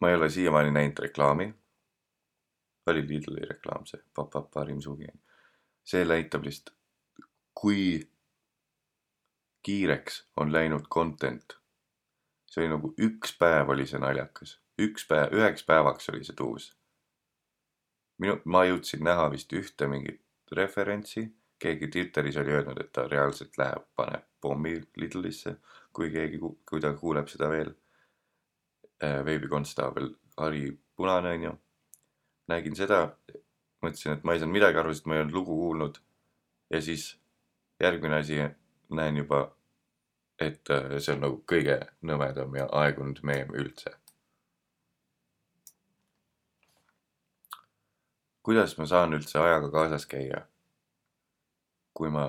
ma 0.00 0.08
ei 0.10 0.16
ole 0.16 0.30
siiamaani 0.30 0.70
näinud 0.70 0.98
reklaami. 0.98 1.54
oli 2.86 3.08
Lidli 3.08 3.46
reklaam 3.48 3.86
see, 3.86 4.02
parim 4.52 4.80
suvi. 4.80 5.08
See 5.84 6.04
näitab 6.08 6.44
lihtsalt, 6.46 6.74
kui 7.54 8.08
kiireks 9.64 10.24
on 10.36 10.52
läinud 10.52 10.88
content. 10.92 11.58
see 12.50 12.62
oli 12.62 12.70
nagu 12.70 12.94
üks 13.02 13.34
päev 13.38 13.70
oli 13.74 13.86
see 13.86 13.98
naljakas, 13.98 14.58
üks 14.78 15.06
päev, 15.10 15.32
üheks 15.34 15.64
päevaks 15.66 16.08
oli 16.12 16.24
see 16.24 16.36
tuus 16.38 16.70
minu, 18.18 18.36
ma 18.44 18.64
jõudsin 18.68 19.02
näha 19.04 19.26
vist 19.32 19.52
ühte 19.56 19.88
mingit 19.90 20.20
referentsi, 20.54 21.26
keegi 21.60 21.88
Twitteris 21.90 22.38
oli 22.42 22.54
öelnud, 22.54 22.80
et 22.80 22.92
ta 22.92 23.06
reaalselt 23.08 23.56
läheb, 23.58 23.86
paneb 23.96 24.26
pommi 24.40 24.76
Lidlisse, 25.00 25.56
kui 25.94 26.10
keegi, 26.12 26.40
kui 26.40 26.82
ta 26.82 26.94
kuuleb 26.98 27.30
seda 27.32 27.50
veel. 27.50 27.74
veebikonstaabel 29.04 30.06
Harri 30.38 30.68
Punane 30.96 31.32
onju, 31.34 31.50
nägin 32.48 32.76
seda, 32.78 33.00
mõtlesin, 33.84 34.16
et 34.16 34.24
ma 34.24 34.34
ei 34.34 34.42
saanud 34.42 34.56
midagi 34.56 34.80
aru, 34.80 34.94
sest 34.94 35.06
ma 35.06 35.18
ei 35.18 35.24
olnud 35.24 35.36
lugu 35.36 35.58
kuulnud. 35.58 36.00
ja 36.70 36.80
siis 36.82 37.10
järgmine 37.80 38.16
asi, 38.16 38.40
näen 38.90 39.16
juba, 39.16 39.44
et 40.38 40.70
äh, 40.70 40.96
see 40.98 41.14
on 41.14 41.26
nagu 41.26 41.42
kõige 41.52 41.78
nõmedam 42.02 42.56
ja 42.56 42.66
aegunud 42.72 43.20
meem 43.22 43.52
üldse 43.54 43.94
kuidas 48.44 48.76
ma 48.78 48.86
saan 48.86 49.16
üldse 49.16 49.38
ajaga 49.40 49.70
kaasas 49.72 50.04
käia, 50.06 50.42
kui 51.96 52.10
ma 52.12 52.26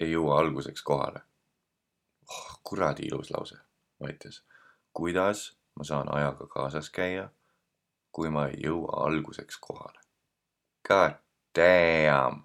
ei 0.00 0.08
jõua 0.12 0.38
alguseks 0.40 0.82
kohale 0.82 1.20
oh,? 2.30 2.46
kuradi 2.64 3.08
ilus 3.10 3.30
lause, 3.30 3.58
Mattias. 4.00 4.40
kuidas 4.92 5.50
ma 5.76 5.84
saan 5.84 6.08
ajaga 6.16 6.48
kaasas 6.54 6.88
käia, 6.90 7.28
kui 8.12 8.32
ma 8.32 8.46
ei 8.48 8.62
jõua 8.64 9.04
alguseks 9.04 9.60
kohale? 9.68 10.05
God 10.88 11.16
damn. 11.52 12.44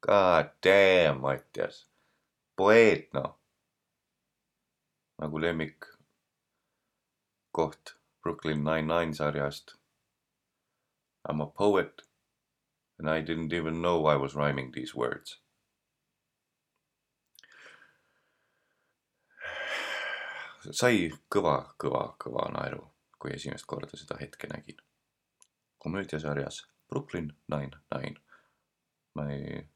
God 0.00 0.50
damn, 0.60 1.20
Mattias. 1.20 1.84
poeet 2.56 3.12
noh. 3.14 3.34
nagu 5.18 5.38
lemmik 5.38 5.86
koht 7.52 7.94
Brooklyn 8.22 8.64
Nine-Nine 8.64 9.14
sarjast 9.14 9.74
I 11.28 11.32
am 11.32 11.40
a 11.40 11.46
poet 11.46 12.02
and 12.98 13.08
I 13.08 13.20
didn't 13.20 13.52
even 13.52 13.80
know 13.80 14.06
I 14.06 14.16
was 14.16 14.34
rhyming 14.34 14.72
these 14.72 14.94
words. 14.94 15.38
sai 20.72 21.12
kõva, 21.30 21.56
kõva, 21.78 22.02
kõva 22.18 22.48
naeru, 22.54 22.82
kui 23.20 23.34
esimest 23.36 23.66
korda 23.68 23.98
seda 24.00 24.16
hetke 24.20 24.48
nägin. 24.48 24.78
Komöödiasarjas 25.84 26.62
Brooklyn 26.88 27.28
Nine-Nine. 27.52 28.16
My 29.14 29.68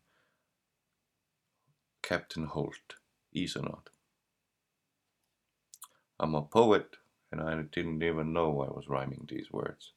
Captain 2.09 2.47
Holt, 2.55 2.97
isõnad. 3.37 3.93
I 6.19 6.25
am 6.25 6.35
a 6.35 6.43
poet 6.43 6.97
and 7.31 7.45
I 7.45 7.63
didn't 7.77 8.03
even 8.03 8.33
know 8.33 8.63
I 8.65 8.71
was 8.73 8.89
rhyming 8.89 9.29
these 9.29 9.53
words. 9.53 9.95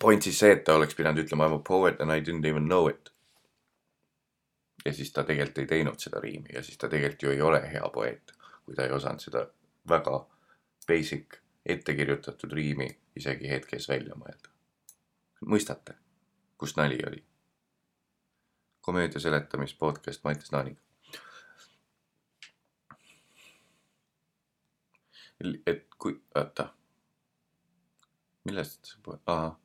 point 0.00 0.22
siis 0.22 0.38
see, 0.38 0.50
et 0.52 0.64
ta 0.66 0.74
oleks 0.74 0.96
pidanud 0.98 1.22
ütlema 1.22 1.46
I 1.46 1.52
m 1.52 1.56
a 1.56 1.62
poet 1.62 2.00
and 2.02 2.10
I 2.10 2.20
didn't 2.20 2.48
even 2.50 2.64
know 2.68 2.88
it. 2.90 3.10
ja 4.84 4.92
siis 4.92 5.12
ta 5.12 5.22
tegelikult 5.24 5.58
ei 5.58 5.66
teinud 5.66 6.02
seda 6.02 6.20
riimi 6.20 6.52
ja 6.52 6.62
siis 6.62 6.78
ta 6.78 6.88
tegelikult 6.92 7.22
ju 7.22 7.30
ei 7.30 7.40
ole 7.40 7.60
hea 7.70 7.88
poeet, 7.94 8.34
kui 8.64 8.74
ta 8.74 8.84
ei 8.84 8.92
osanud 8.92 9.22
seda 9.22 9.46
väga 9.88 10.18
basic 10.88 11.38
ettekirjutatud 11.66 12.52
riimi 12.52 12.88
isegi 13.16 13.48
hetkes 13.48 13.88
välja 13.88 14.14
mõelda. 14.14 14.52
mõistate, 15.46 15.94
kus 16.58 16.76
nali 16.76 16.98
oli? 17.06 17.24
komöödia 18.80 19.20
seletamis 19.20 19.74
podcast 19.74 20.24
Mattias 20.24 20.52
Naaniga. 20.52 20.80
et 25.66 25.86
kui, 25.98 26.20
oota, 26.34 26.72
millest 28.44 28.96
ahah 29.26 29.56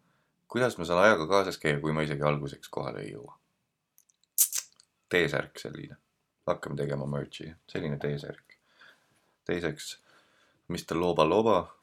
kuidas 0.49 0.77
ma 0.77 0.85
saan 0.85 1.03
ajaga 1.03 1.27
kaasas 1.27 1.57
käia, 1.61 1.79
kui 1.79 1.93
ma 1.93 2.01
isegi 2.01 2.25
alguseks 2.25 2.69
kohale 2.73 3.03
ei 3.05 3.13
jõua? 3.13 3.35
T-särk 5.09 5.61
selline, 5.61 5.97
hakkame 6.49 6.77
tegema 6.77 7.05
merch'i, 7.09 7.53
selline 7.69 7.97
T-särk. 8.01 8.57
teiseks, 9.45 9.99
Mr 10.69 10.97
Loba 10.97 11.29
Loba 11.29 11.78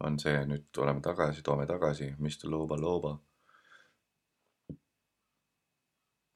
on 0.00 0.18
see, 0.18 0.34
nüüd 0.48 0.82
oleme 0.82 1.00
tagasi, 1.02 1.42
toome 1.42 1.66
tagasi, 1.66 2.14
Mr 2.18 2.50
Loba 2.50 2.80
Loba. 2.80 3.18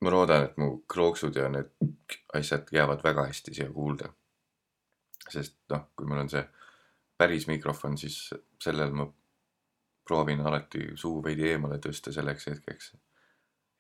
ma 0.00 0.10
loodan, 0.14 0.44
et 0.46 0.58
mu 0.62 0.84
krooksud 0.86 1.36
ja 1.36 1.48
need 1.50 1.72
asjad 2.38 2.68
jäävad 2.72 3.02
väga 3.02 3.24
hästi 3.26 3.54
siia 3.54 3.72
kuulda. 3.72 4.12
sest 5.28 5.56
noh, 5.70 5.90
kui 5.96 6.06
mul 6.06 6.22
on 6.22 6.30
see 6.30 6.44
päris 7.18 7.48
mikrofon, 7.50 7.98
siis 7.98 8.30
sellel 8.62 8.94
ma 8.94 9.08
proovin 10.08 10.40
alati 10.40 10.94
suu 10.96 11.18
veidi 11.24 11.50
eemale 11.50 11.80
tõsta 11.84 12.14
selleks 12.14 12.46
hetkeks. 12.46 12.92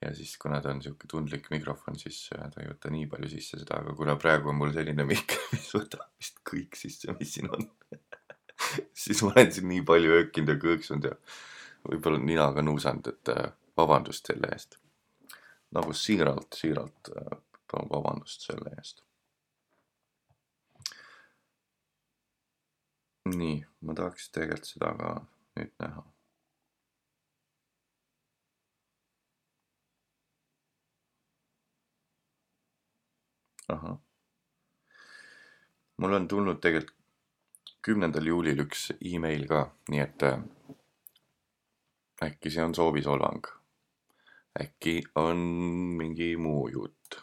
ja 0.02 0.12
siis, 0.14 0.36
kuna 0.38 0.60
ta 0.62 0.70
on 0.74 0.82
sihuke 0.82 1.08
tundlik 1.10 1.48
mikrofon, 1.50 1.96
siis 1.98 2.28
äh, 2.34 2.50
ta 2.50 2.62
ei 2.62 2.68
võta 2.70 2.90
nii 2.94 3.06
palju 3.10 3.30
sisse 3.32 3.58
seda, 3.62 3.80
aga 3.82 3.94
kuna 3.98 4.18
praegu 4.20 4.52
on 4.52 4.58
mul 4.58 4.74
selline 4.74 5.06
mikk, 5.06 5.38
mis 5.54 5.72
võtab 5.74 6.04
vist 6.18 6.42
kõik 6.50 6.78
sisse, 6.78 7.14
mis 7.18 7.34
siin 7.34 7.50
on. 7.54 7.66
siis 9.02 9.22
ma 9.22 9.32
olen 9.34 9.52
siin 9.52 9.68
nii 9.68 9.84
palju 9.86 10.14
öökinud 10.20 10.52
ja 10.54 10.58
kõõksunud 10.62 11.08
ja 11.10 11.14
võib-olla 11.88 12.20
ninaga 12.22 12.64
nuusanud, 12.64 13.10
et 13.12 13.32
äh, 13.34 13.50
vabandust 13.76 14.30
selle 14.30 14.50
eest. 14.52 14.78
nagu 15.76 15.92
siiralt, 15.92 16.56
siiralt 16.56 17.10
äh, 17.16 17.38
palun 17.70 17.90
vabandust 17.92 18.46
selle 18.48 18.74
eest. 18.76 19.04
nii, 23.28 23.58
ma 23.84 23.94
tahaks 23.94 24.30
tegelikult 24.32 24.70
seda 24.70 24.94
ka 24.96 25.16
nüüd 25.58 25.74
näha. 25.84 26.04
ahah. 33.68 33.98
mul 35.98 36.14
on 36.16 36.28
tulnud 36.28 36.60
tegelikult 36.64 36.97
kümnendal 37.88 38.26
juulil 38.28 38.58
üks 38.66 38.90
email 39.00 39.46
ka, 39.48 39.62
nii 39.88 40.00
et 40.02 40.24
äh, 40.28 40.42
äkki 42.26 42.50
see 42.52 42.64
on 42.64 42.74
soovisolvang. 42.76 43.46
äkki 44.60 45.02
on 45.14 45.38
mingi 45.96 46.34
muu 46.36 46.66
jutt, 46.68 47.16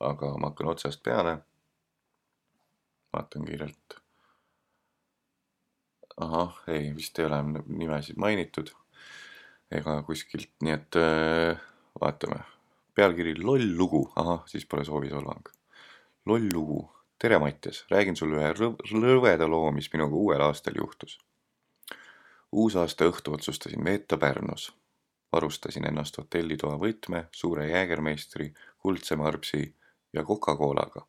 aga 0.00 0.30
ma 0.38 0.52
hakkan 0.52 0.70
otsast 0.74 1.02
peale. 1.02 1.34
vaatan 3.12 3.44
kiirelt. 3.48 3.98
ahah, 6.16 6.62
ei, 6.68 6.92
vist 6.96 7.18
ei 7.18 7.26
ole 7.26 7.42
nimesid 7.66 8.16
mainitud 8.16 8.70
ega 9.74 10.00
kuskilt, 10.06 10.52
nii 10.62 10.76
et 10.76 11.00
äh, 11.00 11.58
vaatame. 12.00 12.44
pealkiri 12.94 13.34
loll 13.42 13.74
lugu, 13.78 14.06
ahah, 14.16 14.46
siis 14.46 14.66
pole 14.66 14.84
soovisolvang. 14.84 15.50
loll 16.26 16.52
lugu, 16.52 16.84
tere 17.24 17.38
Mattias, 17.38 17.86
räägin 17.90 18.16
sulle 18.16 18.36
ühe 18.36 18.48
rõv- 18.52 18.82
rõveda 18.92 19.46
loo, 19.48 19.70
mis 19.72 19.86
minuga 19.92 20.12
uuel 20.14 20.42
aastal 20.44 20.74
juhtus. 20.76 21.18
uusaasta 22.52 23.04
õhtu 23.08 23.32
otsustasin 23.34 23.84
veeta 23.84 24.16
Pärnus. 24.16 24.76
varustasin 25.32 25.86
ennast 25.88 26.18
hotellitoa 26.18 26.76
võtme, 26.82 27.24
suure 27.32 27.70
jäägermeistri, 27.70 28.52
kuldse 28.78 29.16
marpsi 29.16 29.76
ja 30.12 30.22
Coca-Colaga. 30.22 31.06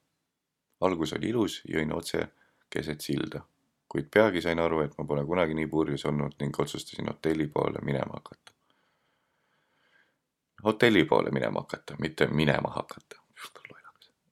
algus 0.82 1.14
oli 1.14 1.30
ilus, 1.30 1.62
jõin 1.68 1.92
otse 1.96 2.28
keset 2.70 3.02
silda, 3.02 3.42
kuid 3.90 4.08
peagi 4.14 4.42
sain 4.42 4.60
aru, 4.60 4.80
et 4.82 4.98
ma 4.98 5.06
pole 5.06 5.26
kunagi 5.26 5.54
nii 5.54 5.68
purjus 5.68 6.06
olnud 6.06 6.40
ning 6.40 6.60
otsustasin 6.60 7.08
hotelli 7.08 7.48
poole 7.48 7.80
minema 7.84 8.14
hakata. 8.14 8.52
hotelli 10.64 11.06
poole 11.06 11.32
minema 11.32 11.60
hakata, 11.60 11.96
mitte 12.00 12.28
minema 12.28 12.70
hakata 12.70 13.26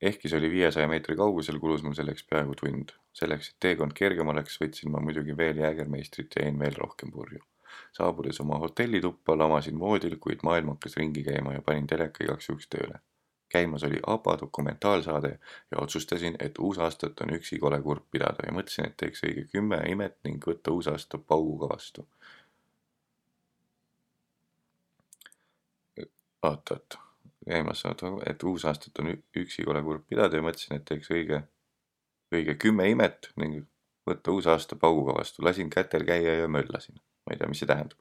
ehkki 0.09 0.29
see 0.29 0.39
oli 0.39 0.49
viiesaja 0.51 0.87
meetri 0.87 1.15
kaugusel, 1.15 1.59
kulus 1.63 1.83
mul 1.83 1.95
selleks 1.97 2.25
peaaegu 2.29 2.55
tund. 2.59 2.91
selleks, 3.13 3.49
et 3.49 3.55
teekond 3.65 3.93
kergem 3.95 4.27
oleks, 4.33 4.57
võtsin 4.61 4.91
ma 4.91 4.99
muidugi 4.99 5.35
veel 5.37 5.59
jäägermeistrit 5.61 6.35
ja 6.35 6.45
jäin 6.45 6.59
veel 6.59 6.75
rohkem 6.77 7.11
purju. 7.11 7.39
saabudes 7.97 8.39
oma 8.41 8.59
hotellituppa, 8.59 9.37
lamasin 9.37 9.79
voodil, 9.79 10.17
kuid 10.25 10.43
maailm 10.43 10.73
hakkas 10.73 10.97
ringi 10.97 11.23
käima 11.23 11.53
ja 11.53 11.61
panin 11.61 11.87
teleka 11.87 12.23
igaks 12.23 12.49
juhuks 12.49 12.67
tööle. 12.75 12.99
käimas 13.53 13.83
oli 13.83 13.99
ABBA 14.07 14.37
dokumentaalsaade 14.41 15.31
ja 15.71 15.77
otsustasin, 15.81 16.35
et 16.39 16.57
uusaastat 16.59 17.21
on 17.21 17.35
üksi 17.37 17.59
kole 17.59 17.81
kurb 17.81 18.05
pidada 18.11 18.47
ja 18.47 18.53
mõtlesin, 18.59 18.89
et 18.89 18.97
teeks 18.97 19.23
õige 19.29 19.45
kümme 19.51 19.81
imet 19.89 20.17
ning 20.23 20.47
võtta 20.51 20.71
uusaasta 20.71 21.17
pauguga 21.17 21.69
vastu. 21.75 22.07
oot-oot 26.43 27.02
käimas, 27.49 27.83
et 28.29 28.43
uusaastat 28.43 28.99
on 28.99 29.13
üksi 29.37 29.63
kole 29.67 29.81
kurb 29.83 30.05
pidada 30.07 30.37
ja 30.37 30.45
mõtlesin, 30.45 30.77
et 30.77 30.85
teeks 30.87 31.11
õige, 31.11 31.43
õige 32.33 32.55
kümme 32.59 32.87
imet 32.89 33.31
ning 33.39 33.63
võtta 34.07 34.31
uusaasta 34.31 34.75
pauguga 34.79 35.17
vastu. 35.19 35.43
lasin 35.45 35.69
kätel 35.69 36.05
käia 36.05 36.35
ja 36.41 36.47
möllasin. 36.47 36.95
ma 37.25 37.33
ei 37.33 37.37
tea, 37.37 37.47
mis 37.47 37.59
see 37.59 37.67
tähendab. 37.67 37.99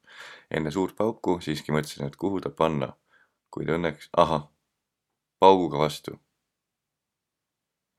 enne 0.50 0.70
suurt 0.70 0.96
pauku 0.96 1.40
siiski 1.40 1.72
mõtlesin, 1.72 2.06
et 2.06 2.16
kuhu 2.16 2.40
ta 2.40 2.50
panna, 2.50 2.92
kuid 3.50 3.68
õnneks, 3.68 4.10
ahah, 4.16 4.48
pauguga 5.38 5.78
vastu. 5.78 6.20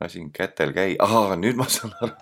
lasin 0.02 0.32
kätel 0.32 0.74
käia, 0.74 0.96
ahaa, 1.00 1.36
nüüd 1.36 1.60
ma 1.60 1.68
saan 1.70 1.96
aru. 2.02 2.16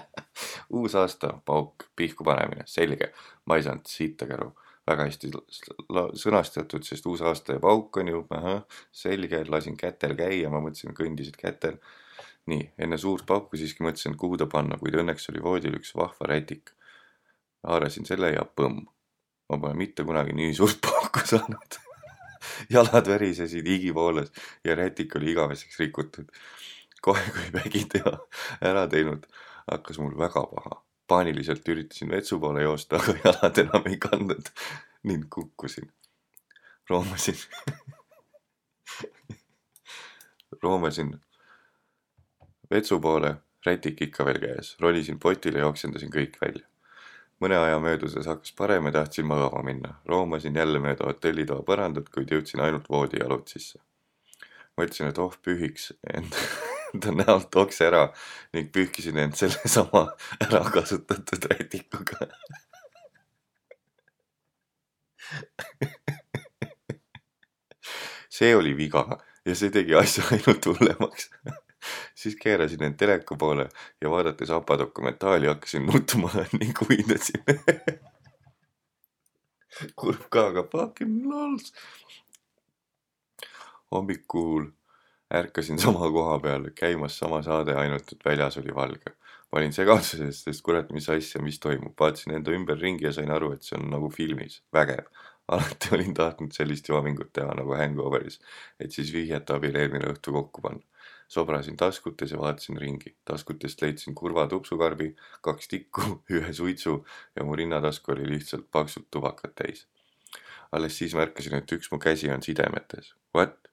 uus 0.80 0.94
aasta, 0.94 1.38
pauk, 1.44 1.88
pihku 1.96 2.24
panemine, 2.24 2.64
selge. 2.66 3.12
ma 3.46 3.56
ei 3.56 3.62
saanud 3.62 3.86
siitagi 3.88 4.36
aru 4.36 4.52
väga 4.88 5.06
hästi 5.08 5.30
sõnastatud, 6.18 6.84
sest 6.86 7.06
uus 7.10 7.22
aasta 7.26 7.56
ja 7.56 7.62
pauk 7.62 7.96
on 8.00 8.10
ju, 8.12 8.22
ahah, 8.34 8.62
selge, 8.94 9.42
lasin 9.48 9.76
kätel 9.78 10.14
käia, 10.18 10.50
ma 10.52 10.62
mõtlesin, 10.64 10.96
kõndisid 10.96 11.38
kätel. 11.40 11.78
nii, 12.48 12.62
enne 12.80 12.96
suurt 12.96 13.26
pauku 13.28 13.58
siiski 13.60 13.84
mõtlesin, 13.84 14.14
kuhu 14.16 14.38
ta 14.40 14.46
panna, 14.48 14.78
kuid 14.80 14.94
õnneks 14.96 15.28
oli 15.32 15.42
voodil 15.44 15.76
üks 15.76 15.92
vahva 15.96 16.30
rätik. 16.32 16.72
haarasin 17.66 18.06
selle 18.08 18.32
ja 18.32 18.44
põmm. 18.44 18.86
ma 19.48 19.58
pole 19.58 19.74
mitte 19.74 20.04
kunagi 20.04 20.32
nii 20.32 20.54
suurt 20.54 20.80
pauku 20.88 21.24
saanud. 21.24 21.78
jalad 22.70 23.08
värisesid, 23.08 23.66
higi 23.66 23.94
voolas 23.94 24.32
ja 24.64 24.74
rätik 24.74 25.16
oli 25.16 25.32
igaveseks 25.32 25.78
rikutud. 25.78 26.32
kohe, 27.02 27.22
kui 27.32 27.52
vägiteo 27.60 28.28
ära 28.72 28.88
teinud, 28.88 29.26
hakkas 29.70 29.98
mul 29.98 30.18
väga 30.18 30.46
paha 30.54 30.87
paaniliselt 31.08 31.68
üritasin 31.68 32.10
vetsu 32.10 32.38
poole 32.40 32.62
joosta, 32.62 32.96
aga 32.96 33.14
jalad 33.24 33.62
enam 33.64 33.88
ei 33.90 33.96
kandnud 33.96 34.52
ning 35.08 35.24
kukkusin. 35.30 35.90
roomasin, 36.90 37.36
roomasin 40.62 41.20
vetsu 42.70 43.00
poole, 43.00 43.34
rätik 43.66 44.02
ikka 44.02 44.24
veel 44.24 44.40
käes, 44.40 44.76
ronisin 44.80 45.18
potile 45.18 45.58
ja 45.58 45.68
oksendasin 45.68 46.12
kõik 46.12 46.40
välja. 46.40 46.66
mõne 47.40 47.54
aja 47.54 47.78
möödudes 47.78 48.26
hakkas 48.26 48.52
parem 48.58 48.86
ja 48.86 48.92
tahtsin 48.92 49.26
magama 49.26 49.62
minna. 49.62 49.94
roomasin 50.04 50.56
jälle 50.56 50.78
mööda 50.78 51.06
hotellitoa 51.06 51.62
põrandat, 51.62 52.08
kuid 52.14 52.30
jõudsin 52.30 52.60
ainult 52.60 52.88
voodijalud 52.88 53.48
sisse. 53.48 53.78
mõtlesin, 54.76 55.08
et 55.08 55.18
oh 55.18 55.36
pühiks 55.42 55.92
end 56.14 56.34
enda 56.94 57.12
näolt 57.12 57.54
okse 57.56 57.86
ära 57.88 58.12
ning 58.52 58.72
pühkisin 58.72 59.18
end 59.18 59.34
sellesama 59.36 60.12
ära 60.46 60.64
kasutatud 60.70 61.44
rätikuga. 61.50 62.26
see 68.30 68.56
oli 68.56 68.76
viga 68.76 69.18
ja 69.44 69.54
see 69.54 69.70
tegi 69.70 69.94
asja 69.98 70.24
ainult 70.32 70.66
hullemaks. 70.66 71.30
siis 72.14 72.36
keerasin 72.40 72.82
end 72.82 72.96
teleku 72.98 73.36
poole 73.36 73.68
ja 74.00 74.10
vaadates 74.10 74.50
APA 74.50 74.78
dokumentaali 74.78 75.46
hakkasin 75.46 75.86
nutma 75.86 76.30
ning 76.52 76.82
uinasin. 76.88 77.44
kurb 79.96 80.28
ka, 80.30 80.46
aga 80.46 80.62
fucking 80.72 81.26
lols. 81.28 81.72
hommikul 83.90 84.77
ärkasin 85.34 85.78
sama 85.84 86.10
koha 86.10 86.38
peal, 86.40 86.70
käimas 86.74 87.18
sama 87.18 87.42
saade, 87.42 87.76
ainult 87.76 88.12
et 88.12 88.24
väljas 88.24 88.58
oli 88.58 88.74
valge. 88.74 89.14
ma 89.52 89.62
olin 89.62 89.72
segaduses, 89.72 90.42
sest 90.44 90.60
kurat, 90.60 90.90
mis 90.92 91.06
asja, 91.08 91.40
mis 91.40 91.56
toimub, 91.60 91.94
vaatasin 92.00 92.34
enda 92.36 92.52
ümberringi 92.52 93.06
ja 93.06 93.14
sain 93.16 93.30
aru, 93.32 93.54
et 93.56 93.64
see 93.64 93.78
on 93.78 93.86
nagu 93.94 94.10
filmis, 94.12 94.60
vägev. 94.76 95.06
alati 95.54 95.88
olin 95.96 96.12
tahtnud 96.14 96.52
sellist 96.52 96.88
joomingut 96.88 97.30
teha 97.32 97.54
nagu 97.56 97.72
Hangoveris, 97.72 98.36
et 98.80 98.92
siis 98.92 99.12
vihjete 99.14 99.54
abil 99.56 99.76
eelmine 99.80 100.10
õhtu 100.12 100.34
kokku 100.36 100.64
panna. 100.64 100.84
sobrasin 101.28 101.76
taskutes 101.76 102.30
ja 102.32 102.38
vaatasin 102.40 102.76
ringi. 102.76 103.14
taskutest 103.24 103.82
leidsin 103.82 104.14
kurva 104.14 104.46
tupsukarbi, 104.46 105.14
kaks 105.40 105.68
tikku, 105.68 106.02
ühe 106.36 106.52
suitsu 106.52 107.04
ja 107.36 107.44
mu 107.44 107.56
rinnatasku 107.56 108.12
oli 108.12 108.28
lihtsalt 108.28 108.68
paksult 108.70 109.10
tubakat 109.10 109.54
täis. 109.54 109.86
alles 110.72 110.98
siis 110.98 111.14
märkasin, 111.14 111.54
et 111.54 111.72
üks 111.72 111.88
mu 111.92 111.98
käsi 111.98 112.30
on 112.30 112.42
sidemetes. 112.42 113.14
What? 113.34 113.67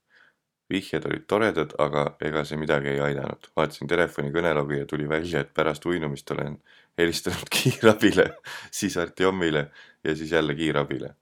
Vihjed 0.69 1.05
olid 1.05 1.25
toredad, 1.29 1.75
aga 1.79 2.05
ega 2.25 2.43
see 2.45 2.57
midagi 2.57 2.89
ei 2.95 3.01
aidanud. 3.09 3.49
vaatasin 3.57 3.89
telefoni 3.89 4.31
kõnelogi 4.33 4.79
ja 4.79 4.87
tuli 4.89 5.09
välja, 5.09 5.43
et 5.43 5.53
pärast 5.53 5.85
uinumist 5.85 6.31
olen 6.31 6.57
helistanud 6.97 7.51
kiirabile, 7.55 8.29
siis 8.71 8.97
Artjomile 8.97 9.69
ja 10.03 10.15
siis 10.15 10.31
jälle 10.31 10.55
kiirabile. 10.55 11.15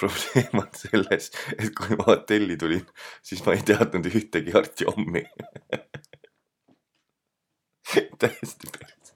probleem 0.00 0.62
on 0.62 0.68
selles, 0.72 1.30
et 1.58 1.74
kui 1.76 1.96
ma 1.96 2.04
hotelli 2.06 2.56
tulin, 2.56 2.86
siis 3.22 3.44
ma 3.44 3.52
ei 3.52 3.62
teadnud 3.62 4.06
ühtegi 4.08 4.54
Artjomi. 4.56 5.24
täiesti 8.22 8.70
päris. 8.78 9.12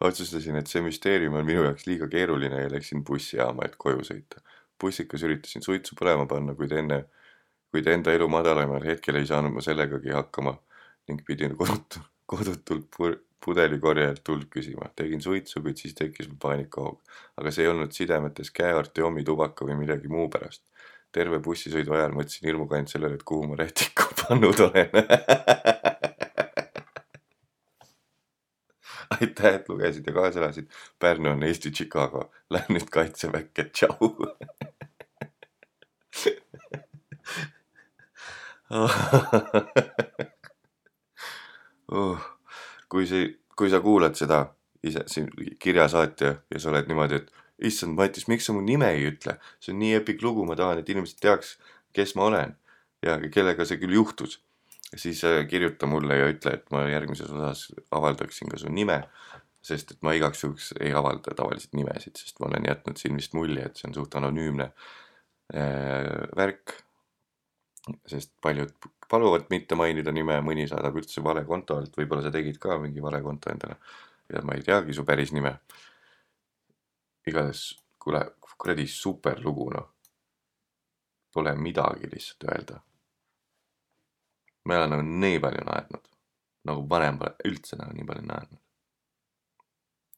otsustasin, 0.00 0.56
et 0.58 0.66
see 0.66 0.82
müsteerium 0.84 1.38
on 1.38 1.46
minu 1.46 1.62
jaoks 1.64 1.86
liiga 1.86 2.08
keeruline 2.10 2.60
ja 2.64 2.70
läksin 2.72 3.04
bussijaama, 3.06 3.64
et 3.64 3.76
koju 3.78 4.04
sõita. 4.04 4.44
bussikas 4.80 5.22
üritasin 5.22 5.62
suitsu 5.62 5.96
põlema 5.96 6.26
panna, 6.26 6.54
kuid 6.58 6.72
enne 6.74 7.04
kuid 7.72 7.86
enda 7.88 8.12
elu 8.12 8.28
madalamal 8.28 8.84
hetkel 8.84 9.16
ei 9.20 9.26
saanud 9.28 9.54
ma 9.56 9.62
sellegagi 9.64 10.12
hakkama 10.12 10.54
ning 11.08 11.22
pidin 11.26 11.56
kodut-, 11.58 12.00
kodutult 12.28 12.88
pu- 12.96 13.18
pudelikorjajalt 13.44 14.22
tuld 14.24 14.44
küsima. 14.52 14.90
tegin 14.96 15.22
suitsu, 15.22 15.62
kuid 15.62 15.76
siis 15.80 15.94
tekkis 15.98 16.28
mul 16.28 16.38
paanikahoog. 16.42 17.00
aga 17.40 17.50
see 17.50 17.64
ei 17.64 17.70
olnud 17.72 17.92
sidemetes 17.96 18.50
käe 18.58 18.72
Artjomi 18.76 19.24
tubaka 19.24 19.66
või 19.66 19.76
millegi 19.80 20.08
muu 20.08 20.28
pärast. 20.28 20.62
terve 21.12 21.38
bussisõidu 21.44 21.92
ajal 21.96 22.12
mõtlesin 22.16 22.46
hirmuga 22.48 22.76
ainult 22.76 22.92
sellele, 22.94 23.14
et 23.18 23.26
kuhu 23.32 23.48
ma 23.48 23.56
rätiku 23.60 24.08
pannud 24.20 24.60
olen. 24.68 24.90
aitäh, 29.20 29.54
et 29.54 29.68
lugesid 29.68 30.06
ja 30.06 30.12
kaasa 30.12 30.40
elasid. 30.40 30.66
Pärnu 30.98 31.30
on 31.30 31.42
Eesti 31.42 31.70
Chicago. 31.70 32.30
Lähen 32.50 32.76
nüüd 32.78 32.88
kaitseväkke, 32.90 33.64
tšau. 33.72 34.12
uh, 41.92 42.16
kui 42.88 43.06
see, 43.08 43.38
kui 43.56 43.70
sa 43.72 43.80
kuulad 43.84 44.14
seda 44.16 44.46
ise 44.82 45.04
siin 45.10 45.28
kirjasaatja 45.62 46.30
ja 46.50 46.60
sa 46.60 46.70
oled 46.72 46.86
niimoodi, 46.88 47.14
et 47.20 47.28
issand, 47.68 47.94
Matis, 47.98 48.28
miks 48.30 48.44
sa 48.48 48.52
mu 48.56 48.62
nime 48.64 48.88
ei 48.96 49.02
ütle, 49.10 49.32
see 49.62 49.72
on 49.74 49.80
nii 49.82 49.94
epic 50.00 50.18
lugu, 50.24 50.42
ma 50.48 50.54
tahan, 50.58 50.78
et 50.80 50.88
inimesed 50.90 51.18
teaks, 51.22 51.48
kes 51.94 52.10
ma 52.18 52.22
olen 52.30 52.50
ja 53.04 53.12
kellega 53.34 53.62
see 53.68 53.78
küll 53.82 53.94
juhtus. 53.98 54.32
siis 54.92 55.22
äh, 55.24 55.46
kirjuta 55.48 55.86
mulle 55.88 56.18
ja 56.18 56.26
ütle, 56.28 56.50
et 56.58 56.66
ma 56.70 56.82
järgmises 56.84 57.30
osas 57.32 57.60
avaldaksin 57.96 58.50
ka 58.52 58.58
su 58.60 58.68
nime, 58.68 58.98
sest 59.64 59.94
et 59.94 60.02
ma 60.04 60.12
igaks 60.12 60.42
juhuks 60.44 60.66
ei 60.80 60.92
avalda 60.92 61.32
tavaliselt 61.36 61.72
nimesid, 61.78 62.14
sest 62.20 62.36
ma 62.40 62.46
olen 62.50 62.64
jätnud 62.68 62.96
siin 63.00 63.16
vist 63.16 63.32
mulje, 63.32 63.64
et 63.64 63.76
see 63.78 63.88
on 63.88 63.94
suht 63.96 64.12
anonüümne 64.20 64.66
äh, 64.68 64.74
värk 66.36 66.64
sest 68.06 68.32
paljud 68.42 68.70
paluvad 69.10 69.48
mitte 69.50 69.74
mainida 69.74 70.12
nime, 70.14 70.38
mõni 70.40 70.68
saadab 70.70 70.96
üldse 70.96 71.22
vale 71.24 71.42
konto 71.44 71.76
alt, 71.76 71.96
võib-olla 71.98 72.22
sa 72.22 72.30
tegid 72.34 72.58
ka 72.62 72.78
mingi 72.80 73.02
vale 73.02 73.20
konto 73.22 73.50
endale 73.50 73.76
ja 74.32 74.42
ma 74.42 74.54
ei 74.56 74.62
teagi 74.62 74.94
su 74.94 75.04
päris 75.04 75.32
nime. 75.32 75.58
igatahes, 77.26 77.78
kuule, 77.98 78.22
kuradi 78.58 78.86
super 78.86 79.40
lugu 79.44 79.70
noh. 79.70 79.88
Pole 81.32 81.54
midagi 81.56 82.08
lihtsalt 82.12 82.44
öelda. 82.50 82.80
me 84.64 84.76
oleme 84.76 84.96
nagu 84.96 85.02
nii 85.02 85.38
palju 85.40 85.62
naernud, 85.66 86.04
nagu 86.64 86.84
vanem 86.90 87.18
pole 87.18 87.34
üldse 87.50 87.76
nagu 87.76 87.92
nii 87.92 88.06
palju 88.06 88.26
naernud. 88.26 88.60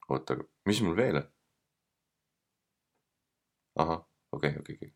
oota, 0.08 0.36
mis 0.66 0.80
mul 0.80 0.96
veel 0.96 1.16
on? 1.16 1.30
ahah, 3.82 4.04
okei 4.30 4.50
okay,, 4.50 4.60
okei 4.60 4.74
okay,, 4.74 4.88
okei 4.88 4.94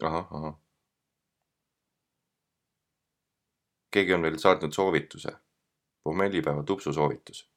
okay. 0.00 0.08
ahah, 0.08 0.26
ahah. 0.30 0.63
Keegi 3.94 4.14
on 4.14 4.22
veel 4.26 4.38
saatnud 4.42 4.72
soovituse, 4.74 5.32
pommellipäeva 6.04 6.62
tupsu 6.62 6.92
soovitus. 6.92 7.48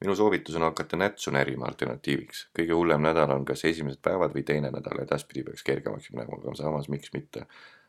minu 0.00 0.14
soovitus 0.14 0.54
on 0.56 0.62
hakata 0.62 0.96
nätsu 0.96 1.30
närima 1.34 1.66
alternatiiviks. 1.66 2.48
kõige 2.58 2.72
hullem 2.72 3.02
nädal 3.02 3.30
on 3.34 3.44
kas 3.44 3.64
esimesed 3.64 4.00
päevad 4.02 4.36
või 4.36 4.44
teine 4.46 4.70
nädal, 4.70 5.02
edaspidi 5.02 5.42
peaks 5.44 5.62
kergemaks 5.66 6.10
minema, 6.12 6.38
aga 6.38 6.54
samas 6.62 6.88
miks 6.88 7.12
mitte 7.12 7.46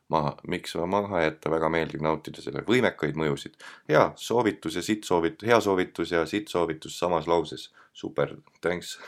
maha, 0.09 0.35
miks 0.47 0.75
maha 0.75 1.21
jätta, 1.21 1.51
väga 1.53 1.69
meeldiv 1.69 2.01
nautida 2.05 2.41
selle 2.41 2.61
võimekaid 2.67 3.15
mõjusid. 3.19 3.53
hea 3.89 4.11
soovitus 4.15 4.75
ja 4.75 4.81
sitt 4.85 5.03
soovitus, 5.03 5.47
hea 5.47 5.59
soovitus 5.61 6.11
ja 6.11 6.25
sitt 6.25 6.47
soovitus 6.47 6.99
samas 6.99 7.27
lauses. 7.27 7.73
super, 7.93 8.35
thanks 8.61 8.99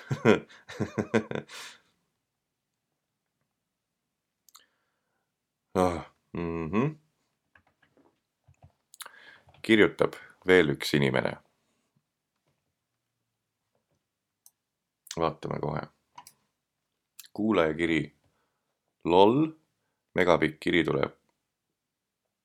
oh,. 5.76 6.01
Mm 6.34 6.69
-hmm. 6.72 7.00
Kirjutab 9.62 10.16
veel 10.47 10.76
üks 10.76 10.93
inimene. 10.97 11.38
vaatame 15.20 15.59
kohe. 15.59 15.82
kuulajakiri 17.34 18.16
loll, 19.05 19.47
megapikk 20.16 20.59
kiri 20.59 20.84
tuleb. 20.84 21.18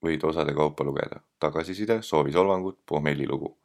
võid 0.07 0.25
osade 0.29 0.53
kaupa 0.55 0.85
lugeda, 0.85 1.21
tagasiside, 1.41 2.03
soovisolvangud, 2.03 2.79
pohmellilugu. 2.87 3.57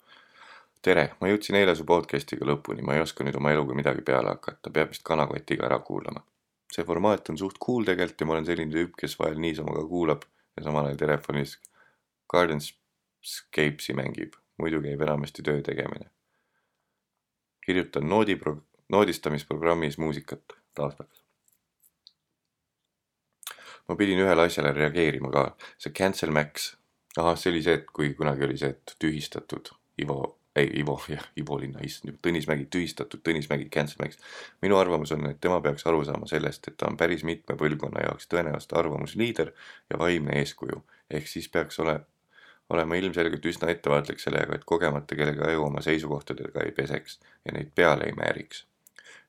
tere, 0.82 1.16
ma 1.22 1.28
jõudsin 1.28 1.56
eile 1.56 1.76
su 1.76 1.86
podcast'iga 1.86 2.46
lõpuni, 2.46 2.82
ma 2.82 2.96
ei 2.96 3.02
oska 3.02 3.24
nüüd 3.24 3.36
oma 3.36 3.52
eluga 3.52 3.76
midagi 3.78 4.02
peale 4.02 4.36
hakata, 4.36 4.70
peab 4.70 4.94
vist 4.94 5.04
kanakotiga 5.04 5.66
ära 5.66 5.80
kuulama. 5.80 6.24
see 6.72 6.86
formaat 6.88 7.30
on 7.30 7.38
suht 7.38 7.58
cool 7.66 7.84
tegelikult 7.84 8.22
ja 8.22 8.28
ma 8.28 8.38
olen 8.38 8.46
selline 8.46 8.72
tüüp, 8.72 8.96
kes 8.96 9.20
vahel 9.20 9.40
niisama 9.40 9.74
ka 9.76 9.88
kuulab 9.88 10.24
ja 10.58 10.64
samal 10.64 10.86
ajal 10.86 10.98
telefonis 10.98 11.58
Gardenscapes'i 13.22 13.94
mängib, 13.94 14.34
muidu 14.58 14.82
käib 14.82 15.02
enamasti 15.02 15.44
töö 15.44 15.62
tegemine. 15.62 16.10
kirjutan 17.66 18.04
noodipro-, 18.04 18.64
noodistamisprogrammis 18.90 19.98
muusikat 19.98 20.42
taustaks. 20.76 21.24
ma 23.88 23.96
pidin 23.96 24.20
ühele 24.20 24.42
asjale 24.42 24.74
reageerima 24.74 25.30
ka, 25.32 25.56
see 25.78 25.94
Cancel 25.94 26.32
Max. 26.32 26.76
ahah, 27.18 27.38
see 27.38 27.52
oli 27.52 27.62
see, 27.62 27.74
et 27.74 27.86
kui 27.94 28.14
kunagi 28.14 28.44
oli 28.44 28.58
see, 28.58 28.70
et 28.70 28.96
tühistatud 29.00 29.70
Ivo, 30.02 30.40
ei 30.56 30.72
Ivo, 30.80 31.02
jah, 31.08 31.28
Ivo 31.42 31.60
linna, 31.60 31.80
issand, 31.86 32.18
Tõnis 32.26 32.48
Mägi, 32.50 32.66
tühistatud 32.66 33.22
Tõnis 33.22 33.50
Mägi 33.50 33.70
Cancel 33.70 34.02
Max. 34.02 34.18
minu 34.62 34.78
arvamus 34.78 35.12
on, 35.12 35.30
et 35.30 35.42
tema 35.42 35.62
peaks 35.62 35.86
aru 35.86 36.04
saama 36.06 36.28
sellest, 36.28 36.68
et 36.68 36.78
ta 36.78 36.90
on 36.90 36.98
päris 36.98 37.24
mitme 37.24 37.56
põlvkonna 37.56 38.08
jaoks 38.08 38.28
tõenäoliselt 38.34 38.74
arvamusliider 38.82 39.54
ja 39.90 40.00
vaimne 40.00 40.40
eeskuju. 40.40 40.84
ehk 41.12 41.28
siis 41.28 41.50
peaks 41.50 41.80
ole, 41.80 42.00
olema 42.72 42.96
ilmselgelt 42.96 43.46
üsna 43.46 43.70
ettevaatlik 43.72 44.20
sellega, 44.24 44.56
et 44.56 44.66
kogemata 44.66 45.16
kellegi 45.16 45.44
aju 45.48 45.70
oma 45.70 45.84
seisukohtadega 45.86 46.66
ei 46.66 46.76
peseks 46.76 47.20
ja 47.46 47.56
neid 47.56 47.72
peale 47.76 48.10
ei 48.10 48.18
määriks 48.18 48.66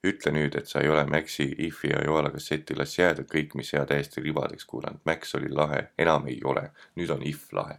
ütle 0.03 0.33
nüüd, 0.35 0.57
et 0.59 0.67
sa 0.67 0.81
ei 0.83 0.91
ole 0.91 1.05
Maxi, 1.07 1.47
Ifi 1.67 1.93
ja 1.93 2.03
Joala 2.05 2.31
kasseti, 2.35 2.75
las 2.79 2.97
jääda 2.99 3.23
kõik, 3.29 3.55
mis 3.59 3.71
hea 3.75 3.85
täiesti 3.87 4.23
ribadeks 4.25 4.67
kuulanud. 4.67 5.03
Max 5.07 5.37
oli 5.39 5.51
lahe, 5.51 5.85
enam 5.99 6.27
ei 6.31 6.41
ole, 6.45 6.71
nüüd 6.99 7.11
on 7.15 7.23
If 7.27 7.53
lahe. 7.53 7.79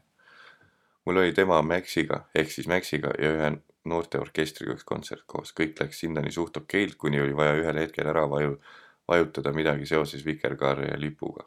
mul 1.05 1.17
oli 1.19 1.33
tema 1.35 1.61
Maxiga 1.61 2.21
ehk 2.35 2.51
siis 2.51 2.67
Maxiga 2.67 3.09
ja 3.19 3.31
ühe 3.35 3.49
noorteorkestriga 3.91 4.71
üks 4.77 4.85
kontsert 4.87 5.25
koos, 5.27 5.51
kõik 5.51 5.81
läks 5.81 5.99
sinnani 5.99 6.31
suht 6.31 6.57
okeilt, 6.57 6.95
kuni 6.95 7.19
oli 7.21 7.35
vaja 7.35 7.57
ühel 7.59 7.79
hetkel 7.81 8.07
ära 8.07 8.23
vaju, 8.29 8.55
vajutada 9.07 9.51
midagi 9.51 9.85
seoses 9.85 10.23
vikerkaare 10.25 10.87
ja 10.87 10.99
lipuga. 10.99 11.43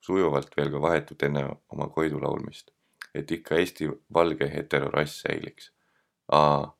sujuvalt 0.00 0.56
veel 0.56 0.70
ka 0.72 0.80
vahetult 0.80 1.22
enne 1.22 1.44
oma 1.68 1.86
Koidu 1.94 2.18
laulmist, 2.22 2.70
et 3.14 3.30
ikka 3.30 3.56
Eesti 3.56 3.88
valge 4.14 4.50
heterorass 4.54 5.22
säiliks. 5.24 5.72
aa 6.32 6.74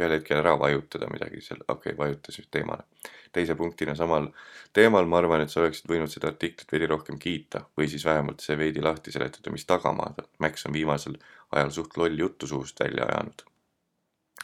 ühel 0.00 0.14
hetkel 0.16 0.38
ära 0.40 0.54
vajutada 0.58 1.08
midagi 1.12 1.42
seal, 1.44 1.60
okei 1.68 1.92
okay,, 1.92 1.98
vajutas 1.98 2.38
just 2.38 2.50
teemale. 2.50 2.84
teise 3.32 3.54
punktina 3.54 3.94
samal 3.94 4.30
teemal 4.72 5.06
ma 5.06 5.18
arvan, 5.20 5.44
et 5.44 5.52
sa 5.52 5.60
oleksid 5.60 5.86
võinud 5.90 6.10
seda 6.10 6.30
artiklit 6.32 6.72
veidi 6.72 6.88
rohkem 6.90 7.18
kiita 7.18 7.64
või 7.78 7.88
siis 7.92 8.04
vähemalt 8.06 8.40
see 8.40 8.58
veidi 8.58 8.82
lahti 8.82 9.12
seletada, 9.14 9.52
mis 9.54 9.66
tagamaad 9.66 10.24
on. 10.24 10.30
Max 10.38 10.66
on 10.66 10.74
viimasel 10.74 11.18
ajal 11.52 11.70
suht 11.76 11.96
lolli 11.96 12.22
juttu 12.24 12.46
suust 12.50 12.80
välja 12.80 13.06
ajanud 13.06 13.44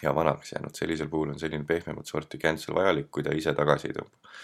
ja 0.03 0.15
vanaks 0.15 0.53
jäänud, 0.53 0.75
sellisel 0.75 1.09
puhul 1.09 1.33
on 1.33 1.39
selline 1.41 1.65
pehmemat 1.65 2.07
sorti 2.07 2.39
cancel 2.39 2.75
vajalik, 2.75 3.11
kui 3.11 3.25
ta 3.25 3.33
ise 3.35 3.55
tagasi 3.57 3.89
ei 3.89 3.97
tõmba. 3.97 4.35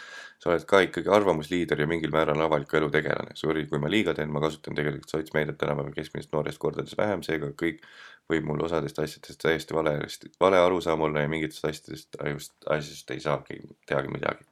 Sa 0.43 0.51
oled 0.51 0.65
ka 0.67 0.81
ikkagi 0.83 1.11
arvamusliider 1.15 1.85
ja 1.85 1.87
mingil 1.87 2.11
määral 2.11 2.41
avaliku 2.43 2.81
elu 2.81 2.89
tegelane. 2.91 3.37
Sorry, 3.39 3.63
kui 3.71 3.79
ma 3.83 3.91
liiga 3.91 4.15
teen, 4.19 4.33
ma 4.35 4.41
kasutan 4.43 4.75
tegelikult 4.75 5.13
sotsmeediat 5.15 5.59
tänapäeval 5.61 5.95
keskmisest 5.95 6.33
noorest 6.35 6.59
kordades 6.63 6.97
vähem, 6.99 7.23
seega 7.23 7.53
kõik 7.59 7.85
võib 8.31 8.49
mul 8.49 8.65
osadest 8.67 8.99
asjadest 8.99 9.39
täiesti 9.43 9.77
vale, 9.77 9.93
vale 10.43 10.59
arusaam 10.59 11.05
olla 11.07 11.23
ja 11.23 11.31
mingitest 11.31 11.69
asjadest, 11.69 12.19
just 12.33 12.57
asjast 12.67 13.15
ei 13.15 13.23
saagi 13.23 13.61
teagi 13.87 14.11
midagi. 14.11 14.49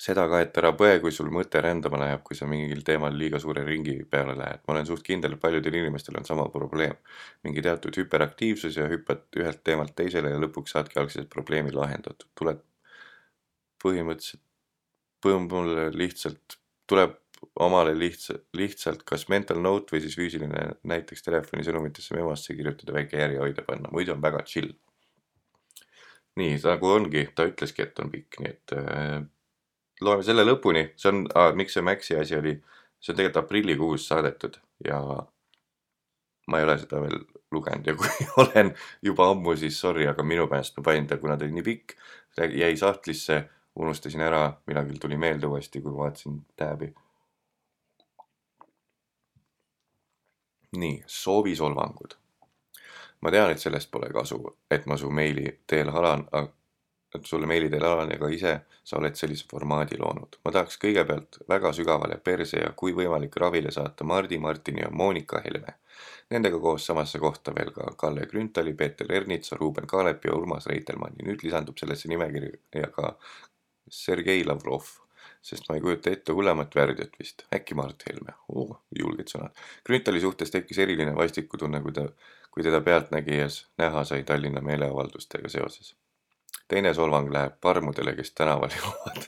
seda 0.00 0.22
ka, 0.32 0.38
et 0.40 0.56
ära 0.56 0.70
põe, 0.72 0.94
kui 1.02 1.12
sul 1.12 1.28
mõte 1.28 1.60
rändama 1.60 1.98
läheb, 2.00 2.22
kui 2.24 2.36
sa 2.36 2.46
mingil 2.48 2.80
teemal 2.88 3.12
liiga 3.12 3.36
suure 3.42 3.66
ringi 3.66 3.98
peale 4.08 4.32
lähed. 4.38 4.64
ma 4.64 4.74
olen 4.74 4.88
suht 4.88 5.04
kindel, 5.04 5.36
et 5.36 5.42
paljudel 5.44 5.76
inimestel 5.82 6.16
on 6.16 6.24
sama 6.24 6.48
probleem. 6.48 6.96
mingi 7.44 7.60
teatud 7.68 8.00
hüperaktiivsus 8.00 8.80
ja 8.80 8.88
hüppad 8.88 9.28
ühelt 9.36 9.60
teemalt 9.64 9.92
teisele 9.96 10.32
ja 10.32 10.40
lõpuks 10.40 10.72
saadki 10.72 11.00
algselt 11.04 11.28
probleemi 11.28 11.76
lahendatud. 11.76 12.28
tuled 12.34 12.64
põhimõtteliselt, 13.82 14.42
mul 15.50 15.74
lihtsalt 15.96 16.58
tuleb 16.90 17.16
omale 17.60 17.94
lihtsalt, 17.98 18.44
lihtsalt 18.56 19.02
kas 19.08 19.26
mental 19.32 19.60
note 19.64 19.94
või 19.94 20.02
siis 20.04 20.16
füüsiline 20.18 20.66
näiteks 20.88 21.24
telefonisõnumitesse 21.24 22.16
memosse 22.16 22.54
kirjutada, 22.56 22.94
väike 22.96 23.20
järjehoidja 23.20 23.64
panna, 23.66 23.90
muidu 23.92 24.14
on 24.14 24.22
väga 24.22 24.44
chill. 24.48 24.72
nii, 26.40 26.56
nagu 26.62 26.88
ongi, 26.88 27.26
ta 27.34 27.44
ütleski, 27.48 27.84
et 27.84 27.98
on 28.00 28.10
pikk, 28.12 28.38
nii 28.40 28.50
et 28.52 28.72
äh, 28.76 29.18
loeme 30.00 30.24
selle 30.24 30.44
lõpuni, 30.46 30.86
see 30.96 31.10
on 31.10 31.24
ah,, 31.36 31.50
miks 31.56 31.74
see 31.76 31.84
Maxi 31.84 32.16
asi 32.16 32.36
oli, 32.38 32.54
see 33.00 33.12
on 33.12 33.18
tegelikult 33.18 33.44
aprillikuus 33.44 34.06
saadetud 34.08 34.56
ja 34.86 35.00
ma 36.50 36.60
ei 36.60 36.66
ole 36.66 36.76
seda 36.80 37.00
veel 37.02 37.18
lugenud 37.54 37.86
ja 37.90 37.96
kui 37.98 38.28
olen 38.44 38.72
juba 39.04 39.30
ammu, 39.32 39.56
siis 39.58 39.80
sorry, 39.80 40.06
aga 40.08 40.24
minu 40.26 40.46
meelest 40.50 40.78
ma 40.78 40.86
panin 40.86 41.08
ta, 41.10 41.18
kuna 41.20 41.36
ta 41.36 41.46
oli 41.48 41.58
nii 41.58 41.66
pikk, 41.66 41.96
jäi 42.38 42.72
sahtlisse, 42.78 43.42
unustasin 43.76 44.20
ära, 44.20 44.52
millalgi 44.66 44.98
tuli 44.98 45.16
meelde 45.16 45.46
uuesti, 45.46 45.80
kui 45.80 45.94
vaatasin 45.96 46.40
tääbi 46.56 46.92
nii, 50.76 51.02
soovisolvangud. 51.06 52.14
ma 53.20 53.30
tean, 53.30 53.50
et 53.50 53.60
sellest 53.60 53.90
pole 53.90 54.08
kasu, 54.08 54.38
et 54.70 54.86
ma 54.86 54.96
su 54.96 55.10
meili 55.10 55.60
teel 55.66 55.90
halan, 55.92 56.22
et 57.14 57.26
sulle 57.26 57.46
meili 57.46 57.68
teel 57.70 57.84
halan, 57.84 58.12
ega 58.14 58.28
ise 58.32 58.54
sa 58.84 58.96
oled 58.96 59.18
sellise 59.18 59.44
formaadi 59.50 59.98
loonud. 59.98 60.38
ma 60.44 60.52
tahaks 60.52 60.78
kõigepealt 60.84 61.42
väga 61.48 61.72
sügavale 61.72 62.16
perse 62.24 62.62
ja 62.62 62.72
kui 62.76 62.94
võimalik 62.96 63.36
ravile 63.36 63.70
saata 63.70 64.04
Mardi 64.04 64.38
Martini 64.38 64.86
ja 64.86 64.90
Monika 64.90 65.42
Helme. 65.44 65.74
Nendega 66.30 66.58
koos 66.62 66.86
samasse 66.86 67.18
kohta 67.18 67.52
veel 67.54 67.72
ka 67.74 67.90
Kalle 67.98 68.26
Grünthali, 68.26 68.72
Peeter 68.74 69.12
Ernitsa, 69.12 69.56
Ruuben 69.56 69.86
Kaalepi 69.86 70.28
ja 70.28 70.34
Urmas 70.34 70.66
Reitelmanni. 70.66 71.26
nüüd 71.26 71.42
lisandub 71.42 71.78
sellesse 71.78 72.08
nimekirja 72.08 72.90
ka 72.94 73.16
Sergei 73.88 74.44
Lavrov 74.44 74.88
sest 75.42 75.68
ma 75.68 75.76
ei 75.76 75.80
kujuta 75.80 76.10
ette 76.10 76.34
hullemat 76.36 76.74
värdjat 76.76 77.16
vist. 77.18 77.46
äkki 77.54 77.74
Mart 77.74 78.02
Helme 78.08 78.34
oh,, 78.48 78.76
julged 78.98 79.32
sõnad. 79.32 79.56
Grünthali 79.86 80.20
suhtes 80.20 80.52
tekkis 80.52 80.78
eriline 80.84 81.14
vastikutunne, 81.16 81.80
kui 81.80 81.94
ta, 81.96 82.04
kui 82.52 82.66
teda 82.66 82.80
pealtnägijas 82.84 83.62
näha 83.80 84.04
sai 84.04 84.24
Tallinna 84.28 84.60
meeleavaldustega 84.60 85.48
seoses. 85.48 85.94
teine 86.68 86.94
solvang 86.94 87.32
läheb 87.32 87.56
parmudele, 87.60 88.14
kes 88.16 88.34
tänaval 88.36 88.70
joovad 88.78 89.24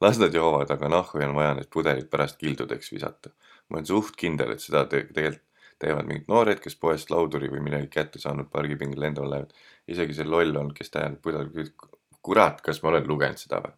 las 0.00 0.18
nad 0.18 0.34
joovad, 0.34 0.70
aga 0.70 0.88
nahku 0.88 1.20
on 1.24 1.34
vaja 1.36 1.54
need 1.54 1.68
pudelid 1.72 2.08
pärast 2.10 2.38
kildudeks 2.40 2.92
visata. 2.92 3.30
ma 3.68 3.78
olen 3.78 3.86
suht 3.86 4.16
kindel, 4.16 4.52
et 4.52 4.60
seda 4.60 4.84
te 4.84 5.04
tegelikult 5.04 5.46
teevad 5.80 6.08
mingid 6.08 6.26
noored, 6.28 6.58
kes 6.60 6.74
poest 6.76 7.10
lauduri 7.10 7.48
või 7.48 7.62
midagi 7.64 7.88
kätte 7.88 8.20
saanud 8.20 8.50
pargipingil 8.52 9.00
lendama 9.00 9.30
lähevad. 9.30 9.54
isegi 9.88 10.16
see 10.16 10.28
loll 10.28 10.56
on, 10.56 10.74
kes 10.76 10.92
tähendab 10.96 11.22
pudel, 11.24 11.48
kurat, 12.22 12.60
kas 12.60 12.82
ma 12.82 12.92
olen 12.92 13.08
lugenud 13.08 13.40
seda 13.40 13.60
või? 13.64 13.74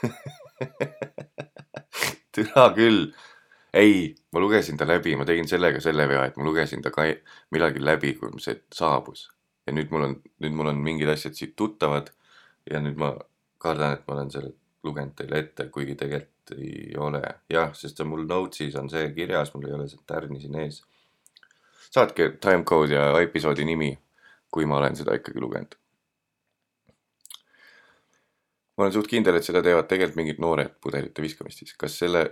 türa 2.34 2.70
küll. 2.74 3.10
ei, 3.74 4.14
ma 4.32 4.40
lugesin 4.42 4.76
ta 4.78 4.86
läbi, 4.86 5.14
ma 5.16 5.24
tegin 5.26 5.48
sellega 5.48 5.80
selle 5.82 6.08
vea, 6.10 6.24
et 6.26 6.36
ma 6.38 6.46
lugesin 6.46 6.82
ta 6.82 6.90
ka 6.94 7.06
millalgi 7.54 7.82
läbi, 7.84 8.14
kui 8.18 8.42
see 8.42 8.62
saabus. 8.74 9.28
ja 9.66 9.74
nüüd 9.76 9.90
mul 9.94 10.06
on, 10.08 10.16
nüüd 10.42 10.56
mul 10.56 10.72
on 10.72 10.80
mingid 10.82 11.10
asjad 11.12 11.36
siit 11.38 11.54
tuttavad 11.56 12.10
ja 12.70 12.80
nüüd 12.82 12.98
ma 12.98 13.12
kardan, 13.58 13.94
et 13.94 14.06
ma 14.08 14.16
olen 14.16 14.30
selle 14.30 14.54
lugenud 14.84 15.14
teile 15.16 15.38
ette, 15.38 15.68
kuigi 15.70 15.94
tegelikult 15.94 16.54
ei 16.56 16.94
ole. 16.98 17.22
jah, 17.50 17.74
sest 17.74 18.00
see 18.00 18.08
mul 18.08 18.24
notes'is 18.26 18.78
on 18.80 18.90
see 18.90 19.12
kirjas, 19.14 19.54
mul 19.54 19.68
ei 19.68 19.76
ole 19.76 19.88
seda 19.90 20.06
tärni 20.14 20.40
siin 20.40 20.58
ees. 20.64 20.82
saatke 21.90 22.32
timecode 22.42 22.94
ja 22.94 23.12
episoodi 23.20 23.66
nimi, 23.66 23.92
kui 24.50 24.66
ma 24.66 24.78
olen 24.78 24.98
seda 24.98 25.14
ikkagi 25.18 25.42
lugenud 25.42 25.79
ma 28.80 28.86
olen 28.86 28.94
suht 28.96 29.10
kindel, 29.12 29.36
et 29.36 29.44
seda 29.44 29.60
teevad 29.64 29.88
tegelikult 29.90 30.16
mingid 30.16 30.38
noored 30.40 30.78
pudelite 30.80 31.20
viskamistis, 31.20 31.74
kas 31.76 31.98
selle, 32.00 32.22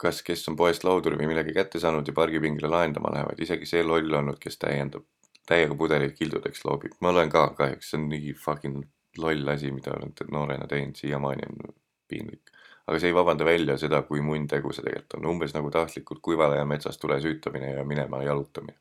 kas, 0.00 0.24
kes 0.26 0.42
on 0.50 0.56
poest 0.58 0.82
lauduri 0.82 1.18
või 1.20 1.30
millegi 1.30 1.54
kätte 1.54 1.78
saanud 1.78 2.08
ja 2.08 2.14
pargipingile 2.16 2.70
lahendama 2.72 3.12
lähevad, 3.14 3.38
isegi 3.46 3.68
see 3.70 3.84
loll 3.86 4.18
olnud, 4.18 4.40
kes 4.42 4.58
täiendab, 4.58 5.06
täiega 5.46 5.76
pudelid 5.78 6.16
kildudeks 6.18 6.66
loobib, 6.66 6.98
ma 7.04 7.12
olen 7.14 7.30
ka 7.30 7.44
kahjuks, 7.60 7.92
see 7.92 8.00
on 8.00 8.08
nii 8.10 8.34
fucking 8.34 8.82
loll 9.22 9.54
asi, 9.54 9.70
mida 9.74 9.94
olen 9.94 10.10
noorena 10.34 10.66
teinud, 10.70 10.98
siiamaani 10.98 11.46
on 11.46 11.76
piinlik. 12.10 12.50
aga 12.88 12.98
see 12.98 13.12
ei 13.12 13.14
vabanda 13.14 13.44
välja 13.44 13.76
seda, 13.78 14.02
kui 14.08 14.22
munn 14.24 14.50
tegu 14.50 14.72
see 14.74 14.82
tegelikult 14.82 15.20
on, 15.20 15.30
umbes 15.30 15.54
nagu 15.54 15.70
tahtlikult 15.70 16.24
kuival 16.24 16.56
ajal 16.56 16.66
metsas 16.66 16.98
tule 16.98 17.20
süütamine 17.22 17.74
ja 17.76 17.84
minema 17.84 18.22
jalutamine 18.24 18.80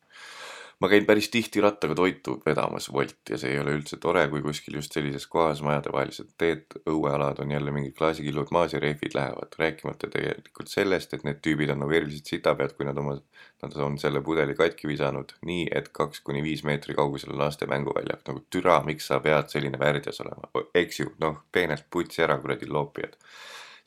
ma 0.80 0.90
käin 0.90 1.06
päris 1.06 1.30
tihti 1.34 1.62
rattaga 1.62 1.96
toitu 1.96 2.36
vedamas 2.46 2.90
Wolti 2.94 3.34
ja 3.34 3.40
see 3.42 3.54
ei 3.56 3.60
ole 3.60 3.74
üldse 3.80 3.98
tore, 4.02 4.28
kui 4.30 4.44
kuskil 4.46 4.78
just 4.78 4.94
sellises 4.94 5.26
kohas 5.32 5.64
majadevahelised 5.66 6.30
teed, 6.38 6.78
õuealad 6.90 7.42
on 7.42 7.52
jälle 7.52 7.74
mingid 7.74 7.96
klaasikillud 7.98 8.54
maas 8.54 8.76
ja 8.76 8.82
rehvid 8.84 9.18
lähevad, 9.18 9.58
rääkimata 9.58 10.12
tegelikult 10.14 10.70
sellest, 10.70 11.18
et 11.18 11.26
need 11.26 11.42
tüübid 11.46 11.74
on 11.74 11.82
nagu 11.82 11.98
erilised 11.98 12.30
sitapead, 12.30 12.78
kui 12.78 12.86
nad 12.86 13.02
oma, 13.02 13.18
nad 13.66 13.78
on 13.88 13.98
selle 14.02 14.22
pudeli 14.22 14.54
katki 14.60 14.92
visanud 14.92 15.34
nii, 15.50 15.68
et 15.82 15.90
kaks 15.90 16.22
kuni 16.28 16.46
viis 16.46 16.64
meetri 16.68 16.98
kaugusel 16.98 17.34
on 17.34 17.42
laste 17.42 17.70
mänguväljak, 17.70 18.22
nagu 18.30 18.46
türa, 18.54 18.80
miks 18.86 19.10
sa 19.10 19.22
pead 19.24 19.50
selline 19.54 19.82
värdjas 19.82 20.22
olema, 20.26 20.52
eks 20.78 21.02
ju, 21.02 21.14
noh, 21.24 21.42
peenelt 21.52 21.90
putsi 21.90 22.22
ära, 22.26 22.38
kuradi 22.44 22.70
loopijad 22.70 23.18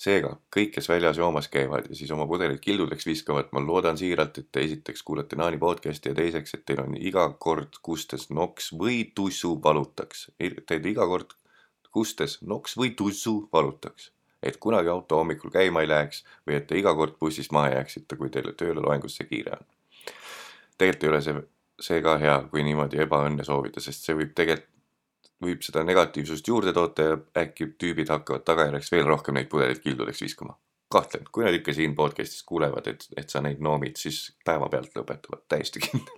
seega 0.00 0.30
kõik, 0.54 0.72
kes 0.76 0.88
väljas 0.88 1.18
joomas 1.20 1.48
käivad 1.52 1.90
ja 1.90 1.96
siis 1.96 2.10
oma 2.14 2.24
pudelid 2.28 2.60
kildudeks 2.64 3.06
viskavad, 3.06 3.50
ma 3.52 3.60
loodan 3.64 3.98
siiralt, 4.00 4.38
et 4.40 4.48
te 4.52 4.62
esiteks 4.64 5.02
kuulate 5.04 5.36
Naani 5.36 5.60
podcast'i 5.60 6.12
ja 6.12 6.16
teiseks, 6.16 6.54
et 6.56 6.64
teil 6.68 6.80
on 6.84 6.96
iga 6.96 7.26
kord 7.38 7.76
kustes 7.84 8.30
noks 8.30 8.72
või 8.80 9.02
tussu 9.14 9.58
valutaks. 9.64 10.30
Teil 10.40 10.88
iga 10.92 11.06
kord 11.10 11.36
kustes 11.92 12.38
noks 12.40 12.78
või 12.80 12.94
tussu 12.96 13.42
valutaks. 13.52 14.12
et 14.42 14.56
kunagi 14.56 14.88
auto 14.88 15.18
hommikul 15.20 15.50
käima 15.52 15.82
ei 15.84 15.88
läheks 15.88 16.22
või 16.48 16.54
et 16.56 16.66
te 16.66 16.78
iga 16.78 16.94
kord 16.96 17.18
bussist 17.20 17.52
maha 17.52 17.74
jääksite, 17.74 18.16
kui 18.16 18.30
teile 18.32 18.54
tööle 18.56 18.80
loengusse 18.80 19.24
kiire 19.24 19.52
on. 19.52 19.66
tegelikult 20.78 21.04
ei 21.04 21.08
ole 21.10 21.20
see, 21.20 21.42
see 21.80 22.02
ka 22.02 22.14
hea, 22.18 22.38
kui 22.50 22.64
niimoodi 22.64 23.02
ebaõnne 23.04 23.44
soovida, 23.44 23.84
sest 23.84 24.08
see 24.08 24.16
võib 24.16 24.32
tegelikult 24.34 24.79
võib 25.44 25.62
seda 25.64 25.82
negatiivsust 25.86 26.48
juurde 26.48 26.72
toota 26.76 27.06
ja 27.06 27.18
äkki 27.42 27.72
tüübid 27.80 28.10
hakkavad 28.12 28.44
tagajärjeks 28.48 28.92
veel 28.92 29.06
rohkem 29.08 29.38
neid 29.38 29.48
pudeleid 29.52 29.80
kildudeks 29.84 30.22
viskama. 30.26 30.58
kahtlen, 30.90 31.22
kui 31.32 31.44
nad 31.44 31.54
ikka 31.54 31.70
siin 31.72 31.92
podcast'is 31.94 32.42
kuulevad, 32.42 32.88
et, 32.90 33.04
et 33.16 33.30
sa 33.30 33.38
neid 33.40 33.60
noomid, 33.62 33.94
siis 33.96 34.32
päevapealt 34.44 34.96
lõpetavad, 34.98 35.44
täiesti 35.48 35.78
kindel. 35.84 36.16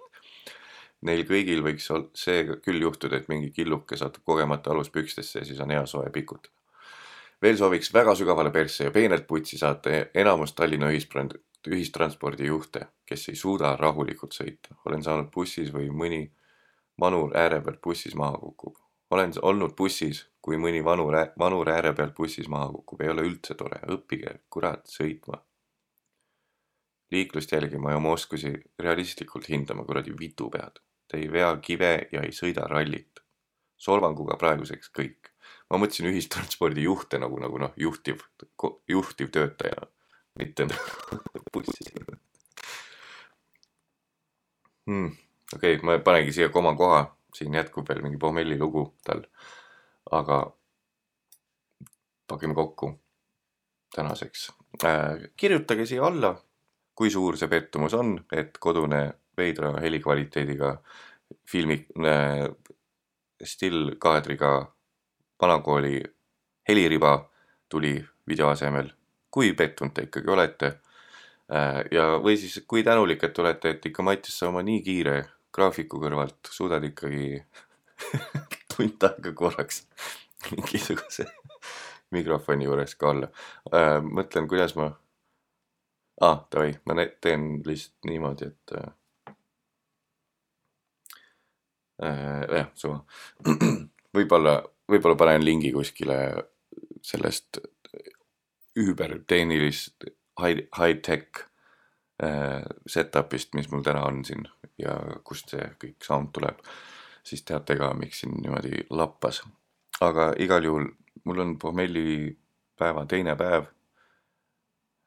Neil 1.04 1.26
kõigil 1.28 1.60
võiks 1.66 1.90
ol- 1.92 2.06
see 2.16 2.46
küll 2.64 2.80
juhtuda, 2.80 3.18
et 3.20 3.28
mingi 3.28 3.50
killuke 3.52 3.98
satub 4.00 4.24
kogemata 4.24 4.72
aluspükstesse 4.72 5.42
ja 5.42 5.44
siis 5.44 5.60
on 5.60 5.74
hea 5.74 5.84
soe 5.86 6.08
pikutada. 6.10 6.54
veel 7.42 7.58
sooviks 7.58 7.92
väga 7.92 8.14
sügavale 8.14 8.50
persse 8.50 8.84
ja 8.84 8.90
peenelt 8.90 9.26
putsi 9.26 9.58
saata 9.58 9.90
enamus 10.14 10.54
Tallinna 10.54 10.88
ühisbrand, 10.88 11.34
ühistranspordijuhte, 11.68 12.86
kes 13.06 13.28
ei 13.28 13.36
suuda 13.36 13.76
rahulikult 13.76 14.32
sõita. 14.32 14.78
olen 14.86 15.02
saanud 15.02 15.28
bussis 15.34 15.74
või 15.74 15.90
mõni 15.90 16.30
vanur 17.00 17.36
ääre 17.36 17.60
pealt 17.60 17.82
bussis 17.82 18.14
maha 18.14 18.38
kukub 18.38 18.81
olen 19.12 19.32
olnud 19.42 19.74
bussis, 19.76 20.22
kui 20.42 20.56
mõni 20.56 20.80
vanur, 20.84 21.14
vanur 21.38 21.68
ääre 21.68 21.92
pealt 21.96 22.14
bussis 22.16 22.48
maha 22.48 22.70
kukub, 22.72 23.02
ei 23.04 23.12
ole 23.12 23.26
üldse 23.28 23.56
tore, 23.58 23.80
õppige 23.94 24.38
kurat 24.50 24.88
sõitma. 24.88 25.42
liiklust 27.12 27.52
jälgima 27.52 27.90
ja 27.92 27.98
oma 28.00 28.14
oskusi 28.16 28.54
realistlikult 28.80 29.48
hindama, 29.52 29.84
kuradi 29.84 30.14
vitupead. 30.16 30.78
Te 31.08 31.18
ei 31.20 31.26
vea 31.32 31.50
kive 31.60 32.08
ja 32.12 32.22
ei 32.24 32.32
sõida 32.32 32.64
rallit. 32.68 33.20
solvanguga 33.76 34.36
praeguseks 34.38 34.90
kõik. 34.98 35.28
ma 35.70 35.78
mõtlesin 35.78 36.06
ühistranspordijuhte 36.06 37.18
nagu, 37.18 37.38
nagu 37.40 37.58
noh, 37.58 37.72
juhtiv, 37.76 38.22
juhtiv 38.88 39.30
töötaja, 39.30 39.88
mitte 40.38 40.66
bussi 41.52 41.84
hmm.. 44.86 45.10
okei 45.54 45.76
okay,, 45.76 45.84
ma 45.84 45.98
panengi 45.98 46.32
siia 46.32 46.48
koma 46.48 46.76
koha 46.76 47.06
siin 47.34 47.54
jätkub 47.54 47.88
veel 47.88 48.02
mingi 48.02 48.18
Pohmelli 48.18 48.58
lugu 48.58 48.94
tal. 49.04 49.22
aga 50.10 50.38
pakime 52.28 52.54
kokku 52.54 53.00
tänaseks 53.94 54.52
äh,. 54.84 55.30
kirjutage 55.36 55.86
siia 55.86 56.06
alla, 56.06 56.34
kui 56.94 57.10
suur 57.10 57.36
see 57.36 57.48
pettumus 57.48 57.94
on, 57.94 58.16
et 58.32 58.58
kodune 58.58 59.02
veidra 59.36 59.72
helikvaliteediga 59.80 60.74
filmi 61.48 61.78
äh, 62.06 62.48
stillkaadriga 63.44 64.52
vanakooli 65.40 66.02
heliriba 66.68 67.30
tuli 67.68 68.04
video 68.28 68.48
asemel. 68.48 68.90
kui 69.30 69.52
pettunud 69.56 69.94
te 69.94 70.08
ikkagi 70.08 70.30
olete 70.30 70.66
äh,? 70.66 71.84
ja, 71.90 72.08
või 72.24 72.36
siis 72.36 72.64
kui 72.68 72.82
tänulik, 72.82 73.24
et 73.24 73.38
olete, 73.38 73.76
et 73.76 73.86
ikka 73.86 74.02
Mattias, 74.02 74.38
sa 74.38 74.48
oma 74.48 74.62
nii 74.62 74.82
kiire 74.82 75.16
graafiku 75.54 76.00
kõrvalt 76.02 76.50
suudad 76.50 76.84
ikkagi 76.88 77.38
tund 78.72 79.08
aega 79.08 79.32
korraks 79.36 79.84
mingisuguse 80.52 81.28
mikrofoni 82.12 82.64
juures 82.68 82.96
ka 82.98 83.12
olla 83.12 83.28
äh,. 83.72 84.00
mõtlen, 84.02 84.48
kuidas 84.48 84.76
ma 84.78 84.90
ah,, 86.20 86.42
davai, 86.52 86.74
ma 86.86 86.96
teen 87.20 87.62
lihtsalt 87.66 88.08
niimoodi, 88.08 88.50
et 88.52 88.74
äh,. 88.78 88.90
jah, 92.02 92.68
suva. 92.74 93.02
võib-olla, 94.16 94.58
võib-olla 94.90 95.18
panen 95.18 95.44
lingi 95.44 95.72
kuskile 95.74 96.18
sellest 97.02 97.60
üübertehnilist 98.78 100.04
high, 100.40 100.66
high-tech 100.76 101.44
äh, 102.22 102.64
setup'ist, 102.88 103.54
mis 103.58 103.70
mul 103.72 103.84
täna 103.86 104.04
on 104.08 104.24
siin 104.24 104.46
ja 104.78 104.96
kust 105.24 105.52
see 105.52 105.66
kõik 105.80 106.06
sound 106.06 106.32
tuleb, 106.34 106.62
siis 107.24 107.44
teate 107.46 107.76
ka, 107.78 107.92
miks 107.94 108.22
siin 108.22 108.34
niimoodi 108.40 108.86
lappas. 108.90 109.42
aga 110.00 110.32
igal 110.42 110.64
juhul 110.64 110.88
mul 111.24 111.38
on 111.38 111.58
pohmellipäeva 111.58 113.06
teine 113.06 113.36
päev 113.36 113.68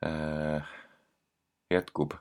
äh,. 0.06 0.64
jätkub. 1.72 2.14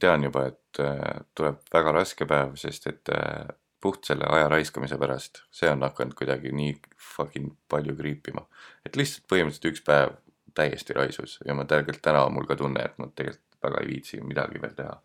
tean 0.00 0.24
juba, 0.24 0.46
et 0.46 0.80
äh, 0.80 1.20
tuleb 1.34 1.60
väga 1.72 1.92
raske 1.92 2.26
päev, 2.26 2.56
sest 2.58 2.86
et 2.86 3.08
äh, 3.14 3.46
puht 3.80 4.04
selle 4.08 4.26
aja 4.26 4.48
raiskamise 4.48 4.98
pärast, 4.98 5.44
see 5.54 5.70
on 5.70 5.84
hakanud 5.86 6.16
kuidagi 6.18 6.50
nii 6.52 6.72
fucking 7.16 7.52
palju 7.68 7.96
kriipima. 7.96 8.46
et 8.86 8.96
lihtsalt 8.96 9.28
põhimõtteliselt 9.30 9.70
üks 9.70 9.84
päev 9.86 10.16
täiesti 10.54 10.96
raisus 10.96 11.38
ja 11.44 11.54
ma 11.54 11.64
tegelikult 11.64 12.02
täna 12.02 12.24
on 12.24 12.34
mul 12.34 12.48
ka 12.48 12.56
tunne, 12.56 12.82
et 12.82 12.98
ma 12.98 13.06
tegelikult 13.14 13.62
väga 13.62 13.82
ei 13.82 13.88
viitsi 13.92 14.20
midagi 14.24 14.62
veel 14.62 14.74
teha 14.74 14.96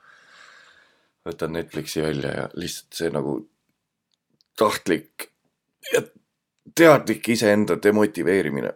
võtan 1.26 1.54
Netflixi 1.54 2.02
välja 2.02 2.32
ja 2.36 2.50
lihtsalt 2.54 2.98
see 2.98 3.10
nagu 3.14 3.36
tahtlik 4.58 5.28
ja 5.94 6.02
teadlik 6.76 7.30
iseenda 7.30 7.78
demotiveerimine. 7.84 8.74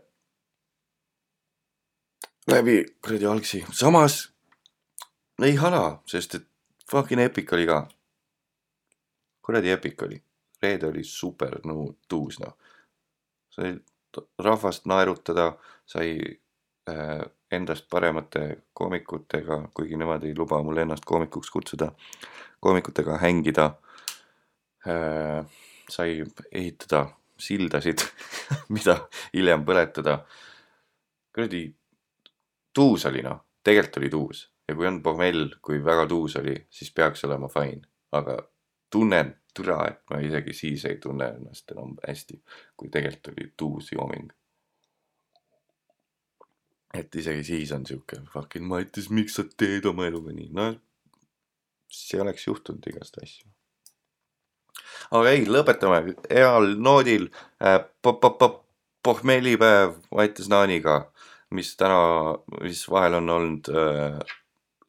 läbi 2.47 2.85
kuradi 3.01 3.25
algsi, 3.25 3.65
samas 3.73 4.31
ei 5.43 5.55
hala, 5.55 6.01
sest 6.05 6.35
et 6.35 6.47
fucking 6.91 7.21
epic 7.21 7.53
oli 7.53 7.65
ka. 7.65 7.87
kuradi 9.41 9.69
epic 9.69 10.03
oli, 10.03 10.21
reede 10.61 10.87
oli 10.87 11.03
super 11.03 11.59
no, 11.65 11.95
tuus 12.07 12.39
noh. 12.39 12.57
sai 13.49 13.75
rahvast 14.39 14.85
naerutada, 14.85 15.57
sai 15.85 16.17
äh, 16.89 17.21
endast 17.55 17.87
paremate 17.89 18.45
koomikutega, 18.73 19.59
kuigi 19.73 19.97
nemad 19.99 20.23
ei 20.23 20.35
luba 20.37 20.61
mul 20.63 20.81
ennast 20.83 21.05
koomikuks 21.05 21.51
kutsuda, 21.51 21.91
koomikutega 22.59 23.19
hängida 23.21 23.69
äh,. 24.87 25.45
sai 25.89 26.23
ehitada 26.51 27.05
sildasid 27.37 28.01
mida 28.75 28.95
hiljem 29.33 29.65
põletada. 29.65 30.19
kuradi 31.35 31.67
tuus 32.73 33.05
oli 33.05 33.21
noh, 33.23 33.41
tegelikult 33.63 33.97
oli 34.01 34.09
tuus 34.09 34.45
ja 34.67 34.75
kui 34.75 34.87
on 34.87 35.01
pohmell, 35.03 35.49
kui 35.61 35.83
väga 35.83 36.07
tuus 36.07 36.37
oli, 36.39 36.55
siis 36.69 36.91
peaks 36.91 37.25
olema 37.27 37.49
fine, 37.51 37.83
aga 38.11 38.37
tunnen 38.91 39.35
türa, 39.55 39.83
et 39.87 40.01
ma 40.09 40.19
isegi 40.23 40.53
siis 40.53 40.85
ei 40.89 40.97
tunne 41.03 41.27
ennast 41.37 41.71
enam 41.71 41.93
hästi, 42.07 42.41
kui 42.77 42.89
tegelikult 42.89 43.33
oli 43.33 43.51
tuus 43.57 43.91
jooming 43.91 44.31
et 46.95 47.15
isegi 47.19 47.43
siis 47.43 47.71
on 47.75 47.85
sihuke 47.87 48.21
fucking 48.31 48.67
Mattias, 48.67 49.09
miks 49.09 49.37
sa 49.37 49.45
teed 49.57 49.85
oma 49.89 50.07
eluga 50.07 50.33
nii, 50.35 50.49
no 50.55 50.73
see 51.95 52.21
oleks 52.21 52.47
juhtunud 52.47 52.87
igast 52.89 53.17
asju. 53.21 53.47
aga 55.15 55.33
ei, 55.33 55.45
lõpetame 55.47 56.15
heal 56.29 56.75
noodil 56.81 57.29
äh,. 57.61 57.81
pohmellipäev 59.05 59.99
Mattias 60.11 60.49
Naaniga, 60.49 60.95
mis 61.53 61.75
täna, 61.77 61.99
mis 62.63 62.87
vahel 62.89 63.19
on 63.19 63.29
olnud 63.29 63.69
äh, 63.69 64.19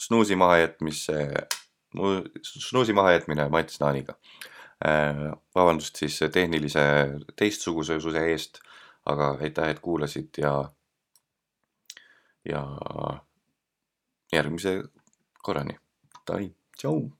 snuusi 0.01 0.37
mahajätmise, 0.41 1.27
snuusi 2.43 2.97
mahajätmine 2.97 3.49
Mattias 3.53 3.81
Naaniga 3.81 4.17
äh,. 4.87 5.35
vabandust 5.55 5.97
siis 5.97 6.19
tehnilise 6.33 6.87
teistsugususe 7.37 8.25
eest, 8.33 8.63
aga 9.07 9.37
aitäh, 9.41 9.69
et 9.71 9.81
kuulasid 9.85 10.41
ja 10.43 10.57
ja 12.49 12.63
järgmise 14.33 14.83
korrani. 15.43 15.79
Davai, 16.27 16.51
tšau. 16.79 17.11